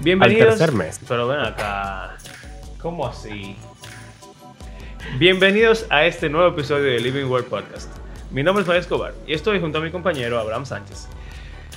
Bienvenidos. 0.00 0.52
Al 0.52 0.58
tercer 0.58 0.74
mes. 0.74 1.00
Pero 1.06 1.28
ven 1.28 1.40
acá. 1.40 2.16
¿Cómo 2.80 3.06
así? 3.06 3.56
Bienvenidos 5.18 5.86
a 5.90 6.04
este 6.04 6.28
nuevo 6.28 6.48
episodio 6.48 6.84
de 6.84 7.00
Living 7.00 7.24
World 7.24 7.48
Podcast. 7.48 7.90
Mi 8.30 8.42
nombre 8.42 8.62
es 8.62 8.68
Mario 8.68 8.80
Escobar 8.80 9.14
y 9.26 9.32
estoy 9.32 9.58
junto 9.60 9.78
a 9.78 9.80
mi 9.80 9.90
compañero 9.90 10.38
Abraham 10.38 10.66
Sánchez. 10.66 11.08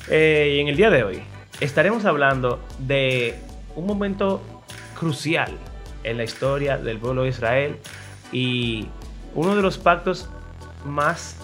Eh, 0.10 0.56
y 0.58 0.60
en 0.60 0.68
el 0.68 0.76
día 0.76 0.90
de 0.90 1.04
hoy 1.04 1.24
estaremos 1.60 2.06
hablando 2.06 2.60
de 2.80 3.40
un 3.76 3.86
momento 3.86 4.42
crucial 5.00 5.52
en 6.04 6.18
la 6.18 6.24
historia 6.24 6.78
del 6.78 6.98
pueblo 6.98 7.24
de 7.24 7.30
Israel 7.30 7.78
y 8.32 8.88
uno 9.34 9.56
de 9.56 9.62
los 9.62 9.78
pactos 9.78 10.30
más... 10.86 11.38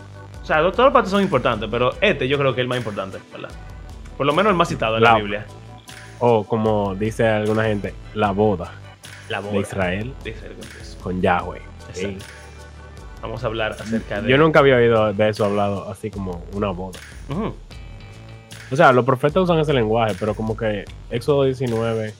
O 0.43 0.45
sea, 0.45 0.57
todos 0.57 0.77
los 0.77 0.93
pactos 0.93 1.11
son 1.11 1.21
importantes, 1.21 1.67
pero 1.71 1.93
este 2.01 2.27
yo 2.27 2.37
creo 2.37 2.53
que 2.53 2.61
es 2.61 2.63
el 2.63 2.67
más 2.69 2.77
importante, 2.77 3.17
¿verdad? 3.31 3.49
Por 4.17 4.25
lo 4.25 4.33
menos 4.33 4.49
el 4.51 4.55
más 4.57 4.67
citado 4.69 4.97
en 4.97 5.03
la, 5.03 5.13
La- 5.13 5.17
Biblia. 5.17 5.45
O 6.19 6.43
como 6.43 6.95
dice 6.95 7.27
alguna 7.27 7.65
gente, 7.65 7.93
la 8.13 8.31
boda 8.31 8.71
La 9.29 9.39
boda 9.39 9.53
de 9.53 9.59
Israel 9.59 10.13
de 10.23 10.29
Israel 10.31 10.55
con 11.01 11.21
Yahweh. 11.21 11.61
Sí. 11.93 12.17
Vamos 13.21 13.43
a 13.43 13.47
hablar 13.47 13.73
acerca 13.73 14.21
de... 14.21 14.29
Yo 14.29 14.37
nunca 14.37 14.59
había 14.59 14.75
oído 14.75 15.13
de 15.13 15.29
eso 15.29 15.45
hablado 15.45 15.89
así 15.89 16.11
como 16.11 16.43
una 16.53 16.69
boda. 16.69 16.99
O 18.69 18.75
sea, 18.75 18.91
los 18.91 19.05
profetas 19.05 19.43
usan 19.43 19.59
ese 19.59 19.73
lenguaje, 19.73 20.15
pero 20.19 20.35
como 20.35 20.57
que 20.57 20.85
Éxodo 21.09 21.45
19 21.45 22.13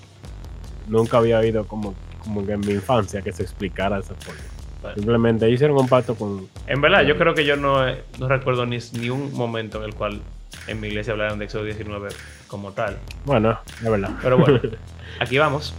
nunca 0.88 1.18
había 1.18 1.40
oído 1.40 1.66
como, 1.66 1.94
como 2.23 2.45
que 2.45 2.54
en 2.54 2.62
mi 2.62 2.73
infancia 2.73 3.22
que 3.22 3.32
se 3.32 3.44
explicara 3.44 3.98
de 3.98 4.04
esa 4.04 4.16
forma. 4.16 4.42
Bueno. 4.82 4.95
Simplemente 4.95 5.50
hicieron 5.50 5.78
un 5.78 5.88
pacto 5.88 6.16
con... 6.16 6.48
En 6.67 6.82
verdad, 6.82 7.04
yo 7.04 7.17
creo 7.17 7.34
que 7.34 7.45
yo 7.45 7.58
no, 7.58 7.86
no 8.20 8.28
recuerdo 8.28 8.66
ni, 8.66 8.78
ni 8.94 9.09
un 9.09 9.34
momento 9.34 9.80
en 9.80 9.84
el 9.86 9.95
cual 9.95 10.22
en 10.68 10.80
mi 10.80 10.88
iglesia 10.88 11.14
hablaran 11.14 11.40
de 11.40 11.46
Éxodo 11.46 11.64
19 11.64 12.10
como 12.48 12.72
tal. 12.72 12.98
Bueno, 13.26 13.58
es 13.84 13.90
verdad. 13.90 14.12
Pero 14.22 14.38
bueno, 14.38 14.60
aquí 15.20 15.38
vamos. 15.38 15.73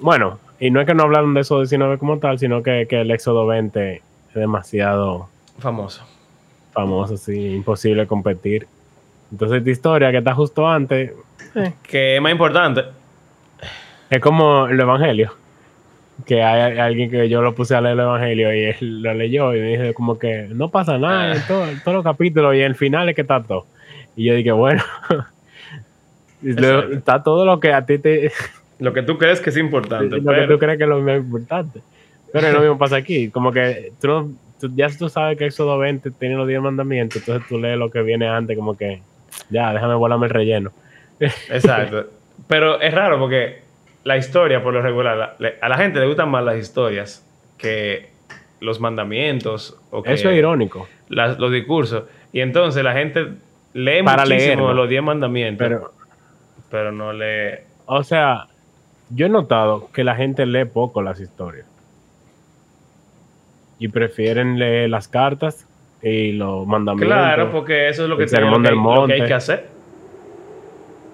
Bueno, 0.00 0.38
y 0.58 0.70
no 0.70 0.80
es 0.80 0.86
que 0.86 0.94
no 0.94 1.04
hablaron 1.04 1.34
de 1.34 1.40
Éxodo 1.40 1.60
19 1.60 1.98
como 1.98 2.18
tal, 2.18 2.38
sino 2.38 2.62
que, 2.62 2.86
que 2.88 3.00
el 3.02 3.10
Éxodo 3.10 3.46
20 3.46 3.94
es 3.96 4.02
demasiado 4.34 5.28
Famoso. 5.58 6.04
famoso, 6.72 7.16
sí, 7.16 7.54
imposible 7.54 8.06
competir. 8.06 8.66
Entonces, 9.30 9.58
esta 9.58 9.70
historia 9.70 10.10
que 10.10 10.18
está 10.18 10.34
justo 10.34 10.68
antes 10.68 11.12
Que 11.82 12.16
es 12.16 12.22
más 12.22 12.32
importante. 12.32 12.84
es 14.10 14.20
como 14.20 14.66
el 14.66 14.78
Evangelio. 14.80 15.32
Que 16.26 16.42
hay, 16.42 16.78
alguien 16.78 17.10
que 17.10 17.28
yo 17.28 17.42
lo 17.42 17.54
puse 17.54 17.74
a 17.74 17.80
leer 17.80 17.94
el 17.94 18.00
Evangelio 18.00 18.54
y 18.54 18.64
él 18.64 19.02
lo 19.02 19.14
leyó 19.14 19.54
y 19.54 19.60
me 19.60 19.76
dijo 19.78 19.94
como 19.94 20.18
que 20.18 20.46
no 20.50 20.68
pasa 20.70 20.96
nada 20.98 21.34
en 21.34 21.42
todo- 21.46 21.66
en 21.68 21.80
todos 21.82 21.94
los 21.96 22.04
capítulos 22.04 22.54
y 22.54 22.60
el 22.60 22.74
final 22.76 23.08
es 23.08 23.14
que 23.16 23.22
está 23.22 23.42
todo. 23.42 23.66
Y 24.14 24.26
yo 24.26 24.34
dije, 24.34 24.52
bueno, 24.52 24.82
está 26.44 27.22
todo 27.22 27.44
lo 27.44 27.60
que 27.60 27.72
a 27.72 27.84
ti 27.86 27.98
te... 27.98 28.30
Lo 28.78 28.92
que 28.92 29.02
tú 29.02 29.16
crees 29.16 29.40
que 29.40 29.50
es 29.50 29.56
importante. 29.56 30.16
lo 30.20 30.32
que 30.34 30.46
tú 30.46 30.58
crees 30.58 30.76
que 30.78 30.84
es 30.84 30.88
lo 30.90 31.00
más 31.00 31.16
importante. 31.18 31.80
Pero 32.32 32.46
es 32.48 32.54
lo 32.54 32.60
mismo 32.60 32.78
pasa 32.78 32.96
aquí. 32.96 33.28
Como 33.30 33.52
que 33.52 33.92
tú, 34.00 34.08
no- 34.08 34.32
tú- 34.60 34.70
ya 34.74 34.88
tú 34.96 35.08
sabes 35.08 35.38
que 35.38 35.46
Éxodo 35.46 35.78
20 35.78 36.10
tiene 36.12 36.34
los 36.36 36.48
10 36.48 36.60
mandamientos, 36.60 37.16
entonces 37.18 37.46
tú 37.48 37.58
lees 37.58 37.78
lo 37.78 37.90
que 37.90 38.02
viene 38.02 38.26
antes 38.28 38.56
como 38.56 38.76
que 38.76 39.00
ya, 39.50 39.72
déjame 39.72 39.94
volarme 39.94 40.26
el 40.26 40.32
relleno. 40.32 40.72
Exacto. 41.20 42.06
Pero 42.48 42.80
es 42.80 42.92
raro 42.92 43.18
porque 43.18 43.62
la 44.04 44.16
historia, 44.16 44.62
por 44.62 44.72
lo 44.74 44.82
regular, 44.82 45.36
la- 45.38 45.52
a 45.60 45.68
la 45.68 45.76
gente 45.76 46.00
le 46.00 46.06
gustan 46.06 46.30
más 46.30 46.44
las 46.44 46.56
historias 46.56 47.24
que 47.58 48.10
los 48.60 48.80
mandamientos 48.80 49.76
o 49.90 50.02
que 50.02 50.12
Eso 50.14 50.30
es 50.30 50.36
irónico. 50.38 50.88
las- 51.08 51.38
los 51.38 51.52
discursos. 51.52 52.04
Y 52.32 52.40
entonces 52.40 52.82
la 52.84 52.92
gente 52.94 53.28
lee 53.74 54.02
Para 54.04 54.24
muchísimo 54.24 54.72
los 54.72 54.88
10 54.88 55.02
mandamientos, 55.02 55.66
pero, 55.68 55.92
Pero, 56.70 56.92
no 56.92 57.12
lee... 57.12 57.58
o 57.86 58.02
sea, 58.02 58.46
yo 59.10 59.26
he 59.26 59.28
notado 59.28 59.90
que 59.92 60.04
la 60.04 60.14
gente 60.16 60.46
lee 60.46 60.64
poco 60.64 61.02
las 61.02 61.20
historias. 61.20 61.66
Y 63.78 63.88
prefieren 63.88 64.58
leer 64.58 64.88
las 64.90 65.08
cartas 65.08 65.66
y 66.02 66.32
los 66.32 66.66
mandamientos. 66.66 67.08
Claro, 67.14 67.50
porque 67.50 67.88
eso 67.88 68.04
es 68.04 68.08
lo 68.08 68.16
que, 68.16 68.28
sermón 68.28 68.62
lo 68.62 68.68
que 68.68 68.68
hay- 68.68 68.74
lo 68.76 68.82
que 68.82 68.92
hay 69.12 69.18
monte. 69.18 69.26
que 69.26 69.34
hacer. 69.34 69.68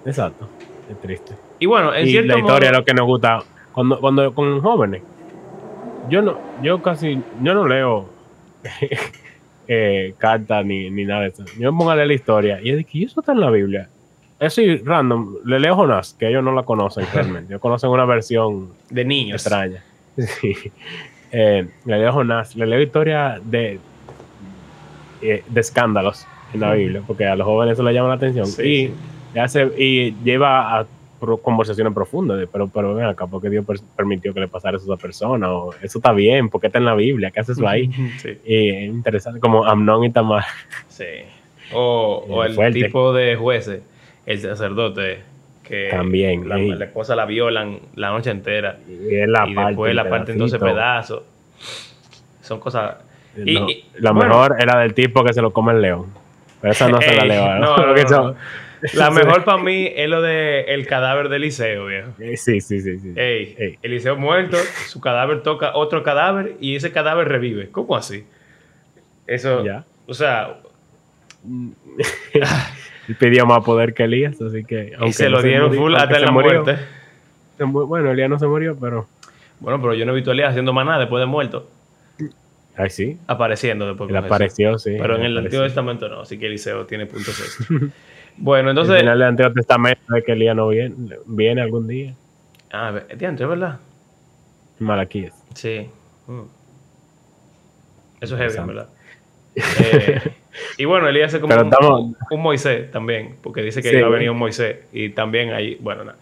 Exacto. 0.05 0.47
Es 0.89 0.99
triste. 1.01 1.33
Y 1.59 1.65
bueno, 1.65 1.93
en 1.93 2.07
y 2.07 2.11
cierto 2.11 2.33
la 2.33 2.39
historia 2.39 2.69
es 2.71 2.77
lo 2.77 2.85
que 2.85 2.93
nos 2.93 3.05
gusta. 3.05 3.43
Cuando, 3.73 3.99
cuando 3.99 4.33
con 4.33 4.59
jóvenes, 4.61 5.01
yo 6.09 6.21
no, 6.21 6.37
yo 6.63 6.81
casi, 6.81 7.21
yo 7.41 7.53
no 7.53 7.67
leo 7.67 8.09
eh, 9.67 10.13
cartas 10.17 10.65
ni, 10.65 10.89
ni 10.89 11.05
nada 11.05 11.21
de 11.21 11.27
eso. 11.29 11.45
Yo 11.57 11.71
me 11.71 11.77
pongo 11.77 11.91
a 11.91 11.95
leer 11.95 12.07
la 12.07 12.13
historia 12.15 12.59
y 12.61 12.71
es 12.71 12.77
de 12.77 12.83
que 12.83 12.97
"¿Y 12.99 13.03
eso 13.05 13.19
está 13.19 13.31
en 13.33 13.39
la 13.39 13.51
Biblia. 13.51 13.89
Eso 14.39 14.61
y 14.61 14.77
random, 14.77 15.35
le 15.45 15.59
leo 15.59 15.75
Jonás, 15.75 16.15
que 16.17 16.29
ellos 16.29 16.43
no 16.43 16.53
la 16.53 16.63
conocen 16.63 17.05
realmente. 17.13 17.51
Ellos 17.53 17.61
conocen 17.61 17.89
una 17.89 18.05
versión 18.05 18.69
de 18.89 19.05
niños. 19.05 19.41
extraña. 19.41 19.83
Sí. 20.17 20.53
Eh, 21.31 21.67
le 21.85 21.99
leo 21.99 22.11
Jonás, 22.11 22.55
le 22.55 22.65
leo 22.65 22.81
historia 22.81 23.39
de, 23.43 23.79
eh, 25.21 25.43
de 25.47 25.59
escándalos 25.61 26.25
en 26.53 26.61
la 26.61 26.73
Biblia, 26.73 27.03
porque 27.05 27.25
a 27.25 27.35
los 27.35 27.45
jóvenes 27.45 27.73
eso 27.73 27.83
le 27.83 27.93
llama 27.93 28.09
la 28.09 28.15
atención. 28.15 28.47
Sí, 28.47 28.63
y, 28.63 28.87
sí. 28.87 28.93
Y 29.77 30.13
lleva 30.23 30.79
a 30.79 30.85
conversaciones 31.43 31.93
profundas, 31.93 32.37
de, 32.39 32.47
pero, 32.47 32.67
pero 32.69 32.95
ven 32.95 33.05
acá, 33.05 33.27
porque 33.27 33.49
Dios 33.49 33.65
per- 33.65 33.79
permitió 33.95 34.33
que 34.33 34.39
le 34.39 34.47
pasara 34.47 34.77
eso 34.77 34.89
a 34.89 34.95
esa 34.95 35.01
persona? 35.01 35.51
O, 35.51 35.73
eso 35.81 35.97
está 35.99 36.13
bien, 36.13 36.49
porque 36.49 36.67
está 36.67 36.79
en 36.79 36.85
la 36.85 36.95
Biblia, 36.95 37.29
¿qué 37.31 37.41
hace 37.41 37.51
eso 37.51 37.67
ahí? 37.67 37.91
Sí, 38.19 38.37
y 38.45 38.69
es 38.69 38.83
interesante, 38.85 39.39
como 39.41 39.65
Amnón 39.65 40.05
y 40.05 40.11
Tamar. 40.11 40.45
sí. 40.87 41.03
O, 41.73 42.25
o 42.29 42.43
Eh, 42.43 42.47
el 42.47 42.53
fuerte. 42.55 42.81
tipo 42.83 43.11
de 43.13 43.35
jueces, 43.35 43.81
el 44.25 44.39
sacerdote, 44.39 45.19
que 45.63 45.89
También, 45.91 46.47
la, 46.49 46.55
sí. 46.55 46.69
la 46.69 46.85
esposa 46.85 47.15
la 47.15 47.25
violan 47.25 47.79
la 47.95 48.09
noche 48.09 48.31
entera 48.31 48.77
Y, 48.87 49.13
es 49.15 49.27
la 49.27 49.47
y 49.47 49.53
parte, 49.53 49.67
después 49.69 49.95
la 49.95 50.09
parte 50.09 50.31
en 50.31 50.37
12 50.39 50.57
pedacito. 50.57 50.73
pedazos. 50.75 51.23
Son 52.41 52.59
cosas... 52.59 52.95
y- 53.37 53.53
No, 53.53 53.69
y- 53.69 53.85
la 53.99 54.11
bueno. 54.11 54.29
mejor 54.29 54.55
era 54.59 54.79
del 54.79 54.93
tipo 54.93 55.23
que 55.23 55.33
se 55.33 55.41
lo 55.41 55.51
come 55.51 55.73
el 55.73 55.81
león. 55.81 56.05
Pero 56.61 56.71
esa 56.71 56.87
no 56.89 56.99
se 57.01 57.13
la 57.13 57.21
Ey, 57.23 57.27
leo. 57.29 57.55
no, 57.59 57.77
no, 57.77 57.93
no. 58.09 58.35
La 58.93 59.11
mejor 59.11 59.43
para 59.43 59.61
mí 59.61 59.91
es 59.95 60.09
lo 60.09 60.21
de 60.21 60.61
el 60.61 60.87
cadáver 60.87 61.29
de 61.29 61.35
Eliseo, 61.37 61.85
viejo. 61.87 62.09
Eh, 62.19 62.37
Sí, 62.37 62.61
sí, 62.61 62.79
sí. 62.81 62.99
sí. 62.99 63.13
Ey, 63.15 63.55
Ey. 63.57 63.79
Eliseo 63.81 64.15
muerto, 64.15 64.57
su 64.87 65.01
cadáver 65.01 65.43
toca 65.43 65.75
otro 65.75 66.01
cadáver 66.03 66.55
y 66.61 66.75
ese 66.75 66.91
cadáver 66.91 67.27
revive. 67.27 67.69
¿Cómo 67.71 67.95
así? 67.95 68.25
Eso, 69.27 69.63
Ya. 69.65 69.83
o 70.07 70.13
sea, 70.13 70.59
pidió 73.19 73.45
más 73.45 73.63
poder 73.63 73.93
que 73.93 74.03
Elías, 74.03 74.41
así 74.41 74.63
que. 74.63 74.93
y 75.05 75.13
se 75.13 75.29
lo 75.29 75.41
dieron 75.41 75.73
full 75.73 75.95
hasta 75.95 76.19
la 76.19 76.31
murió, 76.31 76.63
muerte. 76.63 76.81
Bueno, 77.59 78.11
Elías 78.11 78.29
no 78.29 78.39
se 78.39 78.47
murió, 78.47 78.77
pero. 78.79 79.07
Bueno, 79.59 79.81
pero 79.81 79.93
yo 79.93 80.05
no 80.05 80.13
he 80.13 80.15
visto 80.15 80.31
a 80.31 80.33
Elías 80.33 80.49
haciendo 80.51 80.71
más 80.73 80.85
nada 80.85 80.99
después 80.99 81.19
de 81.19 81.25
muerto, 81.25 81.69
Ay, 82.77 82.89
sí. 82.89 83.17
apareciendo 83.27 83.85
después. 83.87 84.09
Él 84.09 84.15
apareció, 84.15 84.79
sí. 84.79 84.95
Pero 84.99 85.15
en 85.17 85.23
el 85.23 85.31
apareció. 85.33 85.39
Antiguo 85.59 85.63
Testamento 85.65 86.07
no, 86.07 86.21
así 86.21 86.39
que 86.39 86.45
Eliseo 86.45 86.85
tiene 86.85 87.05
puntos 87.07 87.35
bueno, 88.39 88.69
Al 88.69 88.77
entonces... 88.77 88.99
final 88.99 89.19
del 89.19 89.27
Antiguo 89.27 89.53
Testamento 89.53 90.15
es 90.15 90.23
que 90.23 90.31
Elías 90.33 90.55
no 90.55 90.67
viene, 90.69 90.95
viene 91.25 91.61
algún 91.61 91.87
día. 91.87 92.13
Ah, 92.71 92.93
diantre, 93.17 93.45
¿verdad? 93.45 93.79
Malaquías. 94.79 95.33
Sí. 95.55 95.89
Mm. 96.27 96.41
Eso 98.21 98.35
es 98.37 98.53
heavy. 98.55 98.67
¿verdad? 98.67 98.89
Eh, 99.55 100.21
y 100.77 100.85
bueno, 100.85 101.07
Elías 101.07 101.33
es 101.33 101.39
como 101.39 101.55
un, 101.55 101.65
estamos- 101.65 102.15
un 102.31 102.41
Moisés 102.41 102.91
también, 102.91 103.35
porque 103.41 103.61
dice 103.61 103.81
que 103.81 103.89
Sí. 103.89 103.97
iba 103.97 104.07
a 104.07 104.11
venir 104.11 104.29
un 104.29 104.37
Moisés. 104.37 104.77
Y 104.93 105.09
también 105.09 105.51
ahí, 105.53 105.77
bueno, 105.81 106.03
no, 106.03 106.13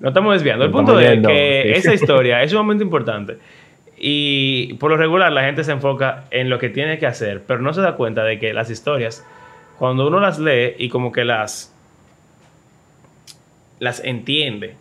no 0.00 0.08
estamos 0.08 0.32
desviando. 0.34 0.64
El 0.64 0.70
punto 0.70 0.98
es 0.98 1.20
que 1.26 1.62
sí. 1.74 1.78
esa 1.78 1.94
historia 1.94 2.42
es 2.42 2.50
sumamente 2.50 2.82
importante. 2.84 3.38
Y 3.98 4.74
por 4.74 4.90
lo 4.90 4.96
regular 4.96 5.30
la 5.30 5.42
gente 5.42 5.62
se 5.62 5.72
enfoca 5.72 6.24
en 6.30 6.48
lo 6.48 6.58
que 6.58 6.70
tiene 6.70 6.98
que 6.98 7.06
hacer, 7.06 7.42
pero 7.46 7.60
no 7.60 7.74
se 7.74 7.82
da 7.82 7.96
cuenta 7.96 8.24
de 8.24 8.38
que 8.38 8.54
las 8.54 8.70
historias, 8.70 9.26
cuando 9.78 10.06
uno 10.08 10.20
las 10.20 10.38
lee 10.38 10.74
y 10.78 10.88
como 10.88 11.12
que 11.12 11.24
las, 11.24 11.69
las 13.80 14.04
entiende, 14.04 14.76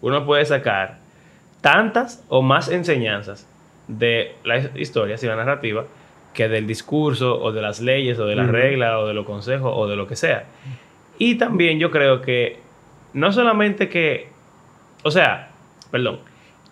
uno 0.00 0.24
puede 0.24 0.46
sacar 0.46 0.98
tantas 1.60 2.24
o 2.28 2.40
más 2.40 2.70
enseñanzas 2.70 3.46
de 3.88 4.34
las 4.44 4.74
historias 4.76 5.22
y 5.22 5.26
la 5.26 5.36
narrativa 5.36 5.84
que 6.32 6.48
del 6.48 6.66
discurso 6.66 7.40
o 7.40 7.52
de 7.52 7.60
las 7.60 7.80
leyes 7.80 8.18
o 8.18 8.26
de 8.26 8.36
las 8.36 8.46
Ujú. 8.46 8.54
reglas 8.56 8.94
o 8.96 9.06
de 9.06 9.14
los 9.14 9.26
consejos 9.26 9.72
o 9.74 9.86
de 9.86 9.96
lo 9.96 10.06
que 10.06 10.16
sea. 10.16 10.44
Y 11.18 11.36
también 11.36 11.78
yo 11.78 11.90
creo 11.90 12.22
que 12.22 12.58
no 13.12 13.32
solamente 13.32 13.88
que, 13.88 14.28
o 15.02 15.10
sea, 15.10 15.50
perdón, 15.90 16.20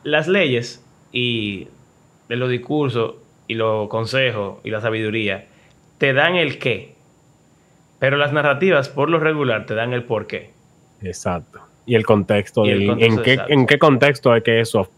las 0.02 0.26
leyes 0.29 0.84
y 1.12 1.69
de 2.29 2.37
los 2.37 2.50
discursos 2.50 3.14
y 3.46 3.55
los 3.55 3.88
consejos 3.88 4.58
y 4.64 4.70
la 4.70 4.81
sabiduría 4.81 5.46
te 5.99 6.12
dan 6.12 6.34
el 6.34 6.58
qué, 6.58 6.94
pero 7.99 8.17
las 8.17 8.32
narrativas 8.32 8.88
por 8.88 9.11
lo 9.11 9.19
regular 9.20 9.67
te 9.67 9.75
dan 9.75 9.93
el 9.93 10.02
por 10.05 10.26
qué. 10.26 10.50
Exacto. 11.02 11.61
Y 11.87 11.94
el 11.94 12.05
contexto, 12.06 12.64
Y 12.64 12.70
el 12.70 12.79
del- 12.81 12.88
contexto, 12.88 13.19
en, 13.20 13.25
qué, 13.25 13.52
en 13.52 13.67
qué 13.67 13.79
contexto 13.79 14.34
es 14.37 14.43
que 14.43 14.61
eso 14.61 14.88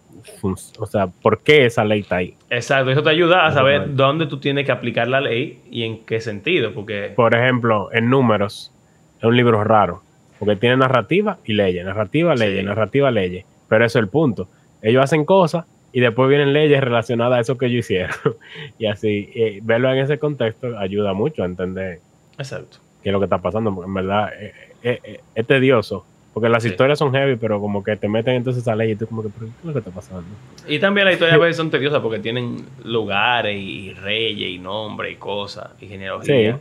o 0.78 0.86
sea, 0.86 1.06
por 1.06 1.40
qué 1.42 1.66
esa 1.66 1.84
ley 1.84 2.00
está 2.00 2.16
ahí. 2.16 2.34
Exacto, 2.50 2.90
eso 2.90 3.02
te 3.02 3.10
ayuda 3.10 3.46
a 3.46 3.52
saber 3.52 3.94
dónde 3.94 4.26
tú 4.26 4.38
tienes 4.40 4.64
que 4.64 4.72
aplicar 4.72 5.06
la 5.08 5.20
ley 5.20 5.60
y 5.70 5.82
en 5.84 6.04
qué 6.04 6.20
sentido, 6.20 6.72
porque... 6.72 7.12
Por 7.14 7.34
ejemplo, 7.34 7.90
en 7.92 8.08
números, 8.10 8.72
es 9.18 9.24
un 9.24 9.36
libro 9.36 9.62
raro, 9.64 10.02
porque 10.38 10.56
tiene 10.56 10.76
narrativa 10.78 11.38
y 11.44 11.52
leyes, 11.52 11.84
narrativa, 11.84 12.34
leyes, 12.34 12.60
Sí. 12.60 12.66
narrativa, 12.66 13.10
leyes. 13.10 13.44
Pero 13.68 13.84
eso 13.84 13.98
es 13.98 14.02
el 14.02 14.08
punto. 14.08 14.48
Ellos 14.82 15.02
hacen 15.04 15.24
cosas 15.24 15.66
y 15.92 16.00
después 16.00 16.28
vienen 16.28 16.52
leyes 16.52 16.82
relacionadas 16.82 17.38
a 17.38 17.40
eso 17.40 17.58
que 17.58 17.66
ellos 17.66 17.80
hicieron. 17.80 18.16
y 18.78 18.86
así, 18.86 19.30
verlo 19.62 19.90
en 19.92 19.98
ese 19.98 20.18
contexto 20.18 20.78
ayuda 20.78 21.12
mucho 21.12 21.42
a 21.42 21.46
entender 21.46 22.00
Exacto. 22.38 22.78
qué 23.02 23.10
es 23.10 23.12
lo 23.12 23.18
que 23.20 23.24
está 23.24 23.38
pasando, 23.38 23.74
porque 23.74 23.88
en 23.88 23.94
verdad 23.94 24.30
eh, 24.40 24.52
eh, 24.82 25.00
eh, 25.04 25.20
es 25.34 25.46
tedioso. 25.46 26.06
Porque 26.34 26.48
las 26.48 26.64
Sí. 26.64 26.70
historias 26.70 26.98
son 26.98 27.12
heavy, 27.12 27.36
pero 27.36 27.60
como 27.60 27.82
que 27.84 27.96
te 27.96 28.08
meten 28.08 28.34
entonces 28.34 28.62
esa 28.62 28.74
ley 28.74 28.90
y 28.90 28.96
tú 28.96 29.06
como 29.06 29.22
que, 29.22 29.28
"¿Pero 29.28 29.46
¿qué 29.46 29.52
es 29.60 29.64
lo 29.64 29.72
que 29.72 29.78
está 29.78 29.90
pasando? 29.92 30.24
Y 30.68 30.78
también 30.80 31.04
las 31.06 31.14
historias 31.14 31.36
a 31.36 31.40
veces 31.40 31.56
son 31.56 31.70
tediosas 31.70 32.00
porque 32.02 32.18
tienen 32.18 32.64
lugares 32.84 33.56
y 33.56 33.92
reyes 33.94 34.50
y 34.50 34.58
nombres 34.58 35.12
y 35.12 35.16
cosas 35.16 35.70
y 35.80 35.86
genealogía. 35.86 36.54
Sí. 36.56 36.60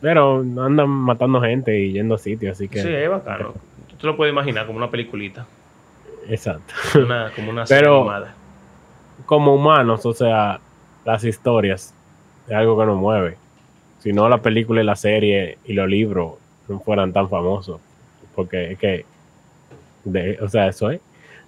Pero 0.00 0.38
andan 0.40 0.88
matando 0.88 1.40
gente 1.40 1.78
y 1.78 1.92
yendo 1.92 2.14
a 2.14 2.18
sitios, 2.18 2.52
así 2.56 2.66
que... 2.68 2.80
Sí, 2.82 2.88
es 2.88 3.08
bacano. 3.10 3.52
Tú 3.88 3.96
te 3.96 4.06
lo 4.06 4.16
puedes 4.16 4.32
imaginar 4.32 4.66
como 4.66 4.78
una 4.78 4.90
peliculita, 4.90 5.46
Exacto. 6.28 6.72
una, 6.98 7.30
como 7.36 7.50
una 7.50 7.66
serie 7.66 7.82
Pero- 7.82 8.00
animada. 8.00 8.34
como 9.26 9.54
humanos, 9.54 10.04
o 10.06 10.12
sea, 10.14 10.60
las 11.04 11.24
historias 11.24 11.94
es 12.48 12.52
algo 12.54 12.78
que 12.78 12.86
nos 12.86 12.96
mueve. 12.98 13.36
Si 14.00 14.12
no, 14.12 14.28
la 14.28 14.38
película 14.38 14.82
y 14.82 14.84
la 14.84 14.96
serie 14.96 15.58
y 15.66 15.72
los 15.74 15.88
libros 15.88 16.34
no 16.68 16.80
fueran 16.80 17.12
tan 17.12 17.28
famosos. 17.28 17.80
Porque 18.34 18.72
es 18.72 18.78
que, 18.78 19.04
de- 20.04 20.38
o 20.40 20.48
sea, 20.48 20.68
eso 20.68 20.90
es. 20.90 21.00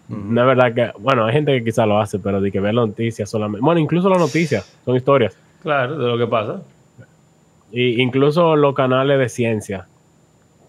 No 0.08 0.40
es 0.42 0.46
verdad 0.46 0.72
que, 0.72 0.90
bueno, 1.00 1.24
hay 1.26 1.32
gente 1.32 1.52
que 1.58 1.64
quizá 1.64 1.84
lo 1.84 1.98
hace, 1.98 2.18
pero 2.20 2.40
de 2.40 2.52
que 2.52 2.60
ver 2.60 2.74
las 2.74 2.86
noticias 2.86 3.28
solamente. 3.28 3.60
Bueno, 3.64 3.80
incluso 3.80 4.08
las 4.08 4.18
noticias 4.20 4.64
son 4.84 4.94
historias. 4.96 5.36
Claro, 5.62 5.98
de 5.98 6.06
lo 6.08 6.16
que 6.16 6.26
pasa. 6.28 6.62
Y 7.72 8.00
incluso 8.00 8.54
los 8.54 8.74
canales 8.74 9.18
de 9.18 9.28
ciencia 9.28 9.86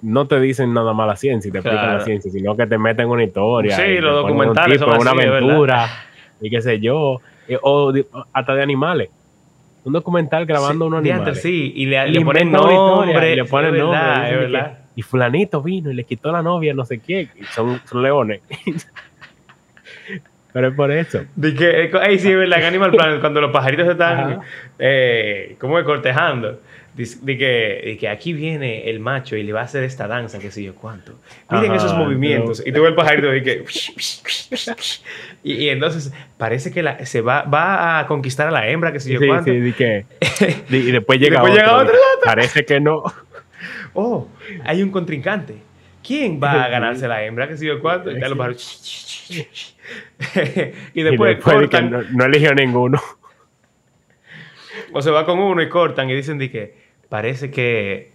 no 0.01 0.25
te 0.27 0.39
dicen 0.39 0.73
nada 0.73 0.93
más 0.93 1.07
la 1.07 1.15
ciencia 1.15 1.49
y 1.49 1.51
te 1.51 1.59
explican 1.59 1.97
la 1.97 2.03
ciencia, 2.03 2.31
sino 2.31 2.57
que 2.57 2.65
te 2.65 2.77
meten 2.79 3.07
una 3.07 3.23
historia. 3.23 3.75
Sí, 3.75 3.97
los 3.99 4.15
un 4.23 4.27
documentales 4.27 4.79
tipo, 4.79 4.91
son 4.91 5.01
una 5.01 5.13
verdad. 5.13 5.37
aventura 5.37 5.89
y 6.41 6.49
qué 6.49 6.61
sé 6.61 6.79
yo. 6.79 7.21
o 7.61 7.93
hasta 8.33 8.55
de 8.55 8.63
animales. 8.63 9.09
Un 9.83 9.93
documental 9.93 10.45
grabando 10.45 10.85
Sí, 10.85 10.87
unos 10.87 10.99
animales. 10.99 11.41
sí, 11.41 11.73
y 11.75 11.85
le, 11.85 12.09
Y 12.09 12.13
le 12.13 12.25
ponen 12.25 12.51
nombre. 12.51 13.33
y 13.33 13.35
le 13.35 13.45
ponen 13.45 13.75
es 13.75 13.81
nombre, 13.81 14.31
es 14.31 14.37
verdad. 14.51 14.79
Y 14.97 15.01
fulanito 15.03 15.61
vino 15.61 15.91
y 15.91 15.93
le 15.93 16.03
quitó 16.03 16.31
la 16.31 16.41
novia, 16.41 16.73
no 16.73 16.83
sé 16.83 16.97
qué. 16.99 17.29
y 17.39 17.43
son, 17.45 17.79
son 17.85 18.01
leones. 18.03 18.41
Pero 20.53 20.69
es 20.69 20.75
por 20.75 20.91
eso. 20.91 21.23
De 21.35 21.53
que, 21.53 21.83
eh, 21.83 21.91
ey, 22.07 22.17
sí, 22.17 22.33
verdad, 22.33 22.63
Animal 22.65 22.89
Planet, 22.91 23.19
cuando 23.19 23.41
los 23.41 23.51
pajaritos 23.51 23.87
están, 23.87 24.39
eh, 24.79 25.55
como 25.59 25.81
cortejando, 25.83 26.59
de 26.95 27.37
que, 27.37 27.81
de 27.85 27.97
que 27.99 28.09
aquí 28.09 28.33
viene 28.33 28.89
el 28.89 28.99
macho 28.99 29.35
y 29.35 29.43
le 29.43 29.53
va 29.53 29.61
a 29.61 29.63
hacer 29.65 29.83
esta 29.83 30.07
danza, 30.07 30.39
que 30.39 30.49
sé 30.49 30.63
yo 30.63 30.73
cuánto. 30.73 31.13
Miren 31.51 31.73
Ajá, 31.73 31.75
esos 31.75 31.93
movimientos. 31.95 32.63
Y 32.65 32.71
tú 32.71 32.81
ves 32.81 32.89
el 32.89 32.95
pajarito 32.95 33.35
y 33.35 33.43
que... 33.43 33.63
y, 35.43 35.53
y 35.53 35.69
entonces 35.69 36.11
parece 36.39 36.71
que 36.71 36.81
la- 36.81 37.05
se 37.05 37.21
va, 37.21 37.43
va 37.43 37.99
a 37.99 38.07
conquistar 38.07 38.47
a 38.47 38.51
la 38.51 38.67
hembra, 38.67 38.91
que 38.91 38.99
sé 38.99 39.13
yo 39.13 39.19
Sí, 39.19 39.27
cuánto. 39.27 39.51
sí, 39.51 39.73
que- 39.73 40.05
y 40.75 40.91
después 40.91 41.19
llega 41.19 41.41
después 41.41 41.53
otro. 41.53 41.65
llega 41.65 41.77
otro, 41.83 41.95
Parece 42.25 42.65
que 42.65 42.79
no. 42.79 43.03
Oh, 43.99 44.27
hay 44.63 44.83
un 44.83 44.91
contrincante. 44.91 45.55
¿Quién 46.05 46.39
va 46.41 46.63
a 46.65 46.69
ganarse 46.69 47.07
la 47.07 47.23
hembra? 47.23 47.47
Que 47.47 47.57
sé 47.57 47.65
yo 47.65 47.79
cuánto. 47.81 48.11
Y, 48.11 48.19
los 48.19 49.27
y 49.29 49.47
Y 50.93 51.01
después, 51.03 51.39
cortan. 51.39 51.89
no, 51.89 52.01
no 52.11 52.25
eligió 52.25 52.53
ninguno. 52.53 53.01
O 54.93 55.01
se 55.01 55.09
va 55.11 55.25
con 55.25 55.37
uno 55.39 55.61
y 55.61 55.67
cortan 55.67 56.09
y 56.09 56.15
dicen 56.15 56.37
de 56.37 56.49
que 56.51 56.75
parece 57.09 57.51
que 57.51 58.11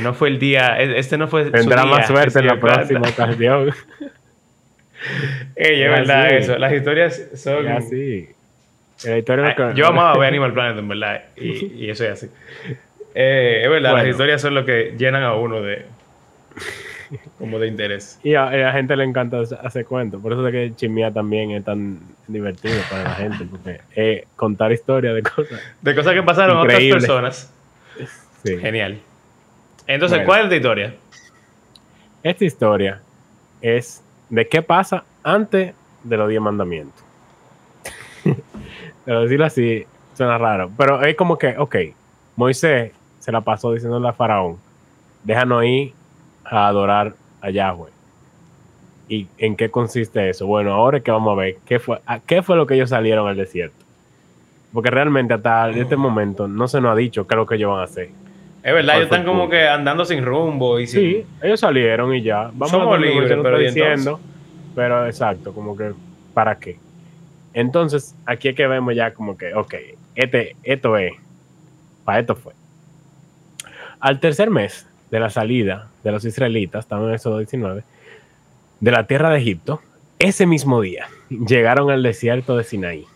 no 0.00 0.14
fue 0.14 0.28
el 0.28 0.38
día, 0.38 0.80
e- 0.80 0.98
este 0.98 1.16
no 1.16 1.28
fue 1.28 1.44
su 1.44 1.50
Tendrá 1.52 1.82
día, 1.82 1.90
más 1.92 2.06
suerte 2.08 2.38
en 2.40 2.46
la 2.46 2.58
próxima 2.58 3.00
ocasión. 3.08 3.70
Ey, 5.54 5.82
es 5.82 5.90
verdad 5.90 6.32
eso. 6.32 6.58
Las 6.58 6.72
historias 6.72 7.28
son... 7.34 7.64
Y 7.64 7.68
así. 7.68 8.28
La 9.04 9.18
historia 9.18 9.46
Ay, 9.46 9.54
no- 9.58 9.74
Yo 9.74 9.86
amaba 9.86 10.18
ver 10.18 10.28
Animal 10.28 10.52
Planet, 10.52 10.78
en 10.78 10.88
verdad. 10.88 11.24
Y, 11.36 11.84
y 11.84 11.90
eso 11.90 12.04
es 12.04 12.10
así. 12.10 12.30
Eh, 13.20 13.62
es 13.64 13.68
verdad, 13.70 13.90
Bueno. 13.90 14.04
las 14.04 14.12
historias 14.12 14.40
son 14.40 14.54
lo 14.54 14.64
que 14.64 14.94
llenan 14.96 15.24
a 15.24 15.34
uno 15.34 15.60
de... 15.60 15.86
Como 17.38 17.58
de 17.58 17.66
interés. 17.66 18.20
Y 18.22 18.34
a, 18.34 18.50
la 18.50 18.70
gente 18.72 18.94
le 18.94 19.02
encanta 19.02 19.40
hacer- 19.40 19.86
cuentos. 19.86 20.20
Por 20.22 20.32
eso 20.32 20.46
es 20.46 20.52
que 20.52 20.72
chismear 20.76 21.12
también 21.12 21.50
es 21.52 21.64
tan 21.64 21.98
divertido 22.28 22.76
para 22.90 23.02
la 23.04 23.10
gente. 23.14 23.44
Porque 23.50 23.80
es 23.96 24.24
contar 24.36 24.70
historias 24.70 25.14
de 25.16 25.22
cosas. 25.22 25.58
De 25.80 25.94
cosas 25.96 26.14
que 26.14 26.22
pasaron 26.22 26.58
a 26.58 26.60
otras 26.60 26.78
personas. 26.80 27.52
Sí. 28.44 28.56
Genial. 28.58 28.98
Entonces, 29.86 30.18
Bueno. 30.18 30.26
¿cuál 30.26 30.44
es 30.44 30.50
la 30.50 30.56
historia? 30.56 30.94
Esta 32.22 32.44
historia 32.44 33.00
es 33.62 34.00
de 34.28 34.46
qué 34.46 34.60
pasa 34.62 35.02
antes 35.24 35.74
de 36.04 36.16
los 36.16 36.28
diez 36.28 36.40
mandamientos. 36.42 37.02
Pero 39.04 39.22
decirlo 39.22 39.46
así 39.46 39.86
suena 40.14 40.36
raro. 40.38 40.70
Pero 40.76 41.02
es 41.02 41.16
como 41.16 41.38
que, 41.38 41.56
ok, 41.56 41.76
Moisés 42.36 42.92
se 43.28 43.32
la 43.32 43.42
pasó 43.42 43.74
diciéndole 43.74 44.08
a 44.08 44.14
Faraón, 44.14 44.56
déjanos 45.22 45.62
ir 45.62 45.92
a 46.46 46.66
adorar 46.66 47.12
a 47.42 47.50
Yahweh. 47.50 47.90
¿Y 49.06 49.26
en 49.36 49.54
qué 49.54 49.70
consiste 49.70 50.30
eso? 50.30 50.46
Bueno, 50.46 50.72
ahora 50.72 50.96
es 50.96 51.04
que 51.04 51.10
vamos 51.10 51.32
a 51.34 51.36
ver 51.42 51.56
qué 51.66 51.78
fue, 51.78 52.00
a- 52.06 52.20
qué 52.20 52.42
fue 52.42 52.56
lo 52.56 52.66
que 52.66 52.72
ellos 52.76 52.88
salieron 52.88 53.28
al 53.28 53.36
desierto. 53.36 53.84
Porque 54.72 54.90
realmente 54.90 55.34
hasta 55.34 55.68
este 55.68 55.94
momento 55.96 56.48
no 56.48 56.68
se 56.68 56.80
nos 56.80 56.92
ha 56.92 56.94
dicho 56.94 57.26
qué 57.26 57.34
es 57.34 57.36
lo 57.36 57.44
que 57.44 57.56
ellos 57.56 57.70
van 57.70 57.80
a 57.80 57.84
hacer. 57.84 58.12
Es 58.62 58.72
verdad, 58.72 58.94
¿Cuál 58.94 58.96
ellos 59.02 59.12
están 59.12 59.26
como 59.26 59.50
que 59.50 59.68
andando 59.68 60.06
sin 60.06 60.24
rumbo 60.24 60.80
y 60.80 60.86
sin... 60.86 61.00
Sí, 61.02 61.24
ellos 61.42 61.60
salieron 61.60 62.14
y 62.14 62.22
ya. 62.22 62.44
Vamos 62.44 62.70
Somos 62.70 62.94
a 62.96 62.98
libres, 62.98 63.36
no 63.36 63.42
pero 63.42 63.58
diciendo. 63.58 64.22
Pero 64.74 65.04
exacto, 65.06 65.52
como 65.52 65.76
que, 65.76 65.92
¿para 66.32 66.58
qué? 66.58 66.78
Entonces, 67.52 68.16
aquí 68.24 68.48
es 68.48 68.54
que 68.54 68.66
vemos 68.66 68.94
ya 68.94 69.12
como 69.12 69.36
que, 69.36 69.52
ok, 69.52 69.74
este, 70.14 70.56
esto 70.62 70.96
es, 70.96 71.12
para 72.06 72.20
esto 72.20 72.34
fue. 72.34 72.54
Al 74.00 74.20
tercer 74.20 74.50
mes 74.50 74.86
de 75.10 75.20
la 75.20 75.30
salida 75.30 75.88
de 76.04 76.12
los 76.12 76.24
israelitas, 76.24 76.84
estamos 76.84 77.08
en 77.08 77.14
Éxodo 77.14 77.38
19, 77.38 77.82
de 78.80 78.90
la 78.90 79.06
tierra 79.06 79.30
de 79.30 79.38
Egipto, 79.38 79.80
ese 80.18 80.46
mismo 80.46 80.80
día 80.80 81.08
llegaron 81.28 81.90
al 81.90 82.02
desierto 82.02 82.56
de 82.56 82.64
Sinaí. 82.64 83.06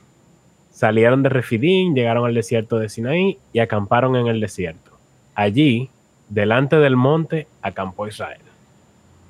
Salieron 0.72 1.22
de 1.22 1.28
Refidín, 1.28 1.94
llegaron 1.94 2.26
al 2.26 2.34
desierto 2.34 2.78
de 2.78 2.88
Sinaí 2.88 3.38
y 3.52 3.60
acamparon 3.60 4.16
en 4.16 4.26
el 4.26 4.40
desierto. 4.40 4.90
Allí, 5.34 5.90
delante 6.28 6.76
del 6.76 6.96
monte, 6.96 7.46
acampó 7.60 8.08
Israel. 8.08 8.40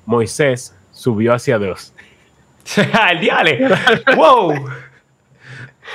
Moisés 0.05 0.75
subió 0.91 1.33
hacia 1.33 1.59
Dios. 1.59 1.93
¡El 3.11 3.19
diale! 3.19 3.69
¡Wow! 4.15 4.53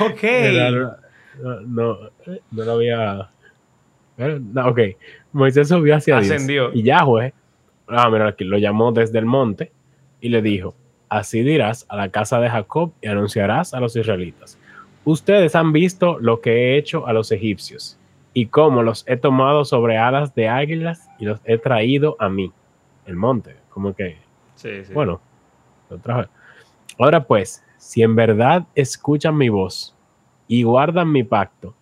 Ok. 0.00 0.22
No, 1.40 1.60
no, 1.66 1.98
no 2.50 2.64
lo 2.64 2.72
había. 2.72 3.30
No, 4.16 4.68
ok. 4.68 4.80
Moisés 5.32 5.68
subió 5.68 5.96
hacia 5.96 6.18
Ascendió. 6.18 6.70
Dios. 6.70 6.76
Y 6.76 6.82
Yahweh, 6.84 7.32
ah, 7.88 8.08
mira 8.10 8.28
aquí, 8.28 8.44
lo 8.44 8.58
llamó 8.58 8.92
desde 8.92 9.18
el 9.18 9.26
monte 9.26 9.72
y 10.20 10.28
le 10.30 10.42
dijo: 10.42 10.74
Así 11.08 11.42
dirás 11.42 11.86
a 11.88 11.96
la 11.96 12.10
casa 12.10 12.40
de 12.40 12.50
Jacob 12.50 12.92
y 13.02 13.08
anunciarás 13.08 13.74
a 13.74 13.80
los 13.80 13.94
israelitas. 13.96 14.58
Ustedes 15.04 15.54
han 15.54 15.72
visto 15.72 16.18
lo 16.20 16.40
que 16.40 16.50
he 16.52 16.78
hecho 16.78 17.06
a 17.06 17.12
los 17.12 17.32
egipcios 17.32 17.98
y 18.34 18.46
cómo 18.46 18.82
los 18.82 19.04
he 19.08 19.16
tomado 19.16 19.64
sobre 19.64 19.96
alas 19.96 20.34
de 20.34 20.48
águilas 20.48 21.08
y 21.18 21.24
los 21.24 21.40
he 21.44 21.56
traído 21.58 22.16
a 22.18 22.28
mí, 22.28 22.52
el 23.06 23.16
monte. 23.16 23.56
Como 23.70 23.94
que 23.94 24.18
Sí, 24.54 24.84
sí. 24.84 24.92
bueno, 24.92 25.20
lo 25.88 25.98
traje. 25.98 26.28
Ahora 26.98 27.24
pues, 27.24 27.64
si 27.78 28.02
en 28.02 28.16
verdad 28.16 28.66
escuchan 28.74 29.36
mi 29.36 29.48
voz 29.48 29.94
y 30.46 30.62
guardan 30.64 31.10
mi 31.10 31.22
pacto, 31.22 31.74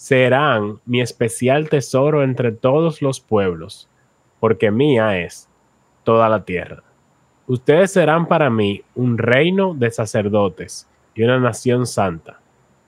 serán 0.00 0.80
mi 0.86 1.02
especial 1.02 1.68
tesoro 1.68 2.22
entre 2.24 2.52
todos 2.52 3.02
los 3.02 3.20
pueblos, 3.20 3.86
porque 4.40 4.70
mía 4.70 5.18
es 5.18 5.46
toda 6.04 6.30
la 6.30 6.42
tierra. 6.42 6.82
Ustedes 7.46 7.92
serán 7.92 8.26
para 8.26 8.48
mí 8.48 8.82
un 8.94 9.18
reino 9.18 9.74
de 9.74 9.90
sacerdotes 9.90 10.88
y 11.14 11.22
una 11.22 11.38
nación 11.38 11.86
santa. 11.86 12.40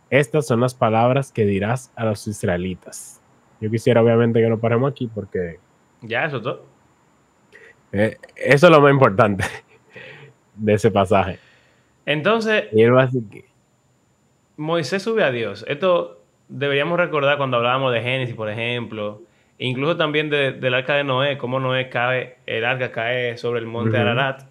Estas 0.08 0.46
son 0.46 0.60
las 0.60 0.72
palabras 0.72 1.30
que 1.30 1.44
dirás 1.44 1.92
a 1.96 2.06
los 2.06 2.26
israelitas. 2.26 3.20
Yo 3.60 3.70
quisiera 3.70 4.02
obviamente 4.02 4.40
que 4.40 4.48
nos 4.48 4.58
paremos 4.58 4.90
aquí 4.90 5.06
porque 5.14 5.58
Ya, 6.00 6.24
eso 6.24 6.38
es 6.38 6.42
todo. 6.44 6.64
eh, 7.92 8.16
eso 8.36 8.66
es 8.68 8.72
lo 8.72 8.80
más 8.80 8.90
importante 8.90 9.44
de 10.56 10.72
ese 10.72 10.90
pasaje. 10.90 11.38
Entonces, 12.06 12.68
Y 12.72 12.80
él 12.80 12.96
va 12.96 13.02
a 13.02 13.06
decir 13.06 13.22
que, 13.30 13.44
Moisés 14.56 15.02
sube 15.02 15.22
a 15.24 15.30
Dios. 15.30 15.62
Esto 15.68 16.21
deberíamos 16.52 16.98
recordar 16.98 17.36
cuando 17.38 17.56
hablábamos 17.56 17.92
de 17.92 18.02
Génesis, 18.02 18.34
por 18.34 18.48
ejemplo. 18.50 19.22
Incluso 19.58 19.96
también 19.96 20.28
de- 20.30 20.52
del 20.52 20.74
arca 20.74 20.94
de 20.94 21.04
Noé, 21.04 21.38
cómo 21.38 21.60
Noé 21.60 21.88
cae, 21.88 22.36
el 22.46 22.64
arca 22.64 22.90
cae 22.92 23.36
sobre 23.38 23.60
el 23.60 23.66
monte. 23.66 23.96
Ararat. 23.96 24.42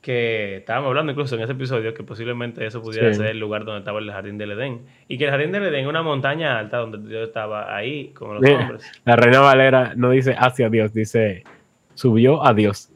que 0.00 0.56
estábamos 0.56 0.88
hablando 0.88 1.12
incluso 1.12 1.34
en 1.36 1.42
ese 1.42 1.52
episodio 1.52 1.92
que 1.92 2.02
posiblemente 2.02 2.64
eso 2.64 2.80
pudiera 2.82 3.12
Sí. 3.12 3.18
ser 3.20 3.26
el 3.26 3.38
lugar 3.38 3.66
donde 3.66 3.80
estaba 3.80 3.98
el 3.98 4.10
jardín 4.10 4.38
del 4.38 4.52
Edén. 4.52 4.86
Y 5.08 5.18
que 5.18 5.24
el 5.24 5.30
jardín 5.30 5.52
del 5.52 5.64
Edén 5.64 5.80
es 5.82 5.86
una 5.86 6.00
montaña 6.02 6.58
alta 6.58 6.78
donde 6.78 7.06
Dios 7.06 7.28
estaba 7.28 7.76
ahí 7.76 8.08
con 8.14 8.32
los 8.32 8.42
Mira. 8.42 8.60
hombres. 8.60 8.90
La 9.04 9.16
Reina 9.16 9.40
Valera 9.40 9.92
no 9.96 10.08
dice 10.08 10.34
hacia 10.38 10.70
Dios, 10.70 10.94
dice 10.94 11.44
subió 11.92 12.42
a 12.46 12.54
Dios. 12.54 12.90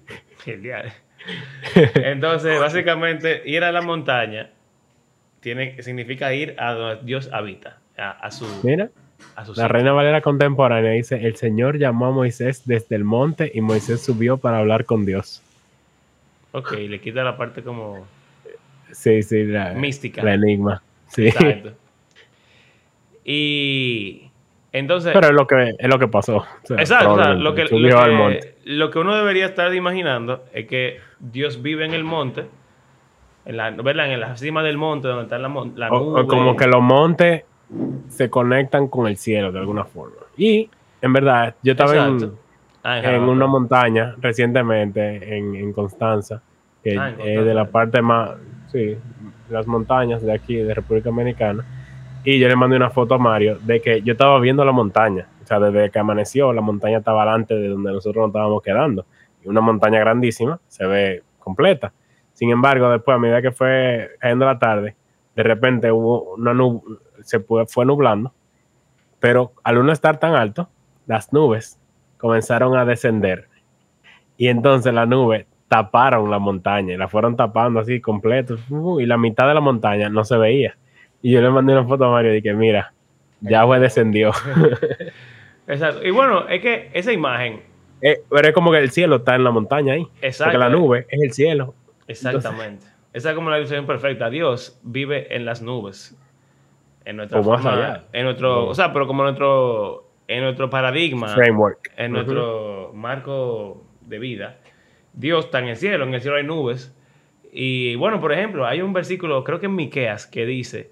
Genial. 0.44 0.94
Entonces, 1.94 2.58
básicamente, 2.58 3.42
ir 3.44 3.64
a 3.64 3.70
la 3.72 3.82
montaña 3.82 4.48
tiene, 5.40 5.82
significa 5.82 6.32
ir 6.32 6.54
a 6.58 6.72
donde 6.72 7.04
Dios 7.04 7.28
habita, 7.34 7.80
a, 7.96 8.10
a 8.10 8.30
su, 8.30 8.46
Mira, 8.62 8.90
a 9.36 9.44
su 9.44 9.54
la. 9.54 9.68
Reina 9.68 9.92
Valera 9.92 10.20
contemporánea 10.20 10.92
dice, 10.92 11.26
el 11.26 11.36
Señor 11.36 11.78
llamó 11.78 12.06
a 12.06 12.10
Moisés 12.10 12.62
desde 12.66 12.96
el 12.96 13.04
monte 13.04 13.50
y 13.54 13.60
Moisés 13.60 14.02
subió 14.02 14.36
para 14.36 14.58
hablar 14.58 14.84
con 14.84 15.04
Dios. 15.04 15.42
Ok, 16.52 16.72
le 16.72 17.00
quita 17.00 17.22
la 17.24 17.36
parte 17.36 17.62
como 17.62 18.06
Sí, 18.92 19.22
sí, 19.22 19.44
la, 19.44 19.72
mística. 19.74 20.22
la 20.22 20.34
enigma. 20.34 20.82
Sí. 21.08 21.26
Exacto. 21.26 21.72
Y 23.24 24.30
entonces, 24.72 25.12
Pero 25.12 25.28
es 25.28 25.32
lo 25.32 25.46
que 25.46 25.74
es 25.78 25.88
lo 25.88 25.98
que 25.98 26.08
pasó. 26.08 26.38
O 26.38 26.46
sea, 26.66 26.76
exacto, 26.78 27.12
o 27.12 27.16
sea, 27.16 27.34
lo, 27.34 27.54
que, 27.54 27.66
subió 27.66 27.90
lo, 27.94 28.00
al 28.00 28.10
que, 28.10 28.16
monte. 28.16 28.54
lo 28.64 28.90
que 28.90 28.98
uno 28.98 29.16
debería 29.16 29.46
estar 29.46 29.74
imaginando 29.74 30.44
es 30.52 30.66
que 30.66 30.98
Dios 31.20 31.62
vive 31.62 31.84
en 31.84 31.94
el 31.94 32.04
monte, 32.04 32.46
en 33.46 33.56
la, 33.56 33.70
¿verdad? 33.70 34.12
en 34.12 34.20
la 34.20 34.36
cima 34.36 34.62
del 34.62 34.76
monte 34.76 35.08
donde 35.08 35.24
está 35.24 35.38
la, 35.38 35.48
la 35.76 35.90
O, 35.90 36.00
nube. 36.00 36.20
o 36.22 36.26
como 36.26 36.56
que 36.56 36.66
los 36.66 36.82
montes 36.82 37.44
se 38.08 38.30
conectan 38.30 38.88
con 38.88 39.06
el 39.06 39.16
cielo 39.16 39.52
de 39.52 39.58
alguna 39.58 39.84
forma. 39.84 40.16
Y 40.36 40.68
en 41.00 41.12
verdad, 41.12 41.54
yo 41.62 41.72
estaba 41.72 41.94
en, 41.94 42.14
Exacto. 42.14 42.38
Ah, 42.82 42.98
en 42.98 43.04
en 43.04 43.10
Jarama. 43.10 43.32
una 43.32 43.46
montaña 43.46 44.14
recientemente 44.20 45.36
en, 45.36 45.54
en 45.54 45.72
Constanza, 45.72 46.42
que 46.82 46.96
Ah, 46.98 47.10
en 47.10 47.38
es 47.38 47.44
de 47.44 47.54
la 47.54 47.66
parte 47.66 48.02
más, 48.02 48.32
sí, 48.70 48.96
las 49.50 49.66
montañas 49.66 50.22
de 50.22 50.32
aquí, 50.32 50.56
de 50.56 50.74
República 50.74 51.10
Dominicana. 51.10 51.64
Y 52.24 52.38
yo 52.38 52.48
le 52.48 52.56
mandé 52.56 52.76
una 52.76 52.90
foto 52.90 53.14
a 53.14 53.18
Mario 53.18 53.58
de 53.62 53.80
que 53.80 54.00
yo 54.02 54.12
estaba 54.12 54.38
viendo 54.40 54.64
la 54.64 54.72
montaña. 54.72 55.28
O 55.42 55.46
sea, 55.46 55.60
desde 55.60 55.90
que 55.90 55.98
amaneció, 55.98 56.52
la 56.54 56.62
montaña 56.62 56.98
estaba 56.98 57.24
delante 57.24 57.54
de 57.54 57.68
donde 57.68 57.92
nosotros 57.92 58.22
nos 58.22 58.28
estábamos 58.28 58.62
quedando. 58.62 59.04
Y 59.44 59.48
una 59.48 59.60
montaña 59.60 59.98
grandísima, 60.00 60.58
se 60.68 60.86
ve 60.86 61.22
completa. 61.38 61.92
Sin 62.32 62.50
embargo, 62.50 62.88
después, 62.90 63.14
a 63.14 63.18
medida 63.18 63.42
que 63.42 63.52
fue 63.52 64.12
cayendo 64.18 64.46
la 64.46 64.58
tarde, 64.58 64.96
de 65.36 65.42
repente 65.42 65.90
hubo 65.92 66.34
una 66.34 66.54
nube, 66.54 66.80
se 67.22 67.40
fue, 67.40 67.66
fue 67.66 67.84
nublando. 67.86 68.32
Pero 69.20 69.52
al 69.62 69.78
uno 69.78 69.92
estar 69.92 70.18
tan 70.18 70.34
alto, 70.34 70.68
las 71.06 71.32
nubes 71.32 71.78
comenzaron 72.18 72.76
a 72.76 72.84
descender. 72.84 73.48
Y 74.36 74.48
entonces 74.48 74.92
las 74.92 75.08
nubes 75.08 75.46
taparon 75.68 76.30
la 76.30 76.38
montaña 76.38 76.92
y 76.94 76.96
la 76.96 77.08
fueron 77.08 77.36
tapando 77.36 77.80
así 77.80 78.00
completo. 78.00 78.56
uh, 78.70 79.00
y 79.00 79.06
la 79.06 79.16
mitad 79.16 79.48
de 79.48 79.54
la 79.54 79.60
montaña 79.60 80.08
no 80.08 80.24
se 80.24 80.36
veía. 80.36 80.76
Y 81.22 81.32
yo 81.32 81.40
le 81.40 81.50
mandé 81.50 81.72
una 81.72 81.84
foto 81.86 82.04
a 82.04 82.10
Mario 82.10 82.32
y 82.32 82.40
dije, 82.42 82.52
mira, 82.52 82.92
Yahweh 83.40 83.80
descendió. 83.80 84.32
Exacto. 85.66 86.04
Y 86.04 86.10
bueno, 86.10 86.46
es 86.48 86.60
que 86.60 86.90
esa 86.92 87.12
imagen, 87.12 87.62
Eh, 88.02 88.20
pero 88.28 88.48
es 88.48 88.54
como 88.54 88.70
que 88.70 88.78
el 88.78 88.90
cielo 88.90 89.16
está 89.16 89.34
en 89.34 89.44
la 89.44 89.50
montaña 89.50 89.94
ahí. 89.94 90.06
exacto. 90.20 90.52
Porque 90.52 90.58
la 90.58 90.68
nube 90.68 91.06
es 91.08 91.22
el 91.22 91.32
cielo. 91.32 91.74
Exactamente. 92.06 92.84
Esa 93.14 93.30
es 93.30 93.34
como 93.34 93.48
la 93.48 93.56
ilustración 93.56 93.86
perfecta. 93.86 94.28
Dios 94.28 94.78
vive 94.82 95.34
en 95.34 95.46
las 95.46 95.62
nubes. 95.62 96.14
En 97.06 97.16
nuestra 97.16 97.40
O 97.40 97.42
forma- 97.42 97.72
allá. 97.74 98.04
en 98.12 98.24
nuestro, 98.24 98.66
o 98.66 98.74
sea, 98.74 98.92
pero 98.92 99.06
como 99.06 99.22
nuestro, 99.22 100.10
en 100.28 100.42
nuestro 100.42 100.68
paradigma, 100.68 101.28
Framework. 101.28 101.92
en 101.96 102.12
nuestro 102.12 102.90
marco 102.94 103.84
de 104.02 104.18
vida, 104.18 104.58
Dios 105.14 105.44
está 105.46 105.60
en 105.60 105.68
el 105.68 105.76
cielo, 105.76 106.04
en 106.04 106.12
el 106.14 106.20
cielo 106.20 106.36
hay 106.38 106.44
nubes. 106.44 106.94
Y 107.52 107.94
bueno, 107.96 108.20
por 108.20 108.32
ejemplo, 108.32 108.66
hay 108.66 108.80
un 108.82 108.92
versículo, 108.92 109.44
creo 109.44 109.60
que 109.60 109.66
en 109.66 109.74
Miqueas, 109.76 110.26
que 110.26 110.44
dice 110.46 110.90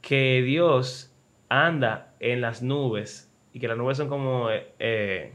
que 0.00 0.42
Dios 0.42 1.12
anda 1.48 2.14
en 2.20 2.40
las 2.40 2.62
nubes 2.62 3.30
y 3.52 3.60
que 3.60 3.68
las 3.68 3.76
nubes 3.76 3.98
son 3.98 4.08
como 4.08 4.48
eh, 4.50 4.68
eh, 4.78 5.32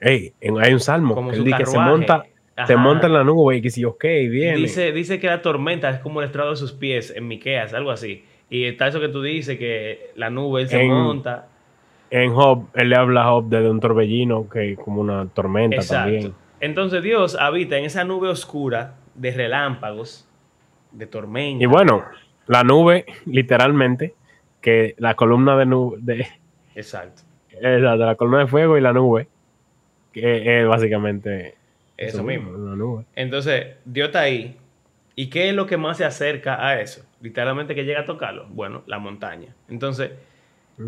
Ey, 0.00 0.32
en- 0.40 0.58
hay 0.62 0.72
un 0.72 0.80
salmo 0.80 1.14
como 1.14 1.30
que 1.30 1.36
su 1.36 1.42
él 1.42 1.46
dice 1.46 1.58
que 1.58 1.66
se 1.66 1.76
carruaje. 1.76 2.06
Monta, 2.56 2.66
se 2.66 2.72
Ajá. 2.74 2.82
monta 2.82 3.06
en 3.06 3.12
la 3.12 3.24
nube 3.24 3.56
y 3.56 3.62
que 3.62 3.70
si 3.70 3.84
ok, 3.84 4.02
viene. 4.30 4.56
Dice, 4.56 4.92
dice 4.92 5.18
que 5.18 5.26
la 5.26 5.42
tormenta 5.42 5.90
es 5.90 5.98
como 5.98 6.20
el 6.20 6.26
estrado 6.26 6.50
de 6.50 6.56
sus 6.56 6.72
pies 6.72 7.12
en 7.14 7.26
Miqueas, 7.28 7.74
algo 7.74 7.90
así. 7.90 8.24
Y 8.50 8.64
está 8.64 8.86
eso 8.88 9.00
que 9.00 9.08
tú 9.08 9.22
dices, 9.22 9.58
que 9.58 10.10
la 10.16 10.30
nube 10.30 10.62
él 10.62 10.68
se 10.68 10.80
En- 10.82 10.88
monta. 10.90 11.48
En 12.10 12.32
Job, 12.32 12.66
él 12.74 12.90
le 12.90 12.96
habla 12.96 13.22
a 13.22 13.30
Job 13.30 13.48
de 13.48 13.68
un 13.68 13.80
torbellino 13.80 14.48
que 14.48 14.76
como 14.76 15.00
una 15.00 15.26
tormenta 15.26 15.76
Exacto. 15.76 16.12
también. 16.12 16.34
Entonces 16.60 17.02
Dios 17.02 17.36
habita 17.38 17.76
en 17.76 17.86
esa 17.86 18.04
nube 18.04 18.28
oscura 18.28 18.94
de 19.16 19.32
relámpagos, 19.32 20.28
de 20.92 21.06
tormenta. 21.06 21.62
Y 21.64 21.66
bueno, 21.66 22.04
la 22.46 22.62
nube, 22.62 23.04
literalmente, 23.26 24.14
que 24.60 24.94
la 24.98 25.14
columna 25.16 25.56
de 25.56 25.66
nube, 25.66 25.96
de, 26.00 26.26
Exacto. 26.76 27.22
eh, 27.50 27.78
la, 27.80 27.96
de 27.96 28.04
la 28.04 28.14
columna 28.14 28.38
de 28.40 28.46
fuego 28.46 28.78
y 28.78 28.80
la 28.80 28.92
nube, 28.92 29.26
que 30.12 30.60
es 30.60 30.68
básicamente 30.68 31.54
Eso 31.96 32.22
mismo. 32.22 33.04
Entonces, 33.14 33.66
Dios 33.84 34.06
está 34.08 34.20
ahí. 34.22 34.56
¿Y 35.16 35.28
qué 35.30 35.48
es 35.50 35.54
lo 35.54 35.66
que 35.66 35.76
más 35.76 35.98
se 35.98 36.04
acerca 36.04 36.66
a 36.66 36.80
eso? 36.80 37.04
Literalmente 37.20 37.74
que 37.74 37.84
llega 37.84 38.00
a 38.00 38.04
tocarlo. 38.04 38.46
Bueno, 38.50 38.82
la 38.86 38.98
montaña. 38.98 39.54
Entonces, 39.68 40.10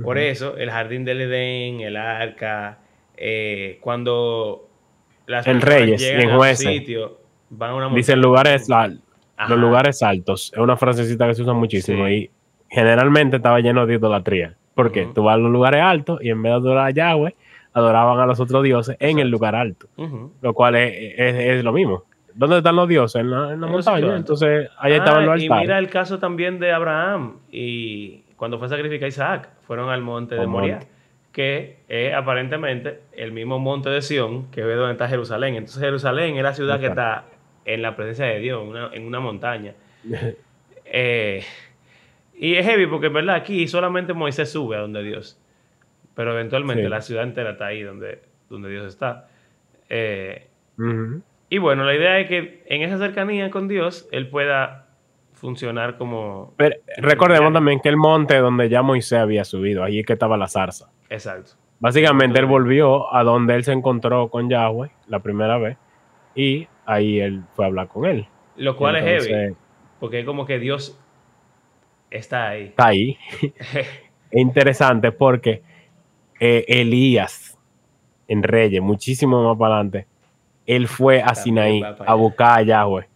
por 0.02 0.18
eso, 0.18 0.56
el 0.56 0.70
jardín 0.70 1.04
del 1.04 1.20
Edén, 1.20 1.80
el 1.80 1.96
arca, 1.96 2.78
eh, 3.16 3.78
cuando 3.80 4.68
las 5.26 5.46
En 5.46 5.60
personas 5.60 5.78
Reyes 5.80 6.02
y 6.02 6.06
en 6.08 6.28
a 6.28 6.32
un 6.32 6.36
Jueces. 6.38 6.66
sitio, 6.66 7.20
van 7.50 7.70
a 7.70 7.74
una 7.74 7.84
montaña. 7.84 7.96
Dice 7.98 8.16
lugares, 8.16 8.70
al- 8.70 9.00
los 9.48 9.58
lugares 9.58 10.02
altos. 10.02 10.50
Es 10.52 10.58
una 10.58 10.76
frasecita 10.76 11.26
que 11.28 11.34
se 11.34 11.42
usa 11.42 11.52
muchísimo 11.52 12.06
Sí. 12.06 12.12
y 12.12 12.30
generalmente 12.68 13.36
estaba 13.36 13.60
lleno 13.60 13.86
de 13.86 13.94
idolatría. 13.94 14.54
Porque 14.74 15.04
Ujú. 15.04 15.14
tú 15.14 15.22
vas 15.22 15.34
a 15.34 15.38
los 15.38 15.50
lugares 15.52 15.80
altos 15.82 16.18
y 16.22 16.30
en 16.30 16.42
vez 16.42 16.50
de 16.50 16.56
adorar 16.56 16.86
a 16.88 16.90
Yahweh, 16.90 17.34
adoraban 17.76 18.18
a 18.20 18.26
los 18.26 18.40
otros 18.40 18.62
dioses 18.64 18.96
en 19.00 19.18
el 19.18 19.28
lugar 19.28 19.54
alto. 19.54 19.86
Lo 20.40 20.54
cual 20.54 20.76
es, 20.76 20.92
es- 21.18 21.34
es 21.58 21.64
lo 21.64 21.72
mismo. 21.72 22.04
¿Dónde 22.34 22.58
están 22.58 22.76
los 22.76 22.88
dioses? 22.88 23.20
En 23.20 23.30
la, 23.30 23.52
en 23.52 23.60
montaña. 23.60 24.16
Entonces, 24.16 24.68
ahí 24.78 24.92
Ah, 24.92 24.96
estaban 24.96 25.24
los 25.26 25.40
y 25.40 25.44
altares. 25.44 25.62
mira 25.62 25.78
el 25.78 25.88
caso 25.88 26.18
también 26.18 26.58
de 26.58 26.72
Abraham 26.72 27.36
y 27.50 28.22
cuando 28.36 28.58
fue 28.58 28.66
a 28.66 28.70
sacrificar 28.70 29.06
a 29.06 29.08
Isaac, 29.08 29.48
fueron 29.66 29.88
al 29.90 30.02
monte 30.02 30.34
de 30.34 30.46
monte. 30.46 30.86
que 31.32 31.78
es 31.88 32.14
aparentemente 32.14 33.00
el 33.12 33.32
mismo 33.32 33.58
monte 33.58 33.88
de 33.90 34.00
Sión 34.02 34.50
que 34.50 34.62
ve 34.62 34.74
donde 34.74 34.92
está 34.92 35.06
Jerusalén. 35.08 35.54
Entonces 35.54 35.82
Jerusalén 35.82 36.36
es 36.36 36.42
la 36.42 36.52
ciudad 36.54 36.78
que 36.80 36.86
está 36.86 37.24
en 37.66 37.82
la 37.82 37.94
presencia 37.96 38.26
de 38.26 38.38
Dios, 38.40 38.62
en 38.62 38.68
una, 38.68 38.90
en 38.92 39.06
una 39.06 39.20
montaña. 39.20 39.72
Eh, 40.84 41.42
y 42.38 42.54
es 42.54 42.64
heavy 42.64 42.86
porque 42.86 43.08
en 43.08 43.12
verdad 43.14 43.34
aquí 43.36 43.66
solamente 43.66 44.12
Moisés 44.12 44.52
sube 44.52 44.76
a 44.76 44.80
donde 44.80 45.02
Dios, 45.02 45.36
pero 46.16 46.32
eventualmente 46.32 46.82
Sí. 46.82 46.88
la 46.88 47.00
ciudad 47.00 47.22
entera 47.22 47.50
está 47.50 47.66
ahí 47.66 47.82
donde, 47.82 48.22
donde 48.50 48.70
Dios 48.70 48.86
está. 48.88 49.28
Eh, 49.88 50.48
Ujú. 50.78 51.22
y 51.48 51.58
bueno, 51.58 51.84
la 51.84 51.94
idea 51.94 52.18
es 52.18 52.28
que 52.28 52.64
en 52.66 52.82
esa 52.82 52.98
cercanía 52.98 53.50
con 53.50 53.68
Dios, 53.68 54.08
Él 54.10 54.28
pueda 54.28 54.88
funcionar 55.34 55.96
como... 55.98 56.54
Pero 56.56 56.74
recordemos 56.96 57.52
también 57.52 57.78
que 57.80 57.90
el 57.90 57.96
monte 57.98 58.38
donde 58.38 58.68
ya 58.68 58.82
Moisés 58.82 59.18
había 59.20 59.44
subido, 59.44 59.84
allí 59.84 60.00
es 60.00 60.06
que 60.06 60.14
estaba 60.14 60.36
la 60.36 60.48
zarza. 60.48 60.90
Exacto. 61.10 61.52
Básicamente 61.78 62.40
él 62.40 62.46
volvió 62.46 63.14
a 63.14 63.22
donde 63.22 63.54
él 63.54 63.62
se 63.62 63.72
encontró 63.72 64.28
con 64.28 64.48
Yahweh 64.48 64.90
la 65.08 65.18
primera 65.20 65.58
vez 65.58 65.76
y 66.34 66.66
ahí 66.86 67.20
él 67.20 67.42
fue 67.52 67.66
a 67.66 67.68
hablar 67.68 67.88
con 67.88 68.06
él. 68.06 68.26
Lo 68.56 68.76
cual 68.76 68.96
es 68.96 69.02
heavy, 69.04 69.26
Entonces, 69.34 69.56
porque 70.00 70.20
es 70.20 70.24
como 70.24 70.46
que 70.46 70.58
Dios 70.58 70.98
está 72.10 72.48
ahí. 72.48 72.62
Está 72.64 72.86
ahí. 72.86 73.18
Es 74.30 74.40
interesante 74.42 75.12
porque 75.12 75.62
eh, 76.40 76.64
Elías 76.68 77.58
en 78.28 78.42
Reyes, 78.42 78.82
muchísimo 78.82 79.42
más 79.48 79.56
para 79.58 79.74
adelante, 79.76 80.06
él 80.66 80.88
fue 80.88 81.22
a 81.22 81.34
Sinaí 81.34 81.82
a 81.82 82.14
buscar 82.14 82.58
a 82.58 82.62
Yahweh. 82.62 83.06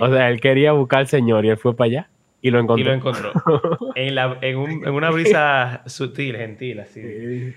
O 0.00 0.06
Eh, 0.06 0.10
sea, 0.10 0.28
él 0.30 0.40
quería 0.40 0.72
buscar 0.72 1.00
al 1.00 1.06
Señor 1.06 1.44
y 1.44 1.50
él 1.50 1.56
fue 1.56 1.74
para 1.76 1.86
allá 1.86 2.10
y 2.42 2.50
lo 2.50 2.58
y 2.58 2.62
encontró. 2.62 2.84
lo 2.86 2.92
encontró. 2.94 3.32
en, 3.94 4.14
la- 4.14 4.38
en 4.42 4.56
un- 4.58 4.86
en 4.86 4.92
una 4.92 5.10
brisa 5.10 5.82
sutil, 5.86 6.36
gentil, 6.36 6.80
así. 6.80 7.00
Sí. 7.02 7.54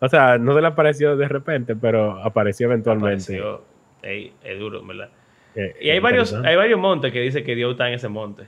O 0.00 0.08
sea, 0.08 0.38
no 0.38 0.54
se 0.54 0.60
le 0.60 0.66
apareció 0.66 1.16
de 1.16 1.26
repente, 1.26 1.74
pero 1.74 2.22
apareció 2.22 2.66
eventualmente. 2.66 3.38
Apareció. 3.38 3.64
Ey, 4.02 4.32
es 4.44 4.58
duro, 4.58 4.84
¿verdad? 4.84 5.08
Eh, 5.56 5.74
Y 5.80 5.90
hay 5.90 5.98
varios, 6.00 6.32
hay 6.34 6.54
varios 6.56 6.78
montes 6.78 7.12
que 7.12 7.20
dice 7.20 7.42
que 7.42 7.54
Dios 7.56 7.72
está 7.72 7.88
en 7.88 7.94
ese 7.94 8.08
monte. 8.08 8.44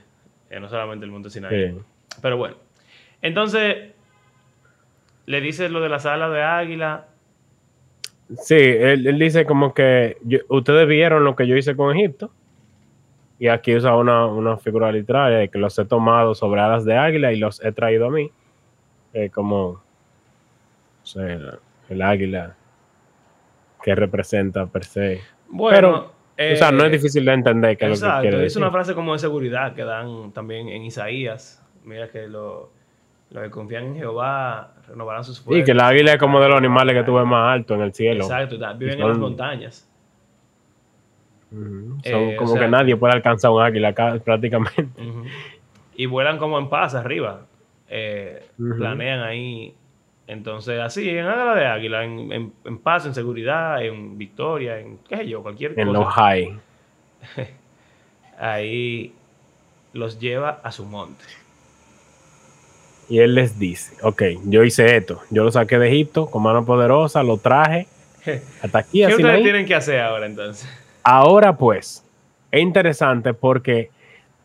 eh, 0.49 0.59
no 0.59 0.69
solamente 0.69 1.05
el 1.05 1.11
monte 1.11 1.29
Sinaí. 1.29 1.75
Pero 2.21 2.37
bueno. 2.37 2.55
Entonces, 3.21 3.90
le 5.31 5.41
dice 5.41 5.69
lo 5.69 5.81
de 5.81 5.89
la 5.89 5.99
sala 5.99 6.29
de 6.29 6.43
águila. 6.43 7.07
Sí, 8.37 8.55
él, 8.55 9.05
él 9.07 9.19
dice 9.19 9.45
como 9.45 9.73
que 9.73 10.17
yo- 10.23 10.39
ustedes 10.49 10.87
vieron 10.87 11.23
lo 11.23 11.35
que 11.35 11.47
yo 11.47 11.55
hice 11.57 11.75
con 11.75 11.95
Egipto. 11.97 12.31
Y 13.39 13.47
aquí 13.47 13.75
usa 13.75 13.95
una, 13.95 14.27
una 14.27 14.57
figura 14.57 14.91
literaria 14.91 15.39
de 15.39 15.49
que 15.49 15.57
los 15.57 15.77
he 15.79 15.85
tomado 15.85 16.35
sobre 16.35 16.61
alas 16.61 16.85
de 16.85 16.95
águila 16.95 17.33
y 17.33 17.37
los 17.39 17.63
he 17.63 17.71
traído 17.71 18.05
a 18.05 18.11
mí. 18.11 18.31
Eh, 19.13 19.29
como 19.31 19.81
no 20.99 21.05
sé, 21.05 21.33
el, 21.33 21.51
el 21.89 22.01
águila 22.03 22.55
que 23.83 23.95
representa 23.95 24.67
per 24.67 24.83
se. 24.85 25.21
Bueno, 25.49 26.11
Pero- 26.35 26.53
o 26.53 26.55
sea, 26.55 26.71
no 26.71 26.83
es 26.83 26.89
Eh, 26.89 26.97
difícil 26.97 27.25
de 27.25 27.33
entender 27.33 27.77
que 27.77 27.85
es 27.85 27.89
lo 27.89 27.95
que 27.95 27.99
Exacto, 28.05 28.21
quiere 28.21 28.37
es 28.37 28.43
decir. 28.43 28.61
una 28.61 28.71
frase 28.71 28.93
como 28.93 29.13
de 29.13 29.19
seguridad 29.19 29.73
que 29.73 29.83
dan 29.83 30.31
también 30.31 30.69
en 30.69 30.83
Isaías. 30.83 31.63
Mira 31.83 32.09
que 32.09 32.27
lo- 32.27 32.71
los 33.31 33.43
que 33.43 33.49
confían 33.49 33.85
en 33.85 33.95
Jehová 33.95 34.73
renovarán 34.87 35.23
sus 35.23 35.39
fuerzas. 35.41 35.61
Y 35.61 35.65
que 35.65 35.71
el 35.71 35.79
águila 35.79 36.13
es 36.13 36.19
como 36.19 36.39
de 36.41 36.47
los 36.49 36.57
animales 36.57 36.95
que 36.95 37.03
tú 37.03 37.15
ves 37.15 37.25
más 37.25 37.53
alto 37.53 37.73
en 37.75 37.81
el 37.81 37.93
cielo. 37.93 38.23
Exacto, 38.25 38.57
viven 38.77 38.99
Y 38.99 39.01
en 39.01 39.07
las 39.07 39.15
son- 39.15 39.21
montañas. 39.21 39.87
Son 41.49 41.99
Eh, 42.03 42.35
o 42.35 42.37
como 42.37 42.53
sea- 42.53 42.61
que 42.61 42.67
nadie 42.69 42.95
puede 42.95 43.13
alcanzar 43.13 43.51
un 43.51 43.61
águila 43.61 43.89
acá 43.89 44.17
prácticamente. 44.25 44.87
Y 45.95 46.05
vuelan 46.05 46.37
como 46.37 46.57
en 46.59 46.69
paz 46.69 46.95
arriba. 46.95 47.41
Eh. 47.89 48.45
Planean 48.57 49.21
ahí. 49.21 49.73
Entonces, 50.27 50.79
así, 50.79 51.09
en 51.09 51.25
águila 51.25 51.55
de 51.55 51.65
águila, 51.65 52.03
en, 52.05 52.31
en- 52.31 52.53
en 52.63 52.77
paz, 52.77 53.05
en 53.05 53.13
seguridad, 53.13 53.83
en 53.83 54.17
victoria, 54.17 54.79
en 54.79 54.97
qué 55.09 55.17
sé 55.17 55.27
yo, 55.27 55.41
cualquier 55.41 55.77
En 55.77 55.87
cosa. 55.87 55.99
los 55.99 56.13
high. 56.13 56.59
Ahí 58.39 59.13
los 59.93 60.19
lleva 60.19 60.61
a 60.63 60.71
su 60.71 60.85
monte. 60.85 61.23
Y 63.11 63.19
él 63.19 63.35
les 63.35 63.59
dice, 63.59 63.93
ok, 64.03 64.23
yo 64.45 64.63
hice 64.63 64.95
esto. 64.95 65.19
Yo 65.31 65.43
lo 65.43 65.51
saqué 65.51 65.77
de 65.77 65.89
Egipto 65.89 66.27
con 66.27 66.43
mano 66.43 66.65
poderosa, 66.65 67.21
lo 67.23 67.35
traje 67.35 67.87
hasta 68.63 68.79
aquí, 68.79 68.99
¿Qué 68.99 69.05
así 69.07 69.15
ustedes 69.15 69.43
tienen 69.43 69.65
que 69.65 69.75
hacer 69.75 69.99
ahora 69.99 70.25
entonces? 70.25 70.65
Ahora 71.03 71.57
pues, 71.57 72.05
es 72.51 72.61
interesante 72.61 73.33
porque 73.33 73.89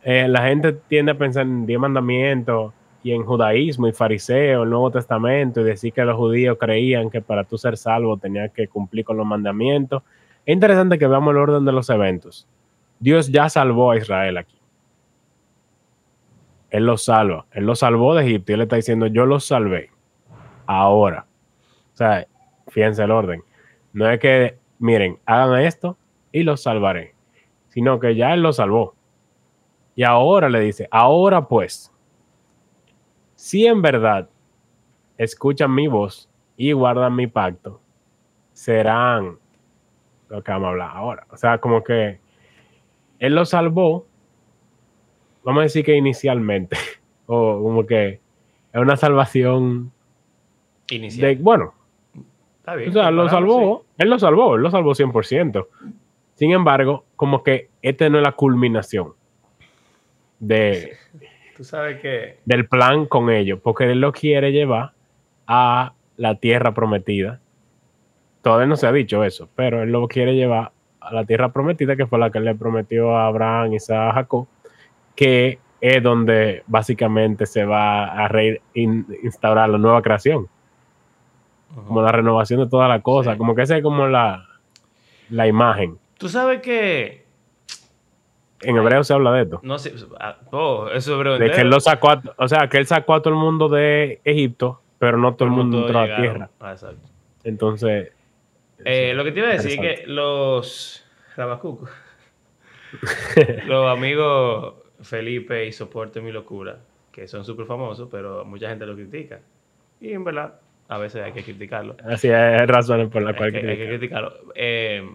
eh, 0.03 0.27
la 0.27 0.49
gente 0.49 0.73
tiende 0.73 1.13
a 1.13 1.15
pensar 1.15 1.43
en 1.43 1.65
diez 1.65 1.79
mandamientos 1.79 2.73
y 3.05 3.13
en 3.13 3.23
judaísmo 3.23 3.87
y 3.87 3.93
fariseo, 3.93 4.65
el 4.65 4.71
Nuevo 4.71 4.91
Testamento, 4.91 5.61
y 5.61 5.65
decir 5.65 5.93
que 5.93 6.05
los 6.05 6.17
judíos 6.17 6.59
creían 6.59 7.09
que 7.09 7.21
para 7.21 7.45
tú 7.45 7.57
ser 7.57 7.77
salvo 7.77 8.17
tenías 8.17 8.51
que 8.51 8.67
cumplir 8.67 9.05
con 9.05 9.17
los 9.17 9.27
mandamientos. 9.27 10.03
Es 10.45 10.53
interesante 10.53 10.99
que 10.99 11.07
veamos 11.07 11.31
el 11.31 11.37
orden 11.37 11.65
de 11.65 11.71
los 11.71 11.89
eventos. 11.89 12.49
Dios 12.99 13.29
ya 13.31 13.49
salvó 13.49 13.93
a 13.93 13.97
Israel 13.97 14.39
aquí. 14.39 14.56
Él 16.71 16.87
los 16.87 17.05
salva. 17.05 17.47
Él 17.53 17.65
los 17.65 17.81
salvó 17.81 18.15
de 18.15 18.25
Egipto 18.25 18.53
y 18.53 18.55
él 18.55 18.63
está 18.63 18.77
diciendo, 18.77 19.07
yo 19.07 19.27
los 19.27 19.45
salvé. 19.45 19.91
Ahora. 20.67 21.27
O 21.93 21.97
sea, 21.97 22.27
fíjense 22.69 23.03
el 23.03 23.11
orden. 23.11 23.43
No 23.93 24.09
es 24.11 24.19
que, 24.19 24.59
miren, 24.79 25.19
hagan 25.25 25.61
esto 25.61 25.97
y 26.33 26.43
los 26.43 26.63
salvaré, 26.63 27.15
sino 27.69 27.99
que 27.99 28.15
ya 28.15 28.35
él 28.35 28.43
los 28.43 28.57
salvó. 28.57 28.95
Y 29.95 30.03
ahora 30.03 30.51
le 30.51 30.61
dice, 30.61 30.89
ahora 30.91 31.49
pues, 31.49 31.91
si 33.35 33.67
en 33.67 33.81
verdad 33.81 34.29
escuchan 35.17 35.75
mi 35.75 35.87
voz 35.87 36.29
y 36.57 36.73
guardan 36.73 37.15
mi 37.15 37.27
pacto, 37.27 37.81
serán 38.53 39.39
lo 40.29 40.43
que 40.43 40.53
vamos 40.53 40.67
a 40.67 40.71
hablar 40.71 40.91
ahora. 40.95 41.27
O 41.31 41.37
sea, 41.37 41.59
como 41.59 41.83
que 41.83 42.21
él 43.19 43.35
los 43.35 43.51
salvó, 43.51 44.07
vamos 45.47 45.61
a 45.61 45.63
decir 45.63 45.85
que 45.85 45.95
inicialmente, 45.97 46.77
o 47.27 47.63
como 47.63 47.87
que 47.87 48.21
es 48.73 48.81
una 48.81 48.97
salvación 48.97 49.93
Inicial. 50.91 51.37
de, 51.37 51.43
bueno, 51.43 51.73
Está 52.59 52.75
bien. 52.75 52.91
o 52.91 52.93
sea, 52.93 53.11
lo 53.13 53.29
salvó, 53.29 53.85
él 53.97 54.11
lo 54.11 54.19
salvó, 54.19 54.57
él 54.57 54.63
lo 54.63 54.71
salvó 54.71 54.93
100%. 54.93 55.67
Sin 56.35 56.51
embargo, 56.51 57.05
como 57.15 57.43
que 57.43 57.71
este 57.81 58.11
no 58.11 58.19
es 58.19 58.25
la 58.25 58.33
culminación 58.33 59.13
de. 60.41 60.97
Tú 61.57 61.65
sabes 61.65 62.01
que 62.01 62.41
del 62.45 62.69
plan 62.69 63.07
con 63.07 63.31
ellos, 63.31 63.61
porque 63.63 63.85
él 63.85 64.01
lo 64.01 64.13
quiere 64.13 64.53
llevar 64.53 64.93
a 65.47 65.95
la 66.17 66.35
tierra 66.35 66.75
prometida. 66.75 67.41
Todavía 68.43 68.67
no 68.67 68.77
se 68.77 68.87
ha 68.87 68.93
dicho 68.93 69.25
eso, 69.25 69.49
pero 69.55 69.83
él 69.83 69.91
lo 69.91 70.07
quiere 70.07 70.35
llevar 70.35 70.73
a 71.01 71.15
la 71.15 71.25
tierra 71.25 71.53
prometida, 71.53 71.97
que 71.97 72.07
fue 72.07 72.19
la 72.19 72.31
que 72.31 72.39
él 72.39 72.45
le 72.45 72.55
prometió 72.55 73.17
a 73.17 73.29
Abraham, 73.29 73.73
Isaac, 73.73 74.15
Jacob, 74.15 74.47
que 75.17 75.59
es 75.81 76.03
donde 76.03 76.63
básicamente 76.69 77.45
se 77.47 77.65
va 77.65 78.05
a 78.05 78.29
re- 78.29 78.61
in- 78.75 79.07
instaurar 79.23 79.69
la 79.69 79.79
nueva 79.79 80.01
creación, 80.03 80.49
como 81.75 82.03
la 82.03 82.13
renovación 82.13 82.61
de 82.61 82.69
todas 82.69 82.89
las 82.89 83.03
cosas, 83.03 83.35
Sí. 83.35 83.39
como 83.39 83.55
que 83.55 83.63
esa 83.63 83.77
es 83.77 83.83
como 83.83 84.07
la, 84.07 84.47
la 85.31 85.47
imagen. 85.47 85.99
tú 86.19 86.29
sabes 86.29 86.61
que 86.63 87.25
En 88.63 88.77
hebreo 88.77 89.05
se 89.05 89.13
habla 89.13 89.33
de 89.33 89.43
esto. 89.43 89.61
no 89.63 89.79
sé, 89.79 89.93
ah, 90.19 90.39
oh, 90.51 90.89
eso 90.93 91.13
es 91.13 91.19
breve 91.19 91.39
De 91.39 91.51
que 91.51 91.61
él 91.61 91.69
lo 91.69 91.79
sacó, 91.81 92.11
a- 92.11 92.23
o 92.39 92.49
sea, 92.49 92.69
que 92.69 92.79
él 92.79 92.87
sacó 92.87 93.15
a 93.15 93.21
todo 93.23 93.35
el 93.35 93.39
mundo 93.41 93.69
de 93.69 94.21
Egipto, 94.25 94.81
pero 94.99 95.19
no 95.19 95.35
todo 95.35 95.45
el 95.49 95.55
mundo 95.55 95.83
entró 95.83 95.99
a 95.99 96.07
la 96.07 96.17
tierra. 96.17 96.51
Ah, 96.61 96.73
exacto. 96.73 97.07
Entonces, 97.45 98.13
Eh, 98.85 99.13
lo 99.15 99.25
que 99.25 99.33
te 99.33 99.41
iba 99.41 99.49
a 99.49 99.53
decir 99.53 99.73
es 99.73 100.01
que 100.01 100.07
los 100.07 101.05
Rabacucos, 101.37 101.91
los 103.67 103.91
amigos 103.93 104.75
Felipe 105.03 105.67
y 105.67 105.73
Soporte 105.73 106.21
Mi 106.21 106.33
Locura, 106.33 106.79
que 107.13 107.29
son 107.29 107.45
súper 107.45 107.67
famosos, 107.67 108.09
pero 108.11 108.45
mucha 108.45 108.69
gente 108.69 108.87
lo 108.87 108.95
critica. 108.95 109.41
Y 110.01 110.13
en 110.13 110.25
verdad, 110.25 110.61
a 110.89 110.99
veces 110.99 111.23
hay 111.23 111.33
que 111.33 111.43
criticarlo. 111.45 111.97
así 112.05 112.29
hay 112.29 112.67
razones 112.67 113.09
por 113.11 113.23
las 113.23 113.35
Hay 113.35 113.37
cuales 113.37 113.55
que, 113.61 113.69
hay 113.69 113.77
que 113.77 113.87
criticar. 113.87 114.25
criticarlo. 114.25 114.53
Eh, 114.55 115.09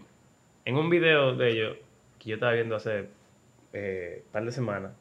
en 0.65 0.77
un 0.77 0.89
video 0.89 1.35
de 1.35 1.49
ellos, 1.49 1.77
que 2.19 2.29
yo 2.29 2.35
estaba 2.35 2.53
viendo 2.53 2.75
hace 2.75 3.09
eh, 3.73 4.23
un 4.25 4.31
par 4.31 4.45
de 4.45 4.51
semanas, 4.51 4.91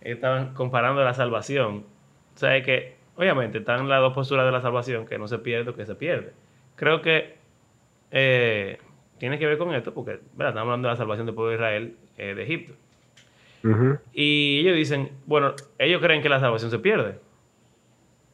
estaban 0.00 0.54
comparando 0.54 1.02
la 1.04 1.14
salvación. 1.14 1.84
O 2.34 2.38
sea, 2.38 2.56
es 2.56 2.64
que, 2.64 2.96
obviamente, 3.16 3.58
están 3.58 3.88
las 3.88 4.00
dos 4.00 4.14
posturas 4.14 4.44
de 4.46 4.52
la 4.52 4.60
salvación, 4.60 5.06
que 5.06 5.18
no 5.18 5.28
se 5.28 5.38
pierde 5.38 5.70
o 5.70 5.74
que 5.76 5.86
se 5.86 5.94
pierde. 5.94 6.32
Creo 6.76 7.00
que 7.02 7.36
eh, 8.10 8.78
tiene 9.18 9.38
que 9.38 9.46
ver 9.46 9.58
con 9.58 9.74
esto, 9.74 9.94
porque 9.94 10.20
¿verdad? 10.34 10.50
estamos 10.50 10.68
hablando 10.68 10.88
de 10.88 10.92
la 10.94 10.98
salvación 10.98 11.26
del 11.26 11.34
pueblo 11.34 11.50
de 11.50 11.56
Israel 11.56 11.96
eh, 12.18 12.34
de 12.34 12.42
Egipto. 12.42 12.74
Y 14.12 14.60
ellos 14.60 14.76
dicen, 14.76 15.10
bueno, 15.26 15.54
ellos 15.78 16.00
creen 16.02 16.22
que 16.22 16.28
la 16.28 16.40
salvación 16.40 16.70
se 16.70 16.78
pierde. 16.78 17.18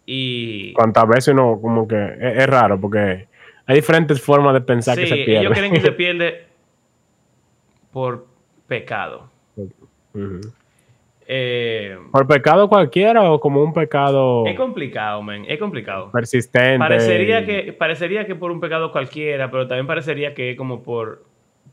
Y 0.06 0.72
Cuántas 0.74 1.06
veces 1.08 1.28
uno, 1.28 1.58
como 1.60 1.86
que 1.86 1.96
es, 1.96 2.38
es 2.38 2.46
raro, 2.46 2.80
porque 2.80 3.28
hay 3.66 3.76
diferentes 3.76 4.20
formas 4.20 4.52
de 4.54 4.60
pensar 4.60 4.96
que 4.98 5.06
se 5.06 5.14
pierde. 5.16 5.40
ellos 5.40 5.52
creen 5.52 5.72
que 5.72 5.80
se 5.80 5.92
pierde 5.92 6.46
por 7.92 8.26
pecado. 8.66 9.30
Eh, 11.26 11.96
¿Por 12.10 12.26
pecado 12.26 12.68
cualquiera 12.68 13.30
o 13.30 13.38
como 13.40 13.62
un 13.62 13.72
pecado 13.72 14.44
es 14.46 14.56
complicado, 14.56 15.22
man. 15.22 15.44
Es 15.46 15.58
complicado. 15.58 16.10
persistente? 16.10 16.78
Parecería 16.78 17.46
que, 17.46 17.72
parecería 17.72 18.26
que 18.26 18.34
por 18.34 18.50
un 18.50 18.60
pecado 18.60 18.90
cualquiera, 18.90 19.50
pero 19.50 19.68
también 19.68 19.86
parecería 19.86 20.34
que 20.34 20.50
es 20.50 20.56
como 20.56 20.82
por, 20.82 21.22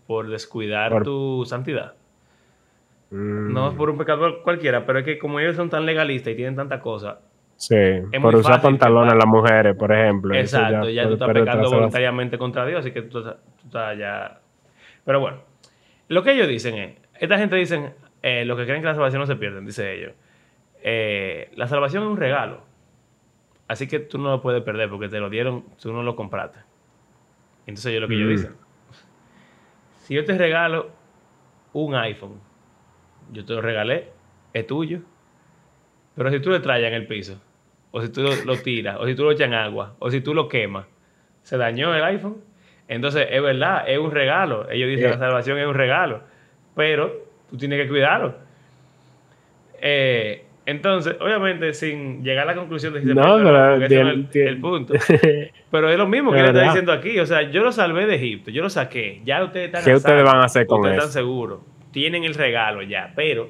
por 0.08 0.30
descuidar 0.30 0.92
Por- 0.92 1.04
tu 1.04 1.46
santidad. 1.46 1.96
Mm, 3.12 3.54
No 3.54 3.70
es 3.70 3.74
por 3.76 3.90
un 3.90 3.98
pecado 3.98 4.42
cualquiera, 4.44 4.86
pero 4.86 5.00
es 5.00 5.06
que 5.06 5.18
como 5.18 5.40
ellos 5.40 5.56
son 5.56 5.70
tan 5.70 5.86
legalistas 5.86 6.34
y 6.34 6.36
tienen 6.36 6.56
tanta 6.56 6.80
cosa, 6.80 7.22
Sí, 7.56 7.76
por 8.22 8.36
usar 8.36 8.62
pantalones 8.62 9.16
las 9.16 9.26
mujeres, 9.26 9.76
por 9.76 9.92
ejemplo. 9.92 10.34
exacto, 10.36 10.90
ya, 10.90 11.04
tú 11.04 11.10
puede 11.10 11.14
estás 11.16 11.30
pecando 11.34 11.70
voluntariamente 11.70 12.38
contra 12.38 12.66
Dios, 12.66 12.80
así 12.82 12.92
que 12.92 13.02
tú, 13.02 13.20
estás- 13.20 13.38
tú 13.60 13.66
estás 13.68 13.98
ya... 13.98 14.40
Pero 15.04 15.20
bueno, 15.20 15.40
lo 16.08 16.24
que 16.24 16.32
ellos 16.34 16.48
dicen 16.48 16.76
es, 16.76 16.98
esta 17.20 17.38
gente 17.38 17.56
dicen, 17.58 17.94
eh, 18.22 18.46
los 18.46 18.58
que 18.58 18.66
creen 18.66 18.82
que 18.82 18.88
la 18.88 18.94
salvación 18.94 19.20
no 19.22 19.26
se 19.26 19.36
pierden, 19.36 19.66
dice 19.66 19.94
ellos, 19.94 20.14
eh, 20.84 21.52
la 21.56 21.68
salvación 21.68 22.04
es 22.04 22.10
un 22.10 22.18
regalo, 22.18 22.62
así 23.68 23.88
que 23.88 24.00
tú 24.00 24.18
no 24.18 24.30
lo 24.30 24.42
puedes 24.42 24.64
perder 24.64 24.90
porque 24.90 25.10
te 25.10 25.20
lo 25.20 25.30
dieron, 25.30 25.66
tú 25.82 25.92
no 25.92 26.02
lo 26.04 26.16
compraste. 26.16 26.60
Entonces 27.68 27.94
yo 27.94 28.00
lo 28.00 28.08
que 28.08 28.14
ellos 28.16 28.28
Mm. 28.28 28.32
dicen, 28.32 28.56
si 30.04 30.14
yo 30.16 30.24
te 30.24 30.38
regalo 30.38 30.90
un 31.74 31.96
iPhone, 31.96 32.40
yo 33.32 33.46
te 33.46 33.54
lo 33.54 33.62
regalé, 33.62 34.08
es 34.54 34.66
tuyo, 34.68 35.00
pero 36.16 36.30
si 36.32 36.40
tú 36.40 36.50
le 36.52 36.60
traes 36.60 36.84
en 36.86 36.94
el 36.94 37.08
piso, 37.08 37.40
o 37.92 38.02
si 38.02 38.10
tú 38.12 38.22
lo, 38.22 38.30
lo 38.46 38.58
tiras, 38.62 38.98
o 39.00 39.06
si 39.08 39.16
tú 39.16 39.24
lo 39.24 39.32
echas 39.32 39.48
en 39.48 39.54
agua, 39.54 39.96
o 40.00 40.10
si 40.12 40.22
tú 40.22 40.34
lo 40.34 40.48
quemas, 40.48 40.86
se 41.44 41.58
dañó 41.58 41.96
el 41.96 42.04
iPhone. 42.04 42.38
Entonces, 42.88 43.28
es 43.30 43.42
verdad, 43.42 43.84
es 43.88 43.98
un 44.00 44.12
regalo. 44.12 44.70
Ellos 44.70 44.90
dicen 44.90 45.06
Eh. 45.08 45.10
la 45.12 45.18
salvación 45.20 45.58
es 45.60 45.68
un 45.68 45.76
regalo, 45.76 46.22
pero 46.76 47.26
tú 47.50 47.58
tienes 47.58 47.80
que 47.82 47.88
cuidarlo. 47.88 48.36
Eh, 49.82 50.46
entonces, 50.66 51.16
obviamente, 51.20 51.74
sin 51.74 52.24
llegar 52.24 52.44
a 52.48 52.52
la 52.54 52.56
conclusión 52.56 52.94
de 52.94 53.02
si 53.02 53.08
se 53.08 53.16
No, 53.16 53.22
pierde 53.22 53.42
o 53.42 53.44
pero 53.46 53.70
porque 53.72 53.86
ese 53.86 54.04
no 54.04 54.10
es 54.12 54.30
tiene- 54.30 54.50
el, 54.50 54.60
punto. 54.60 54.94
Pero 55.72 55.90
es 55.90 55.98
lo 55.98 56.08
mismo 56.08 56.32
que 56.32 56.42
le 56.42 56.48
está 56.48 56.62
diciendo 56.64 56.92
aquí. 56.92 57.20
O 57.20 57.26
sea, 57.26 57.44
yo 57.50 57.64
lo 57.64 57.72
salvé 57.72 58.06
de 58.08 58.16
Egipto, 58.16 58.52
yo 58.52 58.62
lo 58.64 58.70
saqué. 58.70 59.22
Ya 59.24 59.44
ustedes 59.44 59.68
están 59.68 59.84
¿Qué 59.84 59.96
ustedes 59.96 60.24
van 60.24 60.38
a 60.38 60.46
hacer 60.46 60.66
con 60.68 60.80
Ustedes 60.80 60.98
eso? 60.98 61.08
están 61.08 61.14
seguros. 61.22 61.60
Tienen 61.92 62.24
el 62.24 62.36
regalo 62.36 62.82
ya, 62.82 63.14
pero 63.16 63.50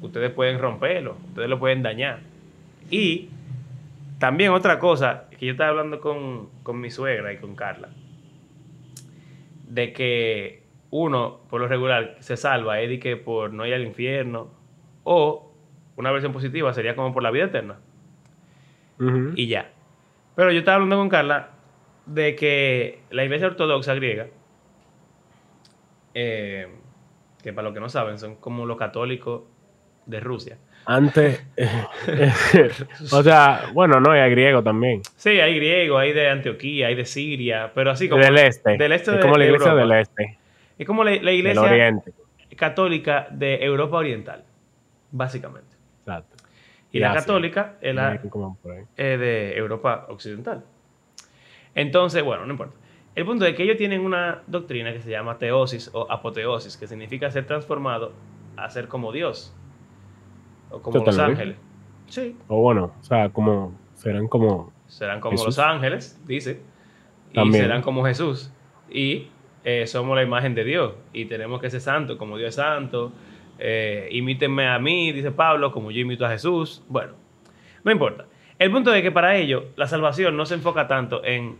ustedes 0.00 0.30
pueden 0.30 0.58
romperlo, 0.58 1.16
ustedes 1.28 1.48
lo 1.48 1.58
pueden 1.58 1.82
dañar. 1.82 2.20
Y 2.90 3.28
también 4.18 4.52
otra 4.52 4.78
cosa, 4.78 5.24
que 5.38 5.46
yo 5.46 5.52
estaba 5.52 5.70
hablando 5.70 6.00
con, 6.00 6.48
con 6.62 6.80
mi 6.80 6.90
suegra 6.90 7.32
y 7.32 7.38
con 7.38 7.56
Carla, 7.56 7.88
de 9.68 9.92
que 9.92 10.62
uno, 10.90 11.40
por 11.50 11.60
lo 11.60 11.68
regular, 11.68 12.16
se 12.20 12.36
salva, 12.36 12.80
es 12.80 12.88
de 12.88 12.98
que 12.98 13.16
por 13.16 13.52
no 13.52 13.66
ir 13.66 13.74
al 13.74 13.82
infierno, 13.82 14.48
o 15.04 15.52
una 15.96 16.10
versión 16.10 16.32
positiva 16.32 16.72
sería 16.72 16.94
como 16.94 17.12
por 17.12 17.22
la 17.22 17.30
vida 17.30 17.44
eterna 17.44 17.78
y 19.34 19.46
ya. 19.46 19.70
Pero 20.34 20.52
yo 20.52 20.58
estaba 20.60 20.76
hablando 20.76 20.96
con 20.96 21.08
Carla 21.08 21.50
de 22.06 22.34
que 22.34 23.00
la 23.10 23.24
iglesia 23.24 23.48
ortodoxa 23.48 23.94
griega 23.94 24.28
eh, 26.18 26.66
que 27.42 27.52
para 27.52 27.64
los 27.64 27.74
que 27.74 27.80
no 27.80 27.90
saben, 27.90 28.18
son 28.18 28.36
como 28.36 28.64
los 28.64 28.78
católicos 28.78 29.42
de 30.06 30.18
Rusia. 30.18 30.56
Antes, 30.86 31.44
o 33.12 33.22
sea, 33.22 33.64
bueno, 33.74 34.00
no, 34.00 34.16
y 34.16 34.18
hay 34.20 34.30
griego 34.30 34.62
también. 34.62 35.02
Sí, 35.16 35.28
hay 35.40 35.56
griego, 35.56 35.98
hay 35.98 36.14
de 36.14 36.30
Antioquía, 36.30 36.86
hay 36.86 36.94
de 36.94 37.04
Siria, 37.04 37.70
pero 37.74 37.90
así 37.90 38.08
como... 38.08 38.22
Del 38.22 38.38
este. 38.38 38.78
Del 38.78 38.92
este 38.92 39.10
es 39.10 39.16
de- 39.18 39.22
como 39.22 39.36
la 39.36 39.44
iglesia 39.44 39.74
del 39.74 39.92
este, 39.92 40.38
Es 40.78 40.86
como 40.86 41.04
la, 41.04 41.12
iglesia 41.12 41.60
oriente. 41.60 42.14
católica 42.56 43.26
de 43.30 43.62
Europa 43.62 43.98
Oriental, 43.98 44.44
básicamente. 45.10 45.76
Exacto. 46.00 46.36
Y 46.92 46.98
la 46.98 47.10
Asia. 47.10 47.20
católica 47.20 47.74
es 47.82 47.94
la 47.94 48.18
eh, 48.96 49.18
de 49.18 49.58
Europa 49.58 50.06
Occidental. 50.08 50.64
Entonces, 51.74 52.22
bueno, 52.22 52.46
no 52.46 52.52
importa. 52.52 52.76
El 53.16 53.24
punto 53.24 53.46
es 53.46 53.56
que 53.56 53.62
ellos 53.62 53.78
tienen 53.78 54.02
una 54.02 54.42
doctrina 54.46 54.92
que 54.92 55.00
se 55.00 55.10
llama 55.10 55.38
teosis 55.38 55.90
o 55.94 56.06
apoteosis, 56.10 56.76
que 56.76 56.86
significa 56.86 57.30
ser 57.30 57.46
transformado 57.46 58.12
a 58.56 58.68
ser 58.68 58.88
como 58.88 59.10
Dios. 59.10 59.54
O 60.70 60.80
como 60.80 61.02
los 61.02 61.18
ángeles. 61.18 61.56
Sí, 62.08 62.36
O 62.46 62.60
bueno, 62.60 62.92
o 63.00 63.02
sea, 63.02 63.30
como 63.30 63.72
serán 63.94 64.28
como 64.28 64.70
serán 64.86 65.20
como 65.20 65.32
Jesús. 65.32 65.46
los 65.46 65.58
ángeles, 65.58 66.22
dice. 66.26 66.60
Y 67.32 67.34
También. 67.34 67.64
serán 67.64 67.80
como 67.82 68.04
Jesús. 68.04 68.52
Y 68.90 69.28
eh, 69.64 69.86
somos 69.86 70.14
la 70.14 70.22
imagen 70.22 70.54
de 70.54 70.64
Dios. 70.64 70.92
Y 71.14 71.24
tenemos 71.24 71.60
que 71.60 71.70
ser 71.70 71.80
santos, 71.80 72.18
como 72.18 72.36
Dios 72.36 72.50
es 72.50 72.54
santo. 72.56 73.12
Eh, 73.58 74.08
imítenme 74.12 74.68
a 74.68 74.78
mí, 74.78 75.10
dice 75.12 75.30
Pablo, 75.30 75.72
como 75.72 75.90
yo 75.90 76.00
imito 76.00 76.26
a 76.26 76.28
Jesús. 76.30 76.84
Bueno, 76.86 77.14
no 77.82 77.90
importa. 77.90 78.26
El 78.58 78.70
punto 78.70 78.92
es 78.92 79.00
que 79.02 79.10
para 79.10 79.36
ellos 79.36 79.64
la 79.76 79.86
salvación 79.86 80.36
no 80.36 80.44
se 80.44 80.54
enfoca 80.54 80.86
tanto 80.86 81.24
en 81.24 81.56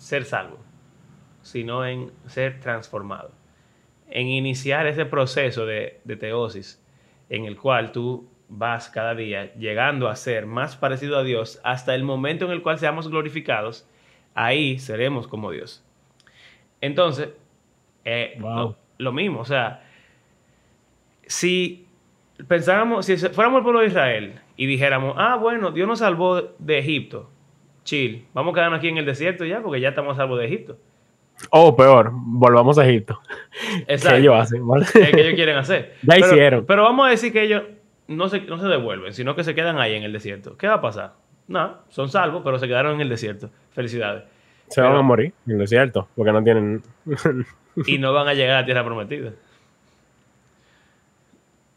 ser 0.00 0.24
salvo, 0.24 0.58
sino 1.42 1.84
en 1.86 2.10
ser 2.26 2.58
transformado. 2.60 3.30
En 4.08 4.26
iniciar 4.26 4.86
ese 4.86 5.04
proceso 5.04 5.66
de, 5.66 6.00
de 6.04 6.16
teosis 6.16 6.82
en 7.28 7.44
el 7.44 7.56
cual 7.56 7.92
tú 7.92 8.28
vas 8.48 8.88
cada 8.88 9.14
día 9.14 9.54
llegando 9.54 10.08
a 10.08 10.16
ser 10.16 10.46
más 10.46 10.76
parecido 10.76 11.18
a 11.18 11.22
Dios 11.22 11.60
hasta 11.62 11.94
el 11.94 12.02
momento 12.02 12.46
en 12.46 12.50
el 12.50 12.62
cual 12.62 12.78
seamos 12.78 13.08
glorificados, 13.08 13.86
ahí 14.34 14.78
seremos 14.78 15.28
como 15.28 15.50
Dios. 15.52 15.84
Entonces, 16.80 17.28
eh, 18.04 18.36
Wow. 18.40 18.56
lo, 18.56 18.76
lo 18.98 19.12
mismo, 19.12 19.40
o 19.40 19.44
sea, 19.44 19.84
si 21.26 21.86
pensáramos, 22.48 23.06
si 23.06 23.16
fuéramos 23.16 23.58
el 23.58 23.62
pueblo 23.62 23.80
de 23.80 23.86
Israel 23.86 24.40
y 24.56 24.66
dijéramos, 24.66 25.14
ah, 25.18 25.36
bueno, 25.36 25.70
Dios 25.70 25.86
nos 25.86 26.00
salvó 26.00 26.42
de 26.58 26.78
Egipto, 26.78 27.30
chill, 27.90 28.24
vamos 28.32 28.52
a 28.52 28.54
quedarnos 28.54 28.78
aquí 28.78 28.88
en 28.88 28.98
el 28.98 29.04
desierto 29.04 29.44
ya, 29.44 29.60
porque 29.60 29.80
ya 29.80 29.88
estamos 29.88 30.16
salvos 30.16 30.38
de 30.38 30.46
Egipto. 30.46 30.78
O 31.50 31.74
peor, 31.74 32.10
volvamos 32.12 32.78
a 32.78 32.86
Egipto. 32.86 33.18
Que 33.86 33.94
ellos 34.18 34.34
hacen, 34.38 34.66
¿vale? 34.66 34.84
es 34.84 34.92
que 34.92 35.20
ellos 35.20 35.34
quieren 35.34 35.56
hacer. 35.56 35.94
Ya 36.02 36.14
Pero- 36.14 36.26
hicieron. 36.26 36.66
Pero 36.66 36.82
vamos 36.84 37.06
a 37.06 37.10
decir 37.10 37.32
que 37.32 37.42
ellos 37.42 37.62
no 38.08 38.28
se, 38.28 38.42
no 38.42 38.58
se 38.58 38.66
devuelven, 38.68 39.12
sino 39.14 39.34
que 39.34 39.42
se 39.44 39.54
quedan 39.54 39.78
ahí 39.78 39.94
en 39.94 40.02
el 40.04 40.12
desierto. 40.12 40.56
¿Qué 40.56 40.68
va 40.68 40.74
a 40.74 40.80
pasar? 40.80 41.14
Nada, 41.48 41.80
son 41.88 42.08
salvos, 42.10 42.42
pero 42.44 42.58
se 42.58 42.68
quedaron 42.68 42.94
en 42.94 43.00
el 43.00 43.08
desierto. 43.08 43.50
Felicidades. 43.72 44.22
Se 44.68 44.80
van 44.80 44.94
a 44.94 45.02
morir 45.02 45.32
en 45.46 45.52
el 45.54 45.58
desierto, 45.58 46.08
porque 46.14 46.30
no 46.32 46.44
tienen... 46.44 46.82
Y 47.86 47.98
no 47.98 48.12
van 48.12 48.28
a 48.28 48.34
llegar 48.34 48.56
a 48.56 48.60
la 48.60 48.64
tierra 48.66 48.84
prometida. 48.84 49.32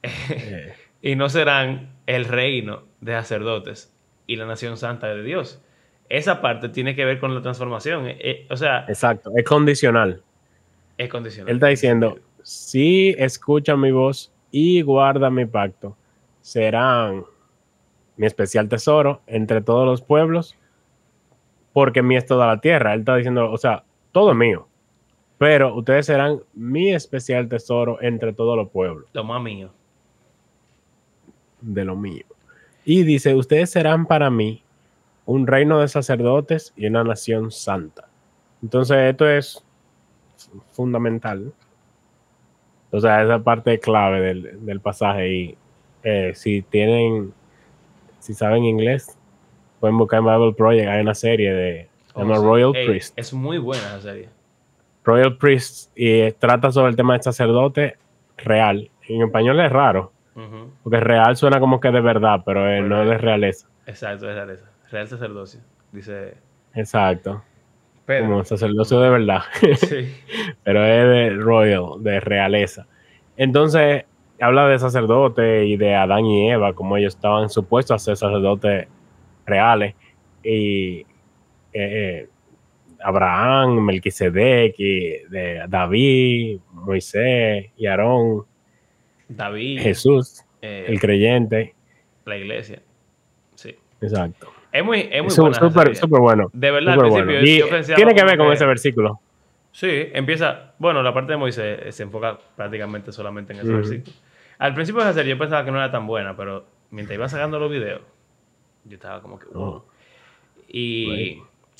eh, 0.03 0.73
Y 1.01 1.15
no 1.15 1.27
serán 1.29 1.89
el 2.07 2.25
reino 2.25 2.83
de 3.01 3.11
sacerdotes 3.13 3.93
y 4.25 4.37
la 4.37 4.45
nación 4.45 4.77
santa 4.77 5.07
de 5.07 5.21
Dios. 5.23 5.61
Esa 6.09 6.41
parte 6.41 6.69
tiene 6.69 6.95
que 6.95 7.05
ver 7.05 7.19
con 7.19 7.33
la 7.33 7.41
transformación. 7.41 8.07
Eh, 8.07 8.17
eh, 8.19 8.47
o 8.49 8.57
sea, 8.57 8.85
exacto, 8.87 9.31
es 9.35 9.43
condicional. 9.45 10.21
es 10.97 11.09
condicional. 11.09 11.49
Él 11.49 11.55
está 11.57 11.67
diciendo, 11.67 12.19
si 12.43 13.15
escuchan 13.17 13.79
mi 13.79 13.91
voz 13.91 14.31
y 14.51 14.81
guardan 14.81 15.33
mi 15.33 15.45
pacto, 15.45 15.95
serán 16.41 17.23
mi 18.17 18.27
especial 18.27 18.69
tesoro 18.69 19.21
entre 19.25 19.61
todos 19.61 19.85
los 19.87 20.01
pueblos, 20.01 20.55
porque 21.71 22.03
mi 22.03 22.15
es 22.15 22.25
toda 22.25 22.45
la 22.47 22.61
tierra. 22.61 22.93
Él 22.93 22.99
está 22.99 23.15
diciendo, 23.15 23.51
o 23.51 23.57
sea, 23.57 23.83
todo 24.11 24.31
es 24.31 24.37
mío, 24.37 24.67
pero 25.39 25.73
ustedes 25.75 26.05
serán 26.05 26.41
mi 26.53 26.93
especial 26.93 27.47
tesoro 27.49 27.97
entre 28.01 28.33
todos 28.33 28.55
los 28.55 28.69
pueblos 28.69 29.05
Lo 29.13 29.23
más 29.23 29.41
mío. 29.41 29.71
de 31.61 31.85
lo 31.85 31.95
mío. 31.95 32.25
Y 32.85 33.03
dice, 33.03 33.33
ustedes 33.33 33.71
serán 33.71 34.05
para 34.05 34.29
mí 34.29 34.62
un 35.25 35.47
reino 35.47 35.79
de 35.79 35.87
sacerdotes 35.87 36.73
y 36.75 36.87
una 36.87 37.03
nación 37.03 37.51
santa. 37.51 38.07
Entonces, 38.61 38.97
esto 39.09 39.27
es 39.27 39.63
fundamental. 40.71 41.53
O 42.91 42.99
sea, 42.99 43.23
esa 43.23 43.39
parte 43.39 43.79
clave 43.79 44.21
del, 44.21 44.65
del 44.65 44.79
pasaje. 44.79 45.31
Y 45.33 45.57
eh, 46.03 46.31
si 46.35 46.61
tienen, 46.61 47.33
si 48.19 48.33
saben 48.33 48.63
inglés, 48.65 49.17
pueden 49.79 49.97
buscar 49.97 50.19
en 50.19 50.25
Bible 50.25 50.53
Project. 50.53 50.87
Hay 50.89 51.01
una 51.01 51.15
serie 51.15 51.53
de 51.53 51.89
se 52.13 52.19
llama 52.19 52.35
Oh, 52.35 52.41
sí. 52.41 52.45
Royal 52.45 52.75
Ey, 52.75 52.87
Priest. 52.87 53.13
Es 53.17 53.33
muy 53.33 53.57
buena 53.57 53.83
esa 53.87 54.01
serie. 54.01 54.29
Royal 55.03 55.37
Priest 55.37 55.91
y 55.97 56.09
eh, 56.21 56.35
trata 56.37 56.71
sobre 56.71 56.91
el 56.91 56.95
tema 56.95 57.13
del 57.13 57.23
sacerdote 57.23 57.97
real. 58.37 58.89
En 59.07 59.21
español 59.21 59.59
es 59.59 59.71
raro, 59.71 60.13
porque 60.81 60.99
real 60.99 61.35
suena 61.35 61.59
como 61.59 61.79
que 61.81 61.91
de 61.91 61.99
verdad, 61.99 62.41
pero 62.45 62.69
eh, 62.69 62.81
no 62.81 63.01
es 63.01 63.09
de 63.09 63.17
realeza. 63.17 63.67
Exacto, 63.85 64.29
es 64.31 64.49
esa. 64.49 64.69
Real 64.93 65.07
sacerdocio. 65.07 65.59
Dice 65.91 66.35
Exacto. 66.75 67.43
Pedro. 68.05 68.27
Como 68.27 68.43
sacerdocio 68.43 68.99
de 68.99 69.09
verdad. 69.09 69.41
Sí. 69.77 70.13
pero 70.63 70.85
es 70.85 71.03
de 71.09 71.29
royal, 71.31 72.03
de 72.03 72.19
realeza. 72.19 72.85
Entonces, 73.35 74.05
habla 74.39 74.67
de 74.67 74.77
sacerdote 74.77 75.65
y 75.65 75.77
de 75.77 75.95
Adán 75.95 76.25
y 76.25 76.51
Eva, 76.51 76.73
como 76.73 76.95
ellos 76.95 77.15
estaban 77.15 77.49
supuestos 77.49 77.95
a 77.95 78.05
ser 78.05 78.17
sacerdotes 78.17 78.87
reales. 79.47 79.95
Y 80.43 80.99
eh, 80.99 81.05
eh, 81.73 82.29
Abraham, 83.03 83.83
Melquisedec, 83.83 84.75
y 84.77 85.23
de 85.27 85.65
David, 85.67 86.59
Moisés 86.71 87.71
y 87.77 87.87
Aarón, 87.87 88.45
David. 89.27 89.79
Jesús, 89.81 90.43
eh, 90.61 90.85
el 90.87 90.99
creyente. 90.99 91.73
la 92.25 92.37
iglesia. 92.37 92.79
Sí. 93.55 93.75
Exacto. 93.99 94.52
Es 94.73 94.83
muy, 94.83 95.07
es 95.11 95.21
muy 95.21 95.29
Su- 95.31 95.41
buena. 95.43 95.57
Súper 95.59 95.95
súper 95.95 96.19
bueno. 96.19 96.49
De 96.51 96.71
verdad, 96.71 96.93
al 96.95 96.99
principio 96.99 97.25
bueno. 97.25 97.47
Y 97.47 97.59
yo 97.59 97.69
pensaba 97.69 97.95
tiene 97.95 98.15
que 98.15 98.23
ver 98.23 98.37
con 98.37 98.47
que- 98.47 98.53
ese 98.53 98.65
versículo. 98.65 99.19
Sí, 99.71 100.09
empieza. 100.13 100.73
Bueno, 100.79 101.01
la 101.01 101.13
parte 101.13 101.31
de 101.33 101.37
Moisés 101.37 101.95
se 101.95 102.03
enfoca 102.03 102.37
prácticamente 102.55 103.11
solamente 103.11 103.53
en 103.53 103.59
ese 103.59 103.71
versículo. 103.71 104.13
Al 104.57 104.73
principio 104.73 105.03
de 105.03 105.13
serie 105.13 105.31
yo 105.33 105.37
pensaba 105.37 105.63
que 105.63 105.71
no 105.71 105.77
era 105.77 105.91
tan 105.91 106.05
buena, 106.07 106.35
pero 106.35 106.65
mientras 106.91 107.15
iba 107.15 107.27
sacando 107.29 107.59
los 107.59 107.71
videos, 107.71 108.01
yo 108.85 108.95
estaba 108.95 109.21
como 109.21 109.39
que. 109.39 109.45
wow. 109.53 109.63
Oh. 109.63 109.85
Y 110.67 111.39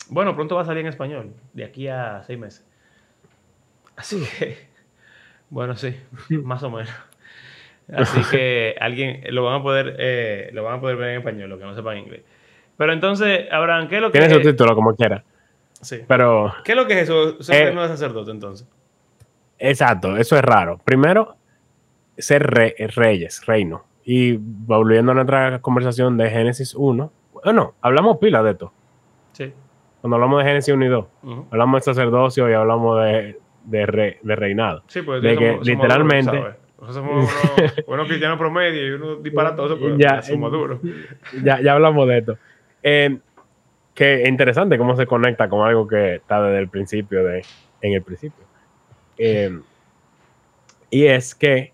bueno, 0.10 0.36
pronto 0.36 0.56
va 0.56 0.62
a 0.62 0.66
salir 0.66 0.82
en 0.82 0.88
español, 0.88 1.34
de 1.54 1.64
aquí 1.66 1.88
a 1.88 2.22
seis 2.26 2.38
meses. 2.38 2.66
Así 3.96 4.24
que, 4.38 4.58
bueno, 5.50 5.76
sí, 5.76 5.96
más 6.44 6.62
o 6.64 6.70
menos. 6.70 6.94
Así 7.94 8.22
que 8.32 8.76
alguien 8.80 9.24
lo 9.32 9.44
van 9.44 9.60
a 9.60 9.64
poder, 9.64 9.96
eh, 10.00 10.50
lo 10.54 10.64
van 10.64 10.78
a 10.78 10.82
poder 10.82 10.96
ver 10.96 11.10
en 11.10 11.18
español, 11.18 11.50
los 11.50 11.60
que 11.60 11.66
no 11.66 11.76
sepan 11.76 11.98
inglés. 11.98 12.22
Pero 12.78 12.94
entonces, 12.94 13.46
Abraham, 13.52 13.88
¿qué 13.88 13.98
es 13.98 14.02
lo 14.02 14.12
que 14.12 14.20
Tiene 14.20 14.34
su 14.34 14.42
título 14.42 14.76
como 14.76 14.96
quiera. 14.96 15.24
sí. 15.82 16.00
Pero 16.08 16.54
¿Qué 16.64 16.72
es 16.72 16.78
lo 16.78 16.88
que 16.88 16.94
es 16.94 17.04
eso? 17.10 17.42
Ser 17.42 17.56
Eh, 17.56 17.66
reino 17.66 17.82
de 17.84 17.88
sacerdote, 17.90 18.32
entonces. 18.32 18.68
Exacto, 19.60 20.18
eso 20.18 20.36
es 20.36 20.42
raro. 20.42 20.80
Primero, 20.84 21.36
ser 22.18 22.44
re- 22.44 22.76
reyes, 22.96 23.46
reino. 23.46 23.86
Y 24.06 24.38
volviendo 24.38 25.12
a 25.12 25.16
nuestra 25.16 25.60
conversación 25.62 26.18
de 26.18 26.30
Génesis 26.30 26.74
1, 26.76 27.12
bueno, 27.34 27.74
hablamos 27.82 28.18
pila 28.18 28.44
de 28.44 28.52
esto. 28.52 28.74
Sí. 29.32 29.54
Cuando 30.02 30.16
hablamos 30.16 30.40
de 30.44 30.50
Génesis 30.50 30.74
1 30.74 30.86
y 30.86 30.90
2, 30.90 31.06
Ujú. 31.24 31.46
hablamos 31.52 31.80
de 31.82 31.94
sacerdocio 31.94 32.50
y 32.50 32.54
hablamos 32.54 33.02
de, 33.04 33.40
de, 33.64 33.86
re- 33.86 34.20
de 34.22 34.36
reinado. 34.36 34.84
Sí, 34.88 35.02
pues 35.02 35.22
De 35.22 35.36
somos- 35.36 35.40
que 35.40 35.48
somos 35.54 35.68
literalmente-. 35.68 36.32
Nosotros 36.82 36.96
somos 36.96 37.12
unos, 37.14 37.74
unos 37.88 38.08
cristianos 38.08 38.38
promedio 38.38 38.86
y 38.88 38.92
unos 38.92 39.24
disparatosos, 39.24 39.80
pero 39.82 39.96
Ya, 39.98 40.22
somos 40.22 40.52
en- 40.52 40.60
duros. 40.60 40.80
Ya, 41.42 41.62
ya 41.62 41.72
hablamos 41.74 42.06
de 42.10 42.18
esto. 42.18 42.38
Eh, 42.84 43.18
que 43.96 44.28
interesante 44.28 44.78
cómo 44.78 44.96
se 44.96 45.06
conecta 45.06 45.48
con 45.48 45.66
algo 45.66 45.88
que 45.88 46.16
está 46.16 46.42
desde 46.42 46.60
el 46.60 46.68
principio, 46.68 47.24
de, 47.24 47.44
en 47.82 47.94
el 47.94 48.02
principio. 48.02 48.44
Eh, 49.18 49.60
y 50.90 51.06
es 51.06 51.34
que 51.36 51.72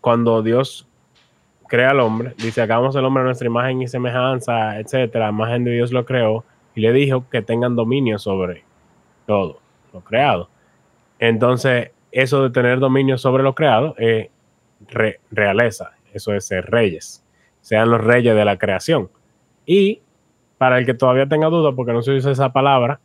cuando 0.00 0.42
Dios 0.42 0.88
crea 1.68 1.90
al 1.90 2.00
hombre, 2.00 2.34
dice, 2.36 2.60
hagamos 2.60 2.94
el 2.96 3.04
hombre 3.04 3.22
a 3.22 3.26
nuestra 3.26 3.46
imagen 3.46 3.82
y 3.82 3.88
semejanza, 3.88 4.78
etcétera, 4.78 5.30
imagen 5.30 5.64
de 5.64 5.72
Dios 5.72 5.92
lo 5.92 6.04
creó, 6.04 6.44
y 6.74 6.80
le 6.80 6.92
dijo 6.92 7.28
que 7.30 7.40
tengan 7.40 7.76
dominio 7.76 8.18
sobre 8.18 8.64
todo 9.26 9.60
lo 9.92 10.00
creado. 10.00 10.50
Entonces, 11.20 11.92
eso 12.10 12.42
de 12.42 12.50
tener 12.50 12.80
dominio 12.80 13.16
sobre 13.16 13.42
lo 13.44 13.54
creado 13.54 13.94
es 13.96 14.28
re- 14.88 15.20
realeza, 15.30 15.92
eso 16.12 16.34
es 16.34 16.44
ser 16.46 16.66
reyes, 16.70 17.24
sean 17.60 17.90
los 17.90 18.02
reyes 18.02 18.34
de 18.34 18.44
la 18.44 18.58
creación. 18.58 19.08
Y 19.64 20.02
para 20.64 20.78
el 20.78 20.86
que 20.86 20.94
todavía 20.94 21.26
tenga 21.26 21.48
duda, 21.48 21.72
porque 21.72 21.92
no 21.92 22.00
se 22.00 22.12
usa 22.12 22.32
esa 22.32 22.50
palabra, 22.54 22.98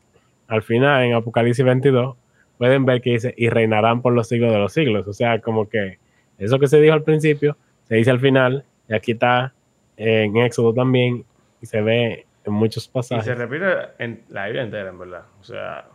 al 0.48 0.62
final 0.64 1.04
en 1.04 1.14
Apocalipsis 1.14 1.66
22, 1.66 2.16
pueden 2.58 2.86
ver 2.86 3.02
que 3.02 3.10
dice, 3.12 3.34
y 3.36 3.50
reinarán 3.50 4.02
por 4.02 4.14
los 4.14 4.30
siglos 4.30 4.54
de 4.54 4.60
los 4.60 4.72
siglos. 4.72 5.06
O 5.10 5.12
sea, 5.14 5.40
como 5.42 5.68
que 5.68 5.98
eso 6.38 6.58
que 6.58 6.68
se 6.68 6.80
dijo 6.80 6.94
al 6.94 7.04
principio, 7.04 7.58
se 7.84 7.96
dice 7.96 8.12
al 8.12 8.22
final, 8.22 8.64
y 8.88 8.94
aquí 8.94 9.12
está 9.12 9.54
en 9.98 10.38
Éxodo 10.38 10.74
también, 10.74 11.26
y 11.62 11.66
se 11.66 11.82
ve 11.82 12.26
en 12.46 12.54
muchos 12.54 12.88
Y 12.88 12.92
pasajes. 12.92 13.26
se 13.26 13.36
repite 13.36 13.66
en 13.98 14.22
la 14.30 14.46
Biblia 14.46 14.64
entera, 14.64 14.88
en 14.90 14.98
verdad. 15.00 15.24
O 15.42 15.44
sea, 15.44 15.86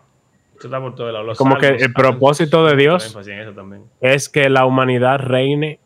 esto 0.52 0.66
está 0.66 0.78
por 0.82 0.94
todo 0.94 1.10
lado. 1.10 1.24
Los 1.24 1.38
Como 1.38 1.56
que 1.56 1.66
salmos 1.68 1.82
el 1.82 1.92
propósito 1.94 2.66
de 2.66 2.76
Dios- 2.76 3.16
en. 3.26 3.84
Es 4.02 4.28
que 4.28 4.50
la 4.50 4.66
humanidad 4.66 5.18
reine 5.18 5.78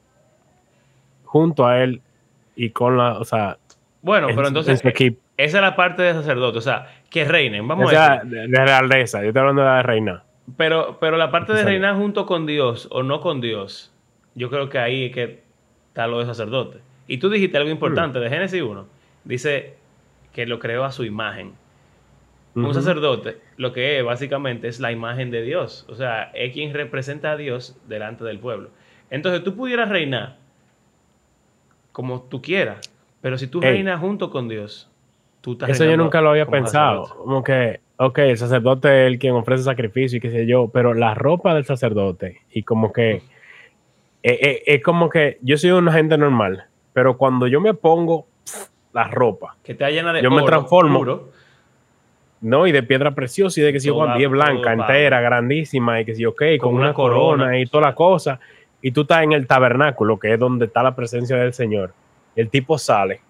junto 1.24 1.66
a 1.66 1.80
él 1.84 2.00
y 2.56 2.70
con 2.70 2.96
la, 2.96 3.12
o 3.18 3.24
sea, 3.24 3.58
Bueno, 4.02 4.28
en- 4.28 4.34
pero 4.34 4.48
en 4.48 4.50
entonces, 4.50 4.80
su 4.80 4.88
equipo. 4.88 5.20
Esa 5.38 5.58
es 5.58 5.62
la 5.62 5.74
parte 5.76 6.02
de 6.02 6.12
sacerdote. 6.12 6.58
O 6.58 6.60
sea, 6.60 6.94
que 7.08 7.24
reinen, 7.24 7.66
vamos 7.66 7.86
O 7.86 7.88
a 7.88 7.90
sea, 7.90 8.14
decir. 8.16 8.28
de, 8.30 8.48
de 8.48 8.64
realeza, 8.66 9.22
yo 9.22 9.28
estoy 9.28 9.40
hablando 9.40 9.62
de 9.62 9.68
la 9.68 9.82
reina. 9.82 10.24
Pero, 10.56 10.98
pero 11.00 11.16
la 11.16 11.30
parte 11.30 11.52
de 11.54 11.62
reinar 11.64 11.96
junto 11.96 12.26
con 12.26 12.44
Dios 12.44 12.88
o 12.90 13.02
no 13.02 13.20
con 13.20 13.40
Dios, 13.40 13.92
yo 14.34 14.50
creo 14.50 14.68
que 14.68 14.78
ahí 14.78 15.06
es 15.06 15.12
que 15.12 15.42
está 15.88 16.06
lo 16.06 16.18
de 16.20 16.26
sacerdote. 16.26 16.78
Y 17.06 17.18
tú 17.18 17.30
dijiste 17.30 17.56
algo 17.56 17.70
importante 17.70 18.18
de 18.18 18.28
Génesis 18.28 18.60
1. 18.62 18.86
Dice 19.24 19.76
que 20.32 20.46
lo 20.46 20.58
creó 20.58 20.84
a 20.84 20.92
su 20.92 21.04
imagen. 21.04 21.52
Un 22.54 22.74
sacerdote 22.74 23.38
lo 23.56 23.72
que 23.72 23.98
es 23.98 24.04
básicamente 24.04 24.66
es 24.68 24.80
la 24.80 24.90
imagen 24.90 25.30
de 25.30 25.42
Dios. 25.42 25.86
O 25.88 25.94
sea, 25.94 26.30
es 26.34 26.52
quien 26.52 26.74
representa 26.74 27.32
a 27.32 27.36
Dios 27.36 27.76
delante 27.86 28.24
del 28.24 28.38
pueblo. 28.40 28.70
Entonces 29.10 29.44
tú 29.44 29.54
pudieras 29.54 29.88
reinar 29.88 30.36
como 31.92 32.22
tú 32.22 32.42
quieras, 32.42 32.90
pero 33.20 33.38
si 33.38 33.46
tú 33.46 33.60
Ey. 33.62 33.70
reinas 33.72 34.00
junto 34.00 34.30
con 34.30 34.48
Dios, 34.48 34.90
tú 35.40 35.52
estás 35.52 35.70
Eso 35.70 35.84
yo 35.84 35.96
nunca 35.96 36.20
lo 36.20 36.30
había 36.30 36.44
como 36.46 36.56
pensado. 36.56 37.04
sacerdote. 37.04 37.24
Como 37.24 37.42
que, 37.44 37.80
ok, 37.96 38.18
el 38.18 38.38
sacerdote 38.38 38.88
es 39.06 39.12
el 39.12 39.18
quien 39.18 39.34
ofrece 39.34 39.64
sacrificio 39.64 40.18
y 40.18 40.20
qué 40.20 40.30
sé 40.30 40.46
yo, 40.46 40.68
pero 40.68 40.94
la 40.94 41.14
ropa 41.14 41.54
del 41.54 41.64
sacerdote 41.64 42.40
y 42.52 42.62
como 42.62 42.92
que 42.92 43.12
eh, 43.14 43.22
eh, 44.22 44.62
es 44.66 44.82
como 44.82 45.08
que 45.08 45.38
yo 45.42 45.56
soy 45.56 45.70
una 45.70 45.92
gente 45.92 46.18
normal, 46.18 46.64
pero 46.92 47.16
cuando 47.16 47.46
yo 47.46 47.60
me 47.60 47.74
pongo 47.74 48.26
pf, 48.44 48.66
la 48.92 49.04
ropa, 49.04 49.56
Que 49.62 49.74
te 49.74 49.88
llena 49.92 50.12
de 50.12 50.22
Yo 50.22 50.30
me 50.30 50.38
oro 50.38 50.46
transformo. 50.46 50.98
puro, 50.98 51.28
¿no? 52.40 52.66
Y 52.66 52.72
de 52.72 52.82
piedra 52.82 53.14
preciosa 53.14 53.60
y 53.60 53.62
de 53.64 53.72
que 53.72 53.80
si 53.80 53.88
yo, 53.88 54.18
y 54.18 54.24
es 54.24 54.30
blanca, 54.30 54.72
entera, 54.72 55.20
grandísima 55.20 56.00
y 56.00 56.04
que 56.04 56.14
si 56.14 56.24
ok, 56.26 56.42
con, 56.58 56.70
Con 56.70 56.74
una, 56.74 56.84
una 56.86 56.94
corona, 56.94 57.44
corona. 57.44 57.58
y 57.60 57.66
toda 57.66 57.88
la 57.88 57.94
cosa, 57.94 58.40
y 58.82 58.90
tú 58.92 59.02
estás 59.02 59.22
en 59.22 59.32
el 59.32 59.46
tabernáculo, 59.46 60.18
que 60.18 60.34
es 60.34 60.38
donde 60.38 60.66
está 60.66 60.82
la 60.82 60.94
presencia 60.96 61.36
del 61.36 61.52
Señor, 61.52 61.92
el 62.36 62.48
tipo 62.48 62.78
sale. 62.78 63.20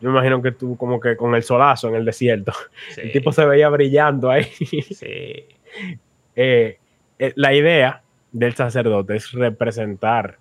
Yo 0.00 0.10
me 0.10 0.16
imagino 0.16 0.42
que 0.42 0.52
tú 0.52 0.76
como 0.76 1.00
que 1.00 1.16
con 1.16 1.34
el 1.34 1.42
solazo 1.42 1.88
en 1.88 1.94
el 1.94 2.04
desierto. 2.04 2.52
sí, 2.90 3.02
El 3.02 3.12
tipo 3.12 3.32
se 3.32 3.44
veía 3.44 3.68
brillando 3.68 4.30
ahí. 4.30 4.44
sí. 4.44 5.46
Eh, 6.38 6.78
eh, 7.18 7.32
la 7.34 7.54
idea 7.54 8.02
del 8.30 8.54
sacerdote 8.54 9.16
es 9.16 9.32
representar 9.32 10.36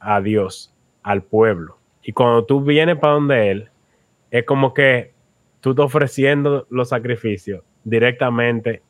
a 0.00 0.20
Dios, 0.20 0.74
al 1.04 1.22
pueblo. 1.22 1.78
Y 2.02 2.12
cuando 2.12 2.44
tú 2.44 2.60
vienes 2.60 2.96
para 2.96 3.14
donde 3.14 3.50
Él, 3.52 3.70
es 4.32 4.44
como 4.44 4.74
que 4.74 5.12
tú 5.60 5.70
estás 5.70 5.86
ofreciendo 5.86 6.66
los 6.70 6.88
sacrificios 6.88 7.62
directamente 7.84 8.82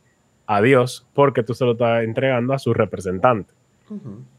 a 0.47 0.63
Dios 0.63 1.07
porque 1.13 1.43
tú 1.43 1.55
se 1.55 1.65
lo 1.65 1.73
estás 1.73 2.05
entregando 2.05 2.55
a 2.55 2.59
su 2.59 2.73
representante. 2.73 3.53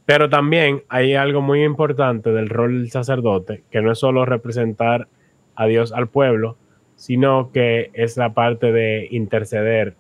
Pero 0.05 0.29
también 0.29 0.83
hay 0.89 1.15
algo 1.15 1.41
muy 1.41 1.63
importante 1.63 2.31
del 2.31 2.49
rol 2.49 2.79
del 2.79 2.91
sacerdote, 2.91 3.63
que 3.71 3.81
no 3.81 3.91
es 3.91 3.99
solo 3.99 4.25
representar 4.25 5.07
a 5.57 5.65
Dios 5.65 5.91
al 5.91 6.07
pueblo, 6.07 6.55
sino 6.95 7.51
que 7.51 7.89
es 7.93 8.15
la 8.15 8.33
parte 8.33 8.71
de 8.71 9.07
interceder 9.11 9.95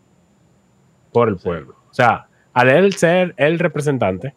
por 1.11 1.27
el 1.29 1.37
Sí. 1.39 1.43
pueblo. 1.45 1.75
O 1.89 1.93
sea, 1.93 2.27
al 2.53 2.69
él 2.69 2.93
ser 2.93 3.33
el 3.37 3.59
representante, 3.59 4.33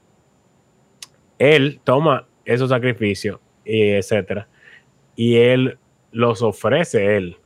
él 1.38 1.80
toma 1.84 2.26
esos 2.44 2.70
sacrificios, 2.70 3.38
y 3.64 3.90
etcétera, 3.90 4.48
y 5.16 5.36
él 5.36 5.78
los 6.12 6.42
ofrece 6.42 7.16
él 7.16 7.36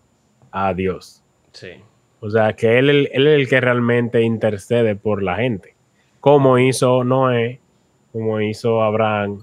a 0.51 0.73
Dios. 0.75 1.23
Sí. 1.53 1.73
O 2.21 2.31
sea, 2.31 2.55
que 2.55 2.79
él, 2.79 2.89
él- 2.91 3.11
él 3.13 3.27
es 3.27 3.41
el 3.41 3.49
que 3.49 3.61
realmente 3.61 4.23
intercede 4.23 4.97
por 4.97 5.23
la 5.23 5.37
gente. 5.37 5.75
Como 6.21 6.59
hizo 6.59 7.05
Noé, 7.05 7.61
como 8.13 8.41
hizo 8.41 8.83
Abraham 8.83 9.41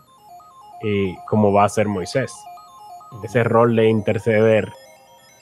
y 0.82 1.16
como 1.28 1.54
va 1.54 1.64
a 1.64 1.66
hacer 1.66 1.88
Moisés. 1.88 2.34
Ese 3.24 3.44
rol 3.44 3.76
de 3.76 3.88
interceder 3.88 4.72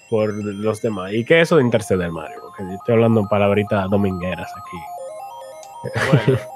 por 0.10 0.34
los 0.34 0.82
demás. 0.82 1.14
¿Y 1.14 1.24
qué 1.24 1.42
es 1.42 1.48
eso 1.48 1.58
de 1.58 1.64
interceder, 1.64 2.12
Mario? 2.12 2.38
Porque 2.42 2.64
yo 2.64 2.72
estoy 2.72 2.96
hablando 2.96 3.28
palabritas 3.30 3.90
domingueras 3.90 4.52
aquí. 4.58 4.78
Bueno. 6.12 6.40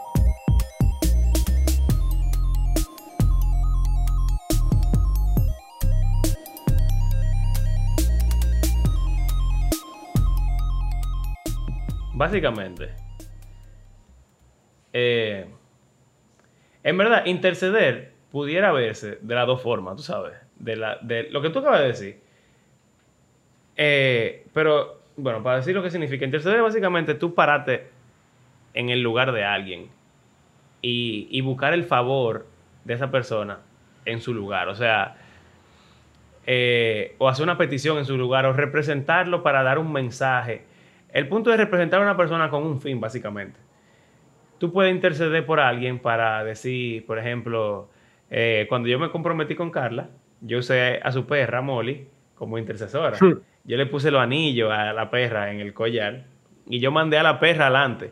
Básicamente, 12.15 12.95
eh, 14.93 15.45
en 16.83 16.97
verdad, 16.97 17.25
interceder 17.25 18.13
pudiera 18.31 18.71
verse 18.71 19.17
de 19.21 19.35
las 19.35 19.45
dos 19.47 19.61
formas, 19.61 19.97
tú 19.97 20.03
sabes, 20.03 20.33
de, 20.59 20.75
la, 20.75 20.97
de 21.01 21.29
lo 21.29 21.41
que 21.41 21.49
tú 21.49 21.59
acabas 21.59 21.81
de 21.81 21.87
decir. 21.87 22.19
Eh, 23.75 24.45
pero, 24.53 25.01
bueno, 25.17 25.41
para 25.43 25.57
decir 25.57 25.75
lo 25.75 25.83
que 25.83 25.89
significa, 25.89 26.25
interceder 26.25 26.61
básicamente 26.61 27.15
tú 27.15 27.33
parate 27.33 27.87
en 28.73 28.89
el 28.89 29.01
lugar 29.01 29.31
de 29.31 29.43
alguien 29.43 29.89
y, 30.81 31.27
y 31.31 31.41
buscar 31.41 31.73
el 31.73 31.83
favor 31.83 32.47
de 32.83 32.93
esa 32.93 33.11
persona 33.11 33.59
en 34.05 34.21
su 34.21 34.33
lugar. 34.33 34.67
O 34.69 34.75
sea, 34.75 35.15
eh, 36.45 37.15
o 37.19 37.29
hacer 37.29 37.43
una 37.43 37.57
petición 37.57 37.97
en 37.97 38.05
su 38.05 38.17
lugar 38.17 38.45
o 38.45 38.53
representarlo 38.53 39.43
para 39.43 39.63
dar 39.63 39.79
un 39.79 39.91
mensaje. 39.91 40.63
El 41.11 41.27
punto 41.27 41.51
es 41.51 41.57
representar 41.57 42.01
a 42.01 42.03
una 42.03 42.17
persona 42.17 42.49
con 42.49 42.63
un 42.63 42.81
fin, 42.81 42.99
básicamente. 42.99 43.59
Tú 44.57 44.71
puedes 44.71 44.93
interceder 44.93 45.45
por 45.45 45.59
alguien 45.59 45.99
para 45.99 46.43
decir, 46.43 47.05
por 47.05 47.19
ejemplo, 47.19 47.89
eh, 48.29 48.65
cuando 48.67 48.89
yo 48.89 48.99
me 48.99 49.09
comprometí 49.09 49.55
con 49.55 49.71
Carla, 49.71 50.09
yo 50.43 50.59
usé 50.59 50.99
a 51.01 51.11
su 51.11 51.25
perra, 51.25 51.61
Molly, 51.61 52.07
como 52.35 52.57
intercesora. 52.57 53.17
Yo 53.65 53.77
le 53.77 53.85
puse 53.85 54.11
los 54.11 54.21
anillos 54.21 54.71
a 54.71 54.91
la 54.91 55.09
perra 55.09 55.51
en 55.51 55.61
el 55.61 55.73
collar 55.73 56.25
y 56.67 56.79
yo 56.79 56.91
mandé 56.91 57.17
a 57.17 57.23
la 57.23 57.39
perra 57.39 57.67
adelante 57.67 58.11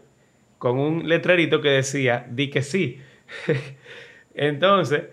con 0.58 0.80
un 0.80 1.10
letrerito 1.10 1.60
que 1.62 1.70
decía, 1.70 2.26
di 2.30 2.50
que 2.50 2.62
sí. 2.62 3.02
Entonces, 4.34 5.06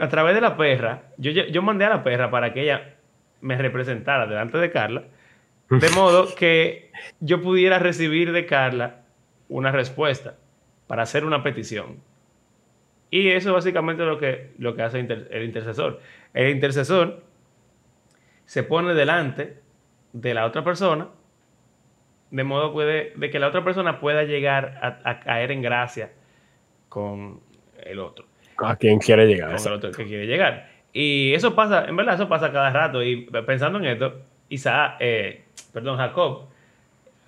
a 0.00 0.08
través 0.08 0.34
de 0.34 0.40
la 0.40 0.56
perra, 0.56 1.02
yo, 1.18 1.32
yo 1.32 1.44
yo 1.46 1.62
mandé 1.62 1.84
a 1.84 1.90
la 1.90 2.02
perra 2.02 2.30
para 2.30 2.52
que 2.52 2.62
ella 2.62 2.94
me 3.40 3.58
representara 3.58 4.26
delante 4.26 4.58
de 4.58 4.70
Carla, 4.70 5.04
de 5.68 5.88
modo 5.90 6.34
que 6.34 6.90
yo 7.20 7.42
pudiera 7.42 7.78
recibir 7.78 8.32
de 8.32 8.46
Carla 8.46 9.02
una 9.48 9.72
respuesta 9.72 10.36
para 10.86 11.02
hacer 11.02 11.24
una 11.24 11.42
petición. 11.42 11.96
Y 13.18 13.28
eso 13.30 13.50
es 13.50 13.54
básicamente 13.54 14.04
lo 14.04 14.18
que, 14.18 14.50
lo 14.58 14.74
que 14.74 14.82
hace 14.82 14.98
inter- 14.98 15.28
el 15.30 15.44
intercesor. 15.44 16.00
El 16.34 16.50
intercesor 16.50 17.22
se 18.44 18.62
pone 18.62 18.94
delante 18.94 19.58
de 20.12 20.34
la 20.34 20.44
otra 20.46 20.62
persona, 20.64 21.08
de 22.30 22.44
modo 22.44 22.72
puede, 22.72 23.12
de 23.16 23.30
que 23.30 23.38
la 23.38 23.48
otra 23.48 23.62
persona 23.64 24.00
pueda 24.00 24.24
llegar 24.24 24.78
a, 24.82 25.00
a 25.08 25.20
caer 25.20 25.52
en 25.52 25.62
gracia 25.62 26.10
con 26.88 27.40
el 27.82 27.98
otro 28.00 28.26
A 28.58 28.76
quien 28.76 28.98
quiere 28.98 29.26
llegar. 29.26 29.54
con 29.56 29.66
el 29.66 29.72
otro 29.74 29.90
que 29.92 30.04
quiere 30.04 30.26
llegar. 30.26 30.68
Y 30.92 31.32
eso 31.34 31.54
pasa, 31.54 31.84
en 31.86 31.94
verdad, 31.96 32.14
eso 32.14 32.28
pasa 32.28 32.50
cada 32.52 32.70
rato. 32.70 33.02
Y 33.02 33.26
pensando 33.46 33.78
en 33.78 33.84
esto, 33.84 34.22
Isaac, 34.48 34.96
eh, 35.00 35.44
perdón, 35.72 35.98
Jacob, 35.98 36.48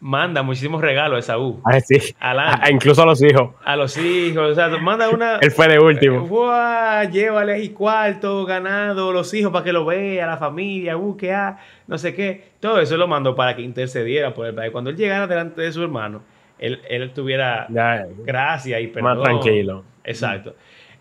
manda 0.01 0.43
muchísimos 0.43 0.81
regalos 0.81 1.17
a 1.17 1.19
Esaú, 1.19 1.61
Ah, 1.65 1.81
sí. 1.81 2.15
Adelante. 2.21 2.61
Ah, 2.65 2.71
incluso 2.71 3.03
a 3.03 3.07
los 3.07 3.21
hijos. 3.23 3.51
a 3.65 3.75
los 3.77 3.97
hijos, 3.97 4.53
o 4.53 4.55
sea, 4.55 4.69
manda 4.79 5.11
una... 5.11 5.39
Él 5.39 5.51
fue 5.51 5.67
de 5.69 5.75
Eh, 5.75 5.81
último. 5.81 6.27
guau, 6.27 7.11
llévale 7.11 7.53
ahí 7.55 7.71
cuarto, 7.71 8.45
ganado, 8.45 9.13
los 9.13 9.33
hijos 9.35 9.53
para 9.53 9.65
que 9.65 9.73
lo 9.73 9.85
vea, 9.85 10.27
la 10.27 10.37
familia, 10.37 10.97
uh, 10.97 11.17
que 11.17 11.33
ah, 11.33 11.59
no 11.89 11.99
sé 11.99 12.15
qué. 12.15 12.45
Todo 12.61 12.81
eso 12.81 12.97
lo 12.97 13.09
mandó 13.09 13.35
para 13.35 13.57
que 13.57 13.63
intercediera 13.63 14.33
por 14.35 14.47
el 14.47 14.55
país. 14.55 14.71
Cuando 14.71 14.91
él 14.91 14.97
llegara 14.97 15.27
delante 15.27 15.63
de 15.63 15.73
su 15.73 15.83
hermano, 15.83 16.23
él, 16.59 16.81
él 16.89 17.11
tuviera 17.13 17.67
Ya, 17.69 18.07
gracia 18.25 18.79
y 18.81 18.87
perdón. 18.89 19.19
más 19.19 19.23
tranquilo. 19.25 19.85
Exacto. 20.05 20.55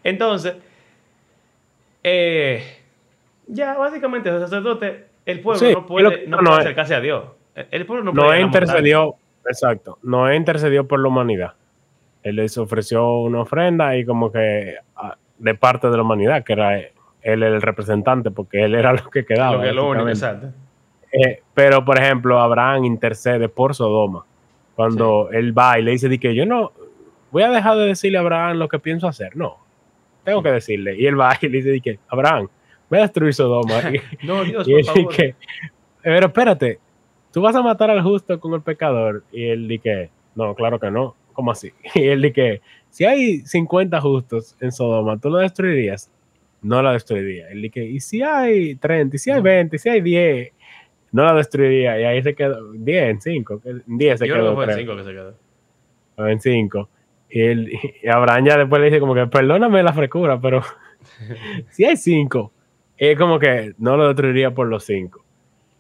Entonces, 0.04 0.56
eh, 2.04 2.64
ya 3.48 3.78
básicamente 3.78 4.30
el 4.30 4.40
sacerdote, 4.40 5.06
el 5.26 5.40
pueblo 5.42 5.68
Sí, 5.68 5.74
no 5.74 5.86
puede, 5.86 6.04
lo- 6.04 6.10
no 6.30 6.38
no, 6.38 6.38
puede 6.38 6.50
no, 6.50 6.56
acercarse 6.56 6.96
a 6.96 7.02
Dios. 7.02 7.24
El 7.72 7.86
pueblo 7.86 8.04
no 8.04 8.14
Noé 8.14 8.42
intercedió, 8.42 9.16
exacto, 9.48 9.98
Noé 10.04 10.36
intercedió 10.36 10.88
por 10.88 11.00
la 11.00 11.08
humanidad. 11.08 11.54
Él 12.24 12.36
les 12.36 12.58
ofreció 12.58 13.20
una 13.20 13.42
ofrenda 13.42 13.96
y 13.96 14.06
como 14.06 14.32
que 14.32 14.76
ah, 14.96 15.18
de 15.38 15.56
parte 15.56 15.90
de 15.90 15.98
la 15.98 16.04
humanidad, 16.04 16.44
que 16.44 16.54
era 16.54 16.78
él 16.78 17.44
el 17.44 17.62
representante, 17.62 18.32
porque 18.32 18.64
él 18.64 18.76
era 18.76 18.94
lo 19.04 19.10
que 19.10 19.26
quedaba. 19.26 19.54
Lo 19.54 19.62
que 19.62 19.70
es 19.70 19.76
lo 19.76 19.90
único, 19.90 20.06
básicamente. 20.06 20.48
exacto. 20.48 20.68
Eh, 21.12 21.42
pero, 21.54 21.84
por 21.86 21.98
ejemplo, 21.98 22.40
Abraham 22.40 22.86
intercede 22.86 23.50
por 23.50 23.76
Sodoma. 23.76 24.26
Cuando 24.76 25.30
él 25.32 25.58
va 25.58 25.80
y 25.80 25.84
le 25.84 25.92
dice 25.92 26.08
de 26.08 26.20
que 26.20 26.36
yo 26.36 26.46
no 26.46 26.72
voy 27.32 27.44
a 27.44 27.50
dejar 27.50 27.78
de 27.78 27.86
decirle 27.86 28.20
a 28.20 28.22
Abraham 28.22 28.58
lo 28.58 28.68
que 28.68 28.78
pienso 28.78 29.08
hacer. 29.08 29.36
No, 29.36 29.58
tengo 30.24 30.44
que 30.44 30.52
decirle. 30.52 30.96
Y 31.00 31.08
él 31.08 31.20
va 31.20 31.36
y 31.42 31.48
le 31.48 31.58
dice 31.58 31.70
de 31.70 31.82
que 31.82 32.00
Abraham, 32.10 32.48
voy 32.90 33.00
a 33.00 33.04
destruir 33.04 33.34
Sodoma. 33.34 33.82
no, 34.24 34.44
Dios, 34.44 34.68
y 34.68 34.72
por 34.72 34.80
él 34.80 34.86
favor. 34.86 35.10
dice, 35.10 35.36
pero 36.04 36.28
espérate, 36.28 36.80
tú 37.32 37.42
vas 37.42 37.56
a 37.56 37.62
matar 37.62 37.90
al 37.90 38.02
justo 38.04 38.40
con 38.40 38.54
el 38.54 38.62
pecador. 38.62 39.24
Y 39.32 39.46
él 39.50 39.68
dice, 39.68 40.10
no, 40.36 40.56
claro 40.56 40.80
que 40.80 40.92
no. 40.92 41.16
¿Cómo 41.34 41.52
así? 41.52 41.72
Y 41.96 42.08
él 42.08 42.22
dice, 42.22 42.62
si 42.90 43.06
hay 43.06 43.40
50 43.42 44.00
justos 44.02 44.56
en 44.60 44.72
Sodoma, 44.72 45.20
¿tú 45.20 45.30
lo 45.30 45.38
destruirías? 45.38 46.12
No 46.62 46.82
la 46.82 46.94
destruiría. 46.94 47.50
Él 47.50 47.62
dice, 47.62 47.86
¿y 47.86 48.00
si 48.00 48.22
hay 48.24 48.76
30? 48.76 49.16
¿Y 49.16 49.20
si 49.20 49.32
hay 49.32 49.38
No. 49.38 49.44
20? 49.44 49.76
¿Y 49.76 49.80
si 49.80 49.90
hay 49.90 50.02
10? 50.02 50.52
No 51.12 51.24
la 51.26 51.34
destruiría. 51.36 52.00
Y 52.00 52.04
ahí 52.04 52.24
se 52.24 52.36
quedó, 52.36 52.74
10 52.74 53.04
en 53.10 53.22
5. 53.22 53.62
10 53.86 54.20
se 54.20 54.28
Yo 54.28 54.34
creo 54.34 54.46
que 54.46 54.50
quedó. 54.50 54.56
fue 54.56 54.64
el 54.66 54.70
creo. 54.72 54.80
5 54.80 54.96
que 54.98 55.04
se 55.04 55.12
quedó. 55.12 55.36
en 56.30 56.42
5. 56.42 56.90
Y, 57.30 57.42
él, 57.42 57.72
y 58.04 58.08
Abraham 58.08 58.46
ya 58.46 58.58
después 58.58 58.80
le 58.82 58.88
dice 58.88 59.00
como 59.00 59.14
que, 59.14 59.28
perdóname 59.28 59.84
la 59.84 59.94
frescura, 59.94 60.40
pero 60.42 60.62
si 61.70 61.86
hay 61.86 61.98
5, 61.98 62.52
es 62.98 63.18
como 63.18 63.38
que 63.40 63.74
no 63.78 63.98
lo 63.98 64.08
destruiría 64.08 64.52
por 64.54 64.68
los 64.68 64.84
5. 64.86 65.24